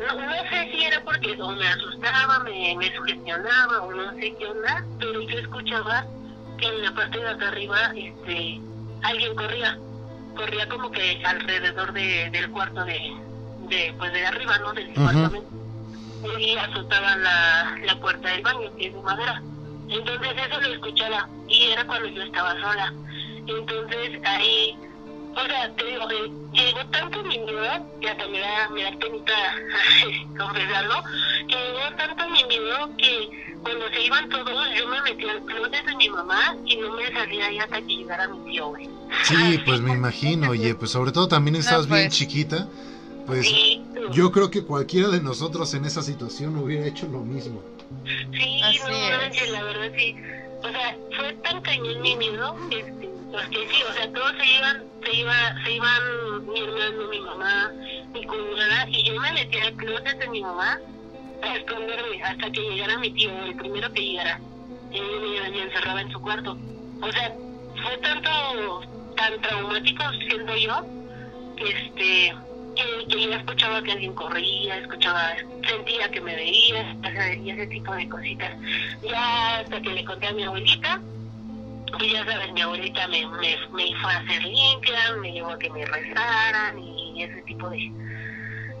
[0.00, 4.34] no, no sé si era porque o me asustaba, me, me sugestionaba o no sé
[4.38, 6.06] qué onda, pero yo escuchaba
[6.58, 8.60] que en la parte de acá arriba este
[9.02, 9.78] alguien corría,
[10.36, 12.98] corría como que alrededor de, del cuarto de,
[13.68, 14.72] de pues de arriba, ¿no?
[14.72, 15.44] Del departamento.
[16.38, 19.42] Y azotaba la, la puerta del baño, que es de madera.
[19.88, 22.92] Entonces eso lo escuchaba y era cuando yo estaba sola.
[23.46, 24.78] Entonces ahí,
[25.36, 28.90] o sea, te digo, eh, llegó tanto mi miedo, y hasta me da, me da
[28.98, 29.32] penita
[30.38, 31.02] confesarlo,
[31.48, 35.84] que llegó tanto mi miedo que cuando se iban todos yo me metía al closet
[35.86, 38.88] de mi mamá y no me salía ahí hasta que llegara mi tío, güey.
[39.24, 42.16] Sí, pues me imagino, oye, pues sobre todo también estás No, bien pues.
[42.18, 42.66] chiquita,
[43.26, 47.62] pues Sí, yo creo que cualquiera de nosotros en esa situación hubiera hecho lo mismo.
[48.32, 49.50] Sí, Así no es.
[49.50, 50.16] la verdad sí.
[50.62, 54.84] O sea, fue tan cañón mi miedo, este, que sí, o sea, todos se iban,
[55.04, 57.70] se iba, se iban mi hermano, mi mamá,
[58.12, 60.78] mi cuñada, y yo me metí al closet de mi mamá
[61.42, 64.40] a esconderme hasta que llegara mi tío, el primero que llegara.
[64.90, 66.56] Y me, me encerraba en su cuarto.
[67.00, 67.34] O sea,
[67.82, 68.82] fue tanto,
[69.16, 70.84] tan traumático, siento yo,
[71.56, 72.34] este,
[72.74, 75.34] que, que yo escuchaba que alguien corría, escuchaba,
[75.66, 76.96] sentía que me veía,
[77.42, 78.56] y ese tipo de cositas.
[79.02, 81.00] Ya hasta que le conté a mi abuelita,
[81.90, 85.58] pues ya sabes, mi abuelita me, me, me fue a hacer limpia, me llevó a
[85.58, 87.78] que me rezaran y ese tipo de,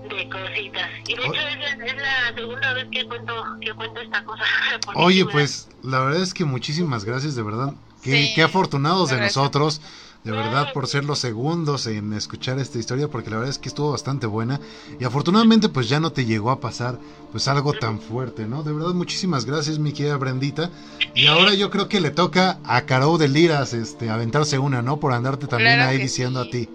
[0.08, 0.88] de cositas.
[1.06, 4.44] Y de hecho es, es la segunda vez que cuento, que cuento esta cosa.
[4.94, 7.74] Oye, pues la verdad es que muchísimas gracias, de verdad.
[8.02, 9.82] Qué, Sí, qué afortunados de nosotros,
[10.22, 13.70] de verdad, por ser los segundos en escuchar esta historia, porque la verdad es que
[13.70, 14.60] estuvo bastante buena.
[14.98, 16.98] Y afortunadamente, pues ya no te llegó a pasar,
[17.32, 18.62] pues algo tan fuerte, ¿no?
[18.62, 20.70] De verdad, muchísimas gracias, mi querida Brendita.
[21.14, 25.00] Y ahora yo creo que le toca a Caro de Liras, este, aventarse una, ¿no?
[25.00, 26.48] Por andarte también Claro ahí diciendo sí.
[26.48, 26.68] a ti.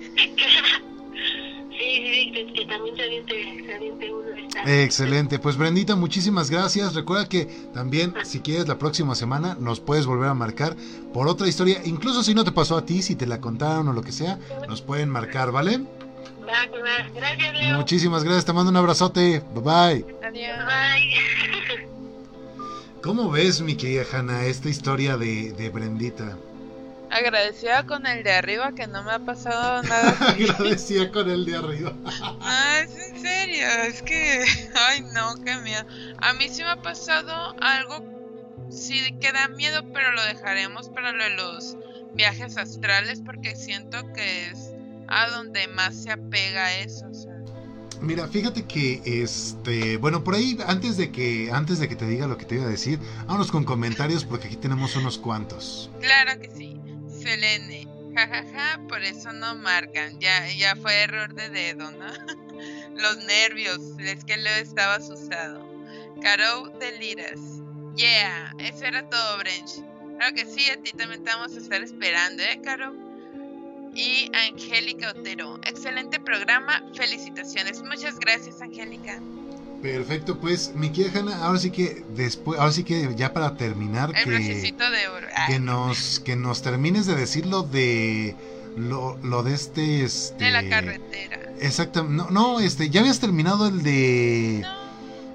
[4.65, 6.95] Excelente, pues Brendita, muchísimas gracias.
[6.95, 10.75] Recuerda que también, si quieres, la próxima semana nos puedes volver a marcar
[11.13, 11.81] por otra historia.
[11.85, 14.39] Incluso si no te pasó a ti, si te la contaron o lo que sea,
[14.67, 15.81] nos pueden marcar, ¿vale?
[17.13, 17.77] Gracias, Leo.
[17.77, 19.43] Muchísimas gracias, te mando un abrazote.
[19.53, 20.05] Bye bye.
[20.25, 20.57] Adiós.
[20.65, 21.89] Bye.
[23.01, 26.37] ¿Cómo ves, mi querida Hanna, esta historia de, de Brendita?
[27.11, 30.44] Agradecida con el de arriba que no me ha pasado nada así.
[30.49, 31.94] Agradecía con el de arriba.
[32.41, 34.44] Ah, es en serio, es que,
[34.76, 35.86] ay no, qué miedo.
[36.19, 38.03] A mí sí me ha pasado algo,
[38.69, 41.77] sí que da miedo, pero lo dejaremos para lo de los
[42.14, 44.72] viajes astrales porque siento que es
[45.07, 47.06] a donde más se apega eso.
[47.10, 47.32] o sea.
[48.02, 52.27] Mira, fíjate que este, bueno, por ahí antes de que antes de que te diga
[52.27, 55.90] lo que te iba a decir, vámonos con comentarios porque aquí tenemos unos cuantos.
[56.02, 56.80] Claro que sí.
[57.26, 60.19] Selene, jajaja, por eso no marcan.
[60.19, 62.06] Ya, ya fue error de dedo, ¿no?
[62.95, 65.68] Los nervios, es que Leo estaba asustado.
[66.22, 67.39] Caro de Liras.
[67.95, 69.81] Yeah, eso era todo, Brench.
[70.19, 72.93] Claro que sí, a ti también te vamos a estar esperando, ¿eh, Caro?
[73.95, 75.60] Y Angélica Otero.
[75.65, 77.81] Excelente programa, felicitaciones.
[77.81, 79.19] Muchas gracias, Angélica.
[79.86, 84.12] Perfecto, pues mi querida Hanna, ahora sí que después, ahora sí que ya para terminar
[84.16, 85.28] El que, de oro.
[85.45, 88.36] Que nos que nos termines de decir lo de
[88.76, 91.40] lo, lo de este este de la carretera.
[91.62, 94.66] Exacto, no, no, este, ya habías terminado el de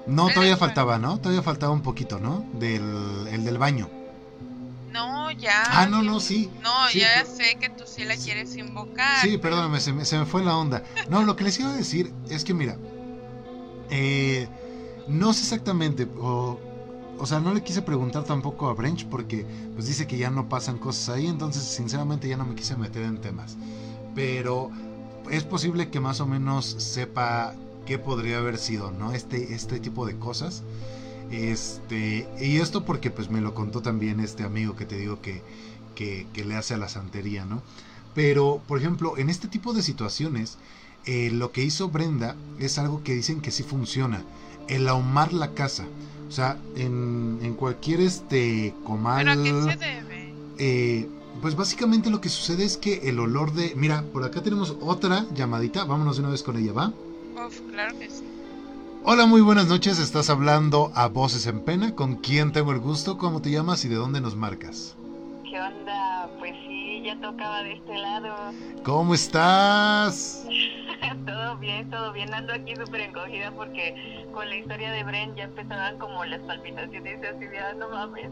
[0.05, 1.17] No, No, el todavía del faltaba, ¿no?
[1.17, 2.45] Todavía faltaba un poquito, ¿no?
[2.51, 2.83] Del
[3.31, 3.89] el del baño.
[4.91, 5.63] no, ya.
[5.67, 6.49] Ah, no, no, sí.
[6.61, 9.21] No, Sí, ya pero- sé que tú sí la quieres invocar.
[9.21, 10.83] Sí, perdóname, se me, se me fue la onda.
[11.09, 12.75] No, lo que les iba a decir es que, mira,
[13.91, 14.47] eh,
[15.07, 16.59] no sé exactamente, o,
[17.19, 19.45] o sea, no le quise preguntar tampoco a Brench porque
[19.75, 23.03] pues dice que ya no pasan cosas ahí, entonces sinceramente ya no me quise meter
[23.03, 23.57] en temas.
[24.15, 24.71] Pero
[25.29, 27.53] es posible que más o menos sepa
[27.85, 29.11] qué podría haber sido, ¿no?
[29.11, 30.63] Este, este tipo de cosas.
[31.29, 35.41] Este, y esto porque pues me lo contó también este amigo que te digo que,
[35.95, 37.61] que, que le hace a la santería, ¿no?
[38.13, 40.57] Pero, por ejemplo, en este tipo de situaciones,
[41.05, 44.23] eh, lo que hizo Brenda es algo que dicen que sí funciona.
[44.67, 45.85] El ahumar la casa.
[46.27, 49.25] O sea, en, en cualquier este comal...
[49.25, 50.33] ¿Pero a qué se debe?
[50.59, 51.09] eh,
[51.41, 53.73] Pues básicamente lo que sucede es que el olor de...
[53.75, 55.83] Mira, por acá tenemos otra llamadita.
[55.83, 56.93] Vámonos de una vez con ella, ¿va?
[57.45, 58.23] Uf, claro que sí.
[59.03, 59.97] Hola, muy buenas noches.
[59.99, 61.95] Estás hablando a Voces en Pena.
[61.95, 63.17] ¿Con quién tengo el gusto?
[63.17, 64.95] ¿Cómo te llamas y de dónde nos marcas?
[65.43, 66.29] ¿Qué onda?
[66.39, 68.35] Pues sí, ya tocaba de este lado.
[68.85, 70.45] ¿Cómo estás?
[71.25, 72.33] todo bien, todo bien.
[72.33, 77.19] Ando aquí súper encogida porque con la historia de Bren ya empezaban como las palpitaciones
[77.21, 78.29] y así de, ah, no mames.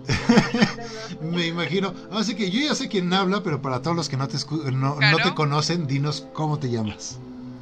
[1.21, 1.93] Me imagino.
[2.11, 4.71] Así que yo ya sé quién habla, pero para todos los que no te, escu-
[4.71, 7.19] no, no te conocen, dinos cómo te llamas.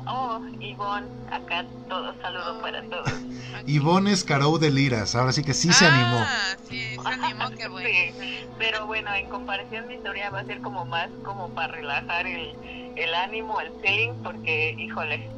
[0.09, 3.11] Oh, Ivonne, acá todos, saludos para todos.
[3.65, 5.15] Ivonne Escarou de Liras.
[5.15, 6.23] Ahora sí que sí se animó.
[6.25, 7.89] Ah, sí, se animó, qué bueno.
[7.89, 12.25] Sí, pero bueno, en comparación mi historia va a ser como más como para relajar
[12.25, 12.55] el,
[12.95, 15.29] el ánimo, el feeling, porque, híjole,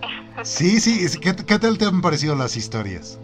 [0.44, 1.18] Sí, sí.
[1.20, 3.18] ¿Qué, qué tal te han parecido las historias?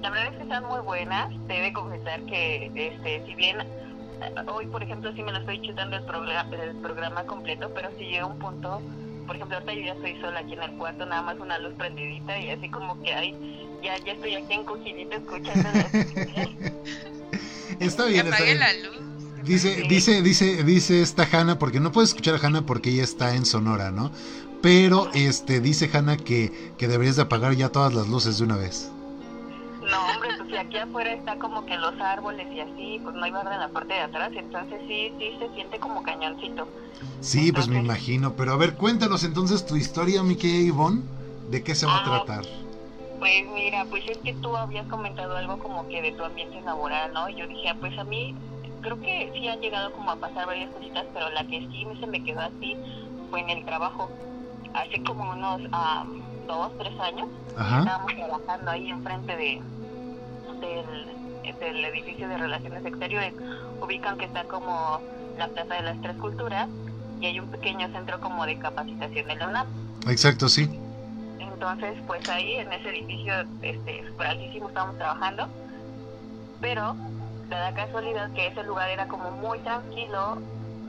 [0.00, 1.32] La verdad es que están muy buenas.
[1.46, 5.38] Te he de confesar que, este, si bien eh, hoy, por ejemplo, sí me lo
[5.38, 8.80] estoy chutando el, programa el programa completo, pero si llega un punto,
[9.28, 11.74] por ejemplo, ahorita yo ya estoy sola aquí en el cuarto, nada más una luz
[11.76, 13.34] prendidita y así como que ay,
[13.84, 15.68] ya, ya estoy aquí encogidita escuchando.
[17.78, 18.58] Está Que bien, está bien.
[18.58, 18.98] la luz.
[19.44, 23.34] Dice, dice, dice, dice esta Hanna, porque no puedes escuchar a Hanna porque ella está
[23.34, 24.10] en Sonora, ¿no?
[24.62, 28.56] Pero este dice Hanna que, que deberías de apagar ya todas las luces de una
[28.56, 28.90] vez.
[29.90, 33.24] No, hombre, pues si aquí afuera está como que los árboles y así, pues no
[33.24, 36.68] hay barra en la parte de atrás, entonces sí, sí se siente como cañoncito.
[37.20, 38.34] Sí, pues me imagino.
[38.34, 41.02] Pero a ver, cuéntanos entonces tu historia, mi querida Ivonne.
[41.48, 42.24] ¿De qué se va a Ah.
[42.24, 42.44] tratar?
[43.18, 47.12] Pues mira, pues es que tú habías comentado algo como que de tu ambiente laboral,
[47.12, 47.28] ¿no?
[47.28, 48.34] Y yo dije, ah, pues a mí
[48.82, 52.06] creo que sí han llegado como a pasar varias cositas, pero la que sí se
[52.06, 52.76] me quedó así
[53.30, 54.08] fue en el trabajo.
[54.74, 56.04] Hace como unos ah,
[56.46, 57.80] dos, tres años Ajá.
[57.80, 59.62] estábamos trabajando ahí enfrente de
[60.60, 63.34] del, del edificio de relaciones exteriores.
[63.80, 65.00] Ubican que está como
[65.38, 66.68] la Plaza de las Tres Culturas
[67.20, 69.66] y hay un pequeño centro como de capacitación de la UNAM.
[70.08, 70.68] Exacto, sí.
[71.38, 75.48] Entonces, pues ahí en ese edificio, este, por altísimo estábamos trabajando,
[76.60, 76.94] pero
[77.48, 80.38] da la casualidad que ese lugar era como muy tranquilo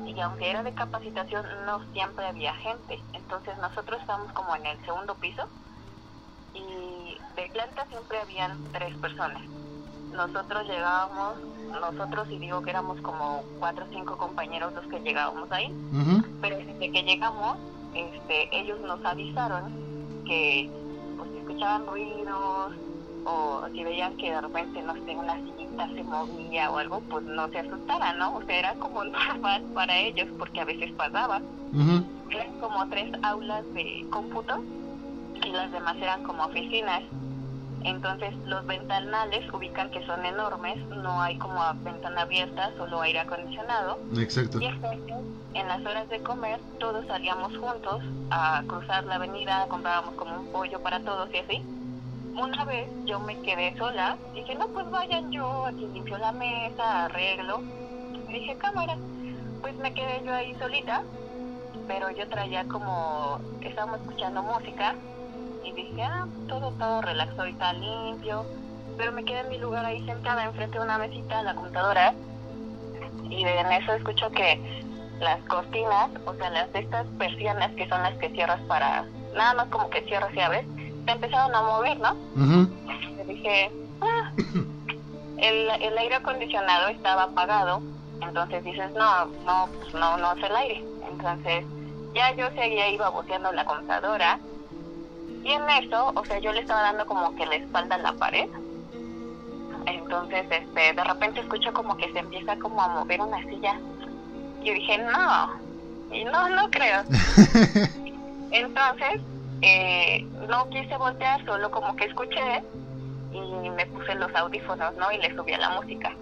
[0.06, 3.02] y aunque era de capacitación, no siempre había gente.
[3.14, 5.48] Entonces nosotros estábamos como en el segundo piso
[6.54, 9.44] y de planta siempre habían tres personas.
[10.12, 11.36] Nosotros llegábamos,
[11.70, 15.72] nosotros y digo que éramos como cuatro o cinco compañeros los que llegábamos ahí
[16.42, 17.58] pero desde que llegamos,
[17.94, 19.74] este, ellos nos avisaron
[20.26, 20.70] que
[21.18, 22.74] pues, escuchaban ruidos
[23.26, 27.24] o si veían que de repente, no sé, una sillita se movía o algo, pues
[27.26, 28.36] no se asustaran, ¿no?
[28.36, 31.42] O sea, era como normal para ellos porque a veces pasaba.
[31.74, 32.04] Ujú.
[32.32, 34.64] Eran como tres aulas de cómputo
[35.44, 37.04] y las demás eran como oficinas.
[37.84, 44.00] Entonces los ventanales ubican que son enormes, no hay como ventana abierta, solo aire acondicionado.
[44.18, 44.60] Exacto.
[44.60, 45.16] Y entonces,
[45.54, 48.02] en las horas de comer, todos salíamos juntos
[48.32, 51.64] a cruzar la avenida, comprábamos como un pollo para todos y así.
[52.40, 57.06] Una vez yo me quedé sola, dije, no, pues vayan yo, aquí limpio la mesa,
[57.06, 57.62] arreglo.
[58.30, 58.96] Dije, cámara.
[59.62, 61.04] Pues me quedé yo ahí solita,
[61.86, 64.96] pero yo traía como, estábamos escuchando música
[65.66, 68.46] y dije, ah, todo, todo relaxado y está limpio.
[68.98, 72.14] Pero me quedé en mi lugar ahí sentada enfrente de una mesita, la computadora,
[73.30, 74.82] y en eso escucho que
[75.20, 79.06] las cortinas, o sea, las de estas persianas que son las que cierras para,
[79.36, 80.66] nada más como que cierras y abres,
[81.10, 82.14] se empezaron a mover, ¿no?
[82.36, 82.70] Ujú.
[83.18, 83.72] Yo dije,
[84.02, 84.32] ah,
[85.38, 87.82] el, el aire acondicionado estaba apagado,
[88.22, 90.86] entonces dices, no, no, pues no, no es el aire.
[91.10, 91.66] Entonces,
[92.14, 94.40] ya yo seguía ahí baboseando en la computadora,
[95.44, 98.14] y en eso, o sea, yo le estaba dando como que la espalda a la
[98.14, 98.48] pared.
[99.88, 103.80] Entonces, este, de repente escucho como que se empieza como a mover una silla.
[104.64, 105.50] Yo dije, no,
[106.12, 107.02] y no, no creo.
[108.52, 109.22] Entonces,
[109.62, 112.64] eh, no quise voltear, solo como que escuché
[113.32, 115.12] y me puse los audífonos, ¿no?
[115.12, 116.16] Y le subí a la música.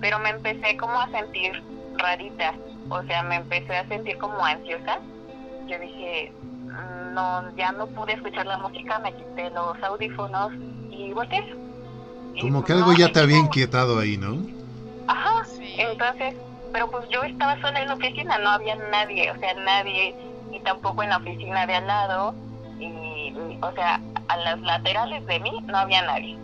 [0.00, 1.62] Pero me empecé como a sentir
[1.96, 2.54] rarita,
[2.88, 4.98] o sea, me empecé a sentir como ansiosa.
[5.66, 6.32] Yo dije,
[6.66, 10.52] "Mm, no, ya no pude escuchar la música, me quité los audífonos
[10.90, 11.44] y volteé.
[12.40, 14.38] Como pues que algo no, ya te había como- inquietado ahí, ¿no?
[15.06, 15.74] Ajá, Sí.
[15.78, 16.34] entonces,
[16.72, 20.14] pero pues yo estaba sola en la oficina, no había nadie, o sea, nadie,
[20.52, 22.34] y tampoco en la oficina de al lado,
[22.78, 23.32] y,
[23.62, 26.38] o sea, a las laterales de mí no había nadie.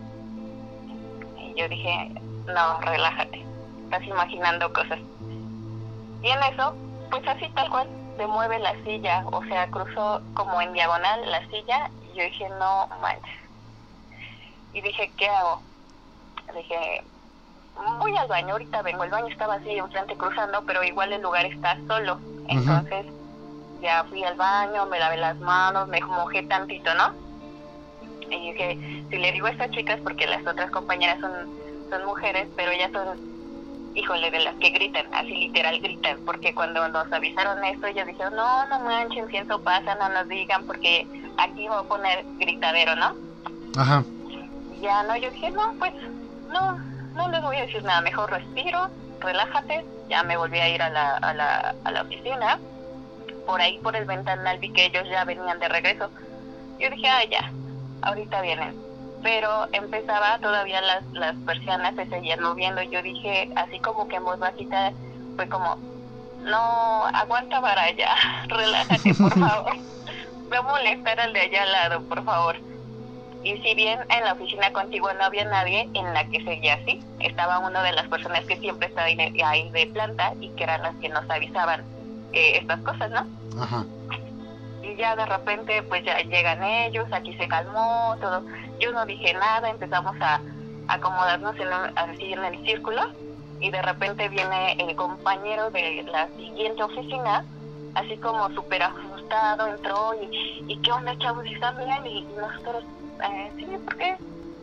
[1.38, 2.10] Y yo dije,
[2.46, 3.44] no, relájate,
[3.84, 4.98] estás imaginando cosas.
[6.22, 6.74] Y en eso,
[7.10, 11.46] pues así tal cual, se mueve la silla, o sea, cruzó como en diagonal la
[11.48, 13.36] silla, y yo dije, no manches.
[14.72, 15.60] Y dije, ¿qué hago?
[16.54, 17.02] Dije,
[17.98, 21.46] voy al baño, ahorita vengo, el baño estaba así enfrente cruzando, pero igual el lugar
[21.46, 22.18] está solo.
[22.48, 23.06] Entonces
[23.80, 27.12] ya fui al baño, me lavé las manos, me mojé tantito, ¿no?
[28.30, 28.78] Y dije,
[29.10, 31.32] si le digo a estas chicas, porque las otras compañeras son,
[31.90, 33.18] son mujeres, pero ellas son,
[33.94, 38.34] híjole, de las que gritan, así literal gritan, porque cuando nos avisaron esto, ellas dijeron,
[38.34, 41.06] no, no manchen, si eso pasa, no nos digan, porque
[41.38, 43.14] aquí voy a poner gritadero, ¿no?
[43.76, 44.02] Ajá.
[44.80, 45.92] Ya no, yo dije, no, pues,
[46.48, 46.78] no,
[47.14, 48.90] no les voy a decir nada, mejor respiro,
[49.20, 52.58] relájate, ya me volví a ir a la, a la, a la oficina,
[53.46, 56.10] por ahí por el ventanal vi que ellos ya venían de regreso,
[56.78, 57.52] yo dije, ah, ya,
[58.02, 58.76] ahorita vienen,
[59.22, 64.24] pero empezaba todavía las, las persianas se seguían moviendo, yo dije, así como que en
[64.24, 64.92] voz bajita,
[65.36, 65.76] fue como,
[66.42, 68.14] no, aguanta para allá,
[68.48, 69.72] relájate por favor,
[70.52, 72.56] a molestar al de allá al lado, por favor.
[73.42, 77.00] Y si bien en la oficina contigua no había nadie, en la que seguía así,
[77.20, 80.96] estaba una de las personas que siempre estaba ahí de planta y que eran las
[80.96, 81.84] que nos avisaban
[82.36, 83.62] eh, estas cosas, ¿no?
[83.62, 83.84] Ajá.
[84.82, 88.42] Y ya de repente, pues ya llegan ellos, aquí se calmó todo.
[88.78, 90.40] Yo no dije nada, empezamos a
[90.88, 93.02] acomodarnos en, así en el círculo
[93.60, 97.44] y de repente viene el compañero de la siguiente oficina,
[97.94, 101.46] así como súper asustado, entró y, y ¿qué onda chavos?
[101.46, 102.06] ¿Y están bien?
[102.06, 102.84] Y nosotros
[103.24, 104.16] eh, sí, ¿por qué?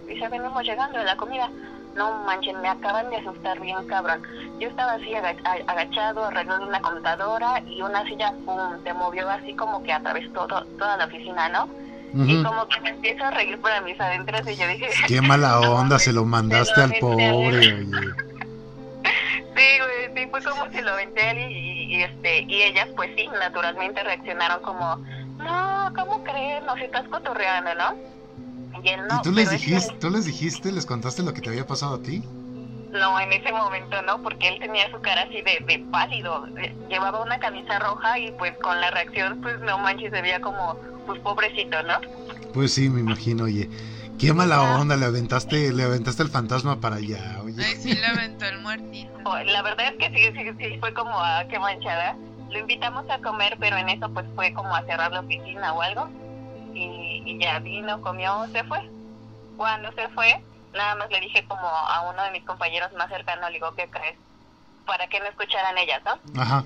[0.07, 1.49] Dice, venimos llegando de la comida.
[1.95, 4.22] No manchen, me acaban de asustar bien, cabrón.
[4.60, 9.53] Yo estaba así agachado alrededor de una computadora y una silla, pum, se movió así
[9.56, 11.70] como que atravesó todo, toda la oficina, ¿no?
[12.15, 14.88] Y como que me empiezo a reír para mis adentros y yo dije...
[15.07, 17.88] Qué mala onda, se lo mandaste al pobre, oye.
[19.56, 22.88] Sí, güey, sí, fue como si lo aventé a él y, y, este, y ellas,
[22.95, 24.95] pues sí, naturalmente reaccionaron como,
[25.38, 26.64] no, ¿cómo crees?
[26.64, 27.95] Nos estás cotorreando, ¿no?
[28.84, 29.19] Y él no.
[29.19, 31.95] ¿Y tú les, que- dijiste, tú les dijiste, les contaste lo que te había pasado
[31.95, 32.23] a ti?
[32.91, 36.45] No, en ese momento no, porque él tenía su cara así de, de pálido.
[36.89, 40.76] Llevaba una camisa roja y pues con la reacción, pues no manches, se veía como,
[41.07, 41.95] pues pobrecito, ¿no?
[42.53, 43.68] Pues sí, me imagino, oye.
[44.19, 47.64] Qué mala onda, le aventaste, le aventaste el fantasma para allá, oye.
[47.65, 49.10] Ay, sí le aventó el muertito.
[49.26, 52.15] O- La verdad es que sí, sí, sí, fue como, ah, qué manchada.
[52.51, 55.81] Lo invitamos a comer, pero en eso pues fue como a cerrar la oficina o
[55.81, 56.10] algo.
[56.73, 58.89] Y, y ya vino, comió, se fue.
[59.57, 60.43] Cuando se fue,
[60.73, 63.87] nada más le dije como a uno de mis compañeros más cercanos, le digo, ¿qué
[63.89, 64.17] crees?
[64.85, 66.41] Para que no escucharan ellas, ¿no?
[66.41, 66.63] Ajá.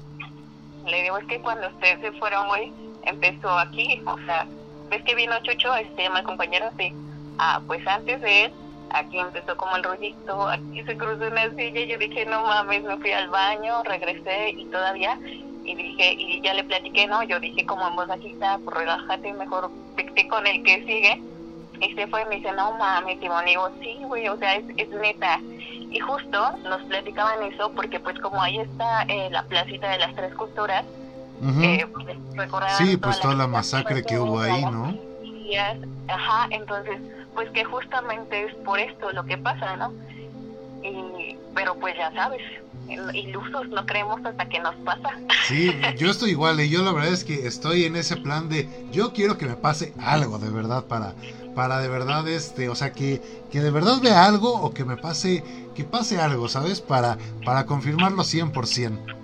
[0.86, 2.72] Le digo, es que cuando ustedes se fueron, güey,
[3.04, 4.48] empezó aquí, o sea,
[4.90, 5.76] ¿ves que vino Chucho?
[5.76, 6.94] Este llama el compañero, sí.
[7.40, 8.54] Ah, pues antes de él,
[8.92, 12.84] aquí empezó como el rollito, aquí se cruzó una silla, y yo dije, no mames,
[12.84, 15.20] me fui al baño, regresé y todavía,
[15.64, 17.22] y dije, y ya le platiqué, ¿no?
[17.24, 19.70] Yo dije como en voz bajita, pues relájate, mejor
[20.30, 21.22] con el que sigue.
[21.80, 24.56] Y se fue y me dice, no mames, Simón, y digo, sí, güey, o sea,
[24.56, 25.40] es, es neta.
[25.92, 30.16] Y justo nos platicaban eso porque pues como ahí está eh, la placita de las
[30.16, 30.84] tres culturas,
[31.62, 34.98] eh, pues, recordaban Sí, pues toda la masacre que hubo ahí, ¿no?
[35.22, 37.00] días, Ajá, entonces,
[37.34, 39.94] pues que justamente es por esto lo que pasa, ¿no?
[40.84, 42.42] Y, pero pues ya sabes,
[42.88, 45.10] ilusos no creemos hasta que nos pasa.
[45.48, 48.70] Sí, yo estoy igual, y yo la verdad es que estoy en ese plan de
[48.92, 51.14] yo quiero que me pase algo de verdad para
[51.56, 54.98] para de verdad este, o sea, que que de verdad vea algo o que me
[54.98, 55.44] pase
[55.76, 56.82] que pase algo, ¿sabes?
[56.82, 59.16] Para para confirmarlo 100%.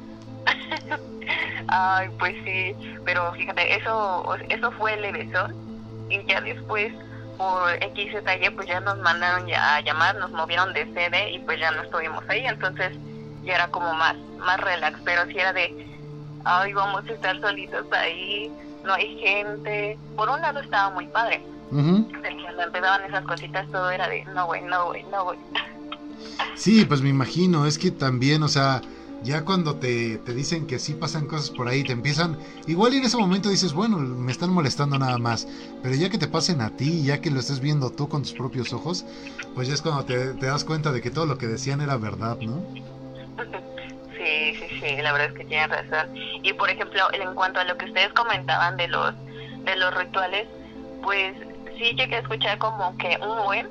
[1.67, 2.75] Ay, pues sí,
[3.05, 5.55] pero fíjate, eso eso fue levesón
[6.09, 6.93] y ya después
[7.37, 11.39] por X detalle pues ya nos mandaron ya a llamar, nos movieron de sede y
[11.39, 12.97] pues ya no estuvimos ahí, entonces
[13.43, 15.93] ya era como más más relax, pero sí era de
[16.45, 18.51] ay, vamos a estar solitos ahí,
[18.83, 19.97] no hay gente.
[20.15, 22.07] Por un lado estaba muy padre, Ujú.
[22.21, 25.39] pero cuando empezaban esas cositas todo era de no güey, no güey, no güey.
[26.55, 28.81] Sí, pues me imagino, es que también, o sea,
[29.23, 32.37] ya cuando te, te dicen que sí pasan cosas por ahí, te empiezan,
[32.67, 35.47] igual en ese momento dices, bueno, me están molestando nada más,
[35.81, 38.33] pero ya que te pasen a ti, ya que lo estés viendo tú con tus
[38.33, 39.05] propios ojos,
[39.55, 41.97] pues ya es cuando te, te das cuenta de que todo lo que decían era
[41.97, 42.63] verdad, ¿no?
[44.17, 46.15] Sí, sí, sí, la verdad es que tienen razón.
[46.43, 49.13] Y por ejemplo, en cuanto a lo que ustedes comentaban de los
[49.63, 50.47] de los rituales,
[51.01, 51.33] pues
[51.77, 53.69] sí llegué a escuchar como que un buen,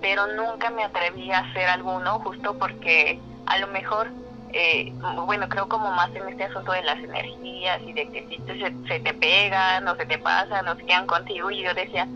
[0.00, 4.08] pero nunca me atreví a hacer alguno justo porque a lo mejor
[4.52, 4.92] eh,
[5.26, 8.58] bueno, creo como más en este asunto de las energías y de que si te-
[8.88, 12.06] se, te pegan o se te pasan o se quedan contigo y yo decía,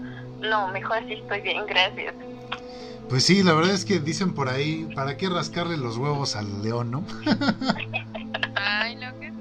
[0.40, 2.15] no, mejor así estoy bien, gracias.
[3.09, 6.63] Pues sí, la verdad es que dicen por ahí, ¿para qué rascarle los huevos al
[6.63, 7.05] león, no?
[8.57, 9.35] Ay, lo que.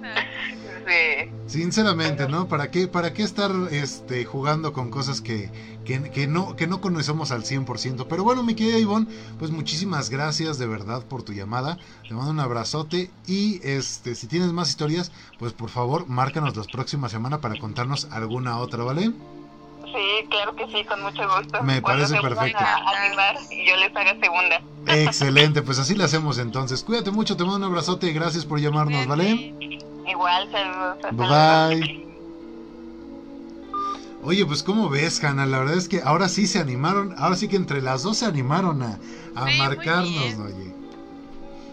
[0.85, 1.31] Sí.
[1.47, 2.47] Sinceramente, ¿no?
[2.47, 5.49] ¿Para qué, para qué estar este, jugando con cosas que,
[5.85, 8.07] que, no, que no conocemos al 100%?
[8.09, 9.07] Pero bueno, mi querida Ivonne,
[9.39, 11.77] pues muchísimas gracias de verdad por tu llamada.
[12.07, 16.63] Te mando un abrazote y este, si tienes más historias, pues por favor, márcanos la
[16.63, 19.13] próxima semana para contarnos alguna otra, ¿vale?
[19.93, 21.61] Sí, claro que sí, con mucho gusto.
[21.61, 22.63] Me parece perfecto.
[22.97, 24.61] animar y yo les haga segunda.
[24.87, 26.83] Excelente, pues así lo hacemos entonces.
[26.83, 29.53] Cuídate mucho, te mando un abrazote y gracias por llamarnos, ¿vale?
[30.07, 30.97] Igual, saludos.
[31.11, 32.03] Bye bye.
[34.23, 35.45] Oye, pues ¿cómo ves, Hanna?
[35.45, 38.25] La verdad es que ahora sí se animaron, ahora sí que entre las dos se
[38.25, 38.97] animaron a,
[39.35, 40.73] a marcarnos, oye.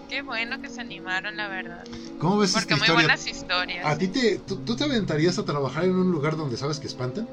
[0.09, 1.85] Qué bueno que se animaron, la verdad.
[2.19, 3.87] ¿Cómo ves Porque esta muy buenas historias.
[3.87, 7.29] ¿A ti te, tú, te aventarías a trabajar en un lugar donde sabes que espantan?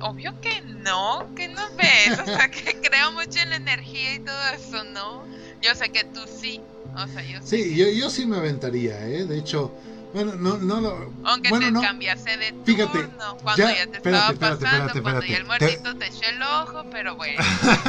[0.00, 4.18] Obvio que no, que no ves, o sea, que creo mucho en la energía y
[4.20, 5.24] todo eso, ¿no?
[5.62, 6.60] Yo sé que tú sí.
[6.96, 9.24] O sea, yo sí, yo, yo sí me aventaría, ¿eh?
[9.24, 9.72] De hecho,
[10.14, 11.12] bueno, no, no lo.
[11.24, 11.80] Aunque bueno, te no.
[11.82, 13.08] cambiase de turno, Fíjate,
[13.42, 15.78] cuando ya, ya, te espérate, estaba espérate, pasando, espérate, cuando ya el espérate.
[15.78, 17.42] muertito te echó el ojo, pero bueno.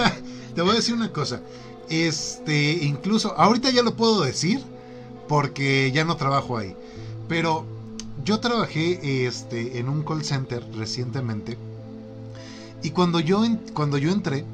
[0.56, 1.42] te voy a decir una cosa.
[1.90, 4.62] Este, incluso, ahorita ya lo puedo decir
[5.28, 6.76] porque ya no trabajo ahí.
[7.28, 7.66] Pero
[8.24, 11.58] yo trabajé este, en un call center recientemente.
[12.82, 13.44] Y cuando yo,
[13.74, 14.46] cuando yo entré,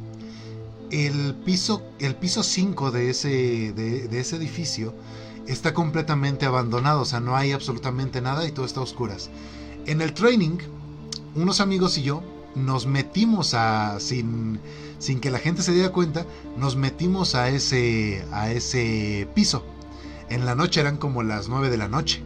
[0.92, 4.94] el piso, el piso 5 de ese, de, de ese edificio
[5.48, 7.02] está completamente abandonado.
[7.02, 9.30] O sea, no hay absolutamente nada y todo está a oscuras.
[9.86, 10.58] En el training,
[11.36, 12.24] unos amigos y yo
[12.56, 14.60] nos metimos a, sin,
[14.98, 16.26] sin que la gente se diera cuenta,
[16.58, 19.64] nos metimos a ese, a ese piso.
[20.30, 22.24] En la noche eran como las 9 de la noche.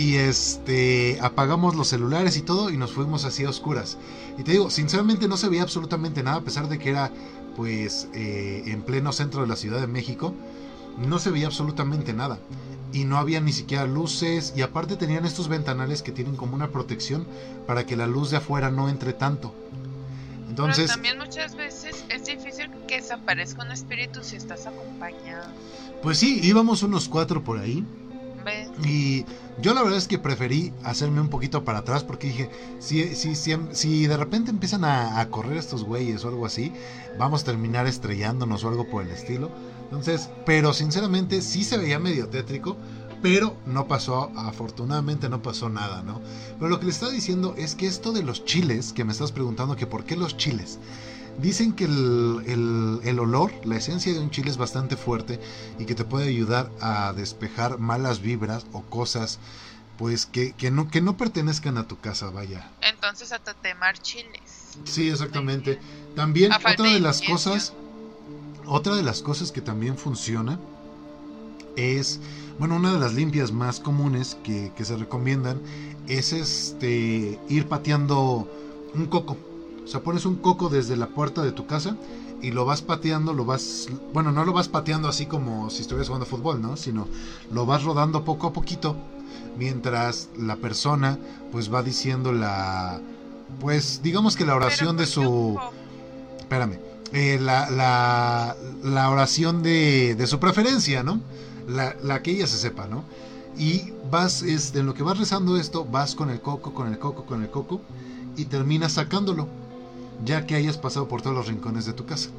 [0.00, 3.98] Y este apagamos los celulares y todo y nos fuimos así a oscuras.
[4.38, 7.12] Y te digo, sinceramente no se veía absolutamente nada, a pesar de que era
[7.54, 10.32] pues eh, en pleno centro de la Ciudad de México,
[10.96, 12.38] no se veía absolutamente nada.
[12.94, 16.70] Y no había ni siquiera luces, y aparte tenían estos ventanales que tienen como una
[16.70, 17.26] protección
[17.66, 19.54] para que la luz de afuera no entre tanto.
[20.48, 25.50] Entonces, pero también muchas veces es difícil que desaparezca un espíritu si estás acompañado.
[26.02, 27.84] pues sí, íbamos unos cuatro por ahí.
[28.84, 29.24] Y
[29.60, 33.34] yo la verdad es que preferí hacerme un poquito para atrás porque dije, si, si,
[33.34, 36.72] si, si de repente empiezan a, a correr estos güeyes o algo así,
[37.18, 39.50] vamos a terminar estrellándonos o algo por el estilo.
[39.84, 42.76] Entonces, pero sinceramente sí se veía medio tétrico,
[43.22, 46.20] pero no pasó, afortunadamente no pasó nada, ¿no?
[46.58, 49.32] Pero lo que le estaba diciendo es que esto de los chiles, que me estás
[49.32, 50.78] preguntando que por qué los chiles,
[51.38, 55.40] dicen que el, el, el olor, la esencia de un chile es bastante fuerte
[55.78, 59.38] y que te puede ayudar a despejar malas vibras o cosas
[60.00, 62.70] pues que, que no, que no pertenezcan a tu casa, vaya.
[62.80, 64.78] Entonces a tatemar chiles.
[64.84, 65.78] Sí, exactamente.
[66.16, 67.74] También otra de las cosas,
[68.64, 70.58] otra de las cosas que también funciona
[71.76, 72.18] es,
[72.58, 75.60] bueno, una de las limpias más comunes que, que se recomiendan
[76.08, 78.50] es este ir pateando
[78.94, 79.36] un coco.
[79.90, 81.96] O sea, pones un coco desde la puerta de tu casa
[82.40, 86.06] y lo vas pateando, lo vas, bueno, no lo vas pateando así como si estuvieras
[86.06, 86.76] jugando fútbol, ¿no?
[86.76, 87.08] Sino
[87.52, 88.94] lo vas rodando poco a poquito
[89.58, 91.18] mientras la persona
[91.50, 93.00] pues va diciendo la,
[93.58, 95.72] pues digamos que la oración de Pero, ¿por qué un
[96.36, 96.78] su, espérame,
[97.12, 101.20] eh, la, la, la oración de, de su preferencia, ¿no?
[101.66, 103.02] La, la que ella se sepa, ¿no?
[103.58, 107.00] Y vas, este, en lo que vas rezando esto, vas con el coco, con el
[107.00, 107.80] coco, con el coco,
[108.36, 109.48] y terminas sacándolo,
[110.24, 112.30] ya que hayas pasado por todos los rincones de tu casa.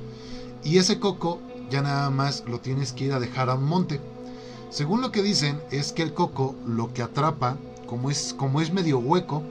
[0.63, 1.39] Y ese coco
[1.69, 3.99] ya nada más lo tienes que ir a dejar a un monte.
[4.69, 8.71] Según lo que dicen, es que el coco lo que atrapa, como es, como es
[8.71, 9.43] medio hueco,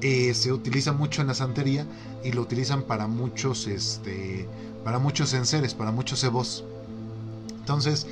[0.00, 1.86] eh, se utiliza mucho en la santería
[2.22, 4.48] y lo utilizan para muchos, este,
[4.84, 6.64] para muchos enseres, para muchos cebos.
[7.58, 8.06] Entonces,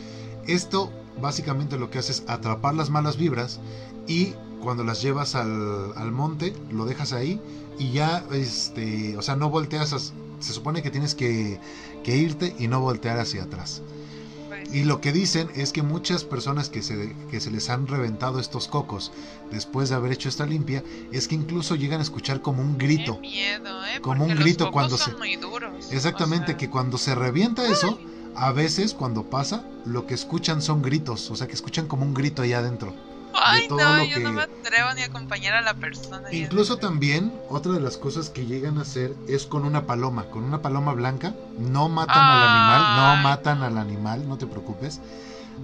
[0.46, 0.90] esto
[1.20, 3.60] básicamente lo que hace es atrapar las malas vibras
[4.06, 7.40] y cuando las llevas al, al monte, lo dejas ahí
[7.78, 11.58] y ya, este, o sea, no volteas, as- se supone que tienes que,
[12.04, 13.82] que irte y no voltear hacia atrás.
[14.72, 18.40] Y lo que dicen es que muchas personas que se, que se les han reventado
[18.40, 19.12] estos cocos
[19.50, 20.82] después de haber hecho esta limpia,
[21.12, 23.18] es que incluso llegan a escuchar como un grito.
[23.20, 24.00] Miedo, ¿eh?
[24.00, 25.92] Como Porque un grito cuando son se- muy duros.
[25.92, 27.98] Exactamente, o sea, que cuando se revienta eso,
[28.34, 32.12] a veces cuando pasa, lo que escuchan son gritos, o sea que escuchan como un
[32.12, 32.92] grito allá adentro.
[33.44, 36.32] Ay, no, yo que- no me atrevo ni a acompañar a la persona.
[36.32, 40.44] Incluso también, otra de las cosas que llegan a hacer es con una paloma, con
[40.44, 45.00] una paloma blanca, no matan al animal, no matan al animal, no te preocupes.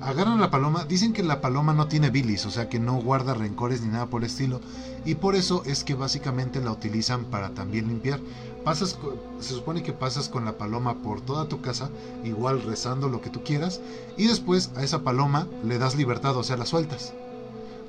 [0.01, 3.35] Agarran la paloma, dicen que la paloma no tiene bilis, o sea que no guarda
[3.35, 4.61] rencores ni nada por el estilo,
[5.05, 8.19] y por eso es que básicamente la utilizan para también limpiar.
[8.65, 8.97] Pasas,
[9.41, 11.91] se supone que pasas con la paloma por toda tu casa,
[12.25, 13.81] igual rezando lo que tú quieras,
[14.17, 17.13] y después a esa paloma le das libertad, o sea, la sueltas.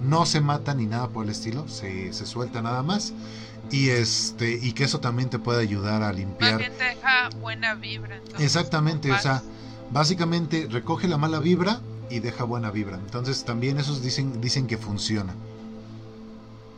[0.03, 3.13] No se mata ni nada por el estilo, se, se suelta nada más.
[3.71, 6.57] Y este, y que eso también te puede ayudar a limpiar.
[6.57, 8.17] Te deja buena vibra.
[8.17, 9.41] entonces, Exactamente, o sea,
[9.91, 12.97] básicamente recoge la mala vibra y deja buena vibra.
[12.97, 15.33] Entonces también esos dicen, dicen que funciona.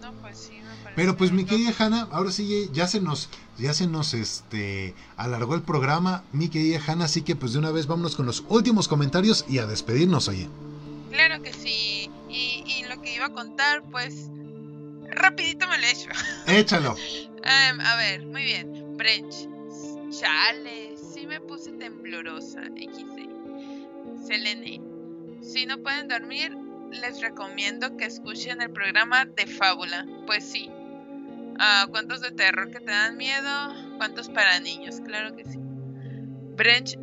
[0.02, 0.53] No, pues sí,
[0.84, 4.93] me Pero pues mi querida Hanna, ahora sí ya se nos, ya se nos este
[5.18, 8.45] alargó el programa, mi querida Hanna, así que pues de una vez vámonos con los
[8.47, 10.47] últimos comentarios y a despedirnos, oye.
[11.11, 12.05] Claro que sí.
[13.15, 14.29] Iba a contar, pues,
[15.09, 16.09] rapidito me lo he hecho.
[16.47, 16.95] Échalo.
[17.43, 18.97] Em, a ver, muy bien.
[18.97, 19.47] Brench.
[20.09, 22.61] Chale, sí me puse temblorosa.
[22.63, 24.25] XD.
[24.25, 24.81] Selene.
[25.41, 26.57] Si no pueden dormir,
[26.91, 30.05] les recomiendo que escuchen el programa de Fábula.
[30.25, 30.69] Pues sí.
[31.57, 33.97] Ah, cuentos de terror que te dan miedo.
[33.97, 35.57] Cuentos para niños, claro que sí.
[36.57, 36.97] Brench.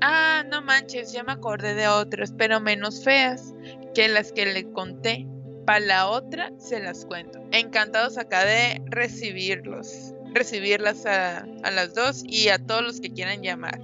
[0.00, 3.54] Ah, no manches, ya me acordé de otras, pero menos feas
[3.94, 5.26] que las que le conté.
[5.64, 7.38] Para la otra se las cuento.
[7.50, 10.12] Encantados acá de recibirlos.
[10.34, 13.80] Recibirlas a, a las dos y a todos los que quieran llamar.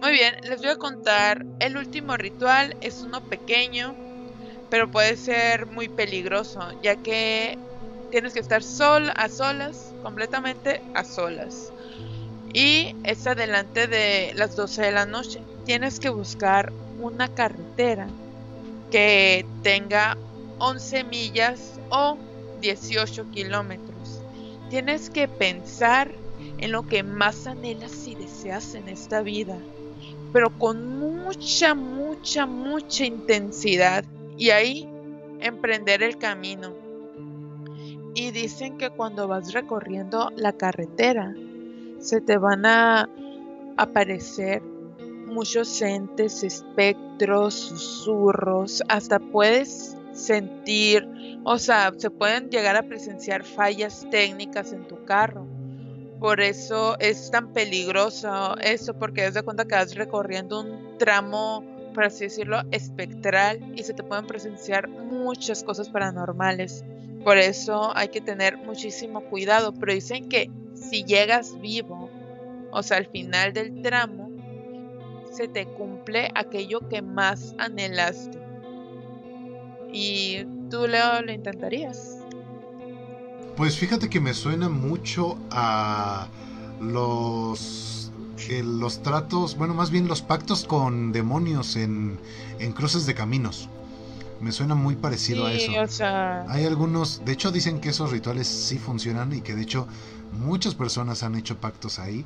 [0.00, 1.44] Muy bien, les voy a contar.
[1.58, 3.96] El último ritual es uno pequeño,
[4.70, 7.58] pero puede ser muy peligroso, ya que
[8.12, 11.72] tienes que estar sol a solas, completamente a solas.
[12.52, 15.42] Y es adelante de las 12 de la noche.
[15.64, 18.08] Tienes que buscar una carretera
[18.90, 20.16] que tenga
[20.58, 22.16] 11 millas o
[22.60, 24.20] 18 kilómetros.
[24.70, 26.12] Tienes que pensar
[26.58, 29.58] en lo que más anhelas y deseas en esta vida,
[30.32, 34.04] pero con mucha, mucha, mucha intensidad.
[34.36, 34.88] Y ahí
[35.40, 36.74] emprender el camino.
[38.14, 41.34] Y dicen que cuando vas recorriendo la carretera,
[42.00, 43.08] se te van a
[43.76, 44.62] aparecer
[45.28, 51.06] muchos entes, espectros, susurros, hasta puedes sentir,
[51.44, 55.46] o sea, se pueden llegar a presenciar fallas técnicas en tu carro.
[56.18, 61.64] Por eso es tan peligroso eso, porque das cuenta que vas recorriendo un tramo,
[61.94, 66.84] por así decirlo, espectral y se te pueden presenciar muchas cosas paranormales.
[67.22, 69.72] Por eso hay que tener muchísimo cuidado.
[69.72, 72.10] Pero dicen que si llegas vivo,
[72.72, 74.27] o sea, al final del tramo,
[75.32, 78.38] se te cumple aquello que más anhelaste.
[79.92, 82.18] Y tú, Leo, lo intentarías.
[83.56, 86.28] Pues fíjate que me suena mucho a
[86.80, 87.98] los
[88.48, 92.18] eh, los tratos, bueno, más bien los pactos con demonios en,
[92.58, 93.68] en cruces de caminos.
[94.40, 95.72] Me suena muy parecido a eso.
[95.72, 99.54] Sí, o sea, Hay algunos, de hecho dicen que esos rituales sí funcionan y que
[99.54, 99.86] de hecho
[100.32, 102.24] muchas personas han hecho pactos ahí.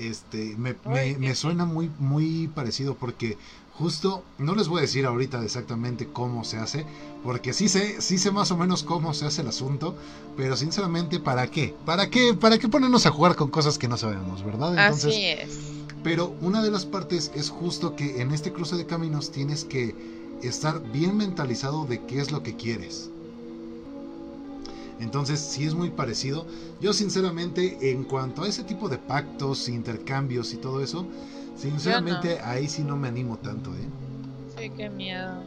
[0.00, 3.36] Este, me, suena muy, muy parecido porque
[3.74, 6.86] justo, no les voy a decir ahorita exactamente cómo se hace,
[7.22, 9.94] porque sí sé, sí sé más o menos cómo se hace el asunto,
[10.36, 11.74] pero sinceramente, ¿para qué?
[11.84, 14.70] ¿Para qué, para qué ponernos a jugar con cosas que no sabemos, verdad?
[14.70, 15.58] Entonces, así es.
[16.02, 19.94] pero una de las partes es justo que en este cruce de caminos tienes que
[20.42, 23.10] estar bien mentalizado de qué es lo que quieres.
[25.00, 26.46] Entonces, sí es muy parecido.
[26.80, 31.06] Yo sinceramente, en cuanto a ese tipo de pactos, intercambios y todo eso,
[31.56, 33.88] sinceramente ahí sí no me animo tanto, ¿eh?
[34.58, 35.42] Sí, qué miedo.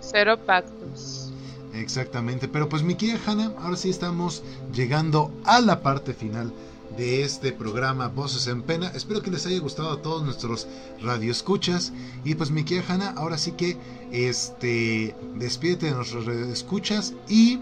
[0.00, 1.30] Cero pactos.
[1.74, 4.42] Exactamente, pero pues mi querida Hanna, ahora sí estamos
[4.72, 6.52] llegando a la parte final
[6.96, 8.88] de este programa Voces en Pena.
[8.94, 10.66] Espero que les haya gustado a todos nuestros
[11.00, 11.92] radioescuchas.
[12.24, 13.76] Y pues mi querida Hanna, ahora sí que
[14.10, 17.60] este despídete de nuestros radioescuchas y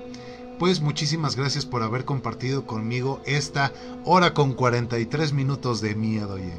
[0.59, 3.73] pues muchísimas gracias por haber compartido conmigo esta
[4.05, 6.53] hora con 43 minutos de miedo, oye.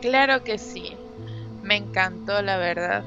[0.00, 0.92] Claro que sí.
[1.62, 3.04] Me encantó, la verdad.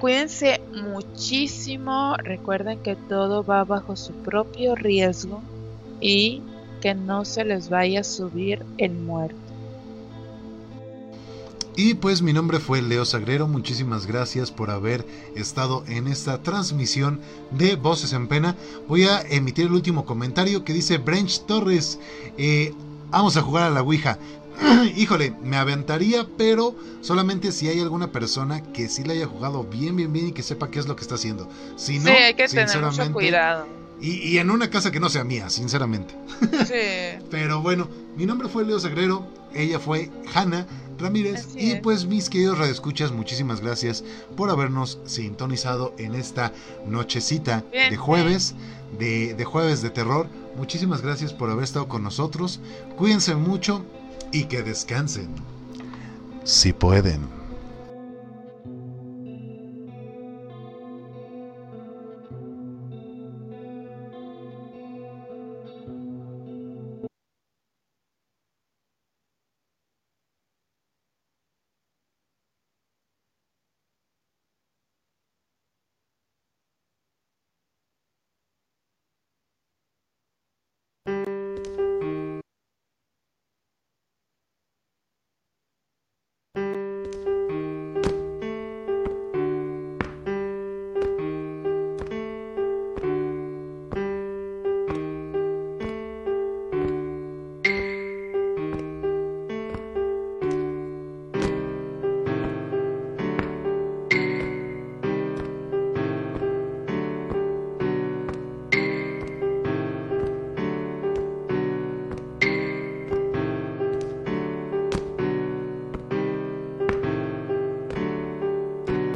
[0.00, 2.16] Cuídense muchísimo.
[2.18, 5.40] Recuerden que todo va bajo su propio riesgo
[6.00, 6.42] y
[6.80, 9.45] que no se les vaya a subir el muerto.
[11.78, 15.04] Y pues mi nombre fue Leo Sagrero, muchísimas gracias por haber
[15.34, 17.20] estado en esta transmisión
[17.50, 18.56] de Voces en Pena.
[18.88, 21.98] Voy a emitir el último comentario que dice Brench Torres,
[22.38, 22.72] eh,
[23.10, 24.18] vamos a jugar a la Ouija.
[24.96, 29.96] Híjole, me aventaría, pero solamente si hay alguna persona que sí la haya jugado bien,
[29.96, 31.46] bien, bien y que sepa qué es lo que está haciendo.
[31.76, 33.66] Si no, sí, hay que tener mucho cuidado.
[34.00, 36.14] y, y en una casa que no sea mía, sinceramente.
[36.66, 37.22] Sí.
[37.30, 37.86] Pero bueno,
[38.16, 40.66] mi nombre fue Leo Sagrero, ella fue Hanna
[40.98, 41.80] Ramírez Así y es.
[41.80, 44.04] pues mis queridos radioescuchas, muchísimas gracias
[44.36, 46.52] por habernos sintonizado en esta
[46.86, 48.54] nochecita Bien, de jueves,
[48.98, 50.26] de, de jueves de terror.
[50.56, 52.60] Muchísimas gracias por haber estado con nosotros.
[52.96, 53.84] Cuídense mucho
[54.32, 55.28] y que descansen.
[56.44, 57.35] Si pueden.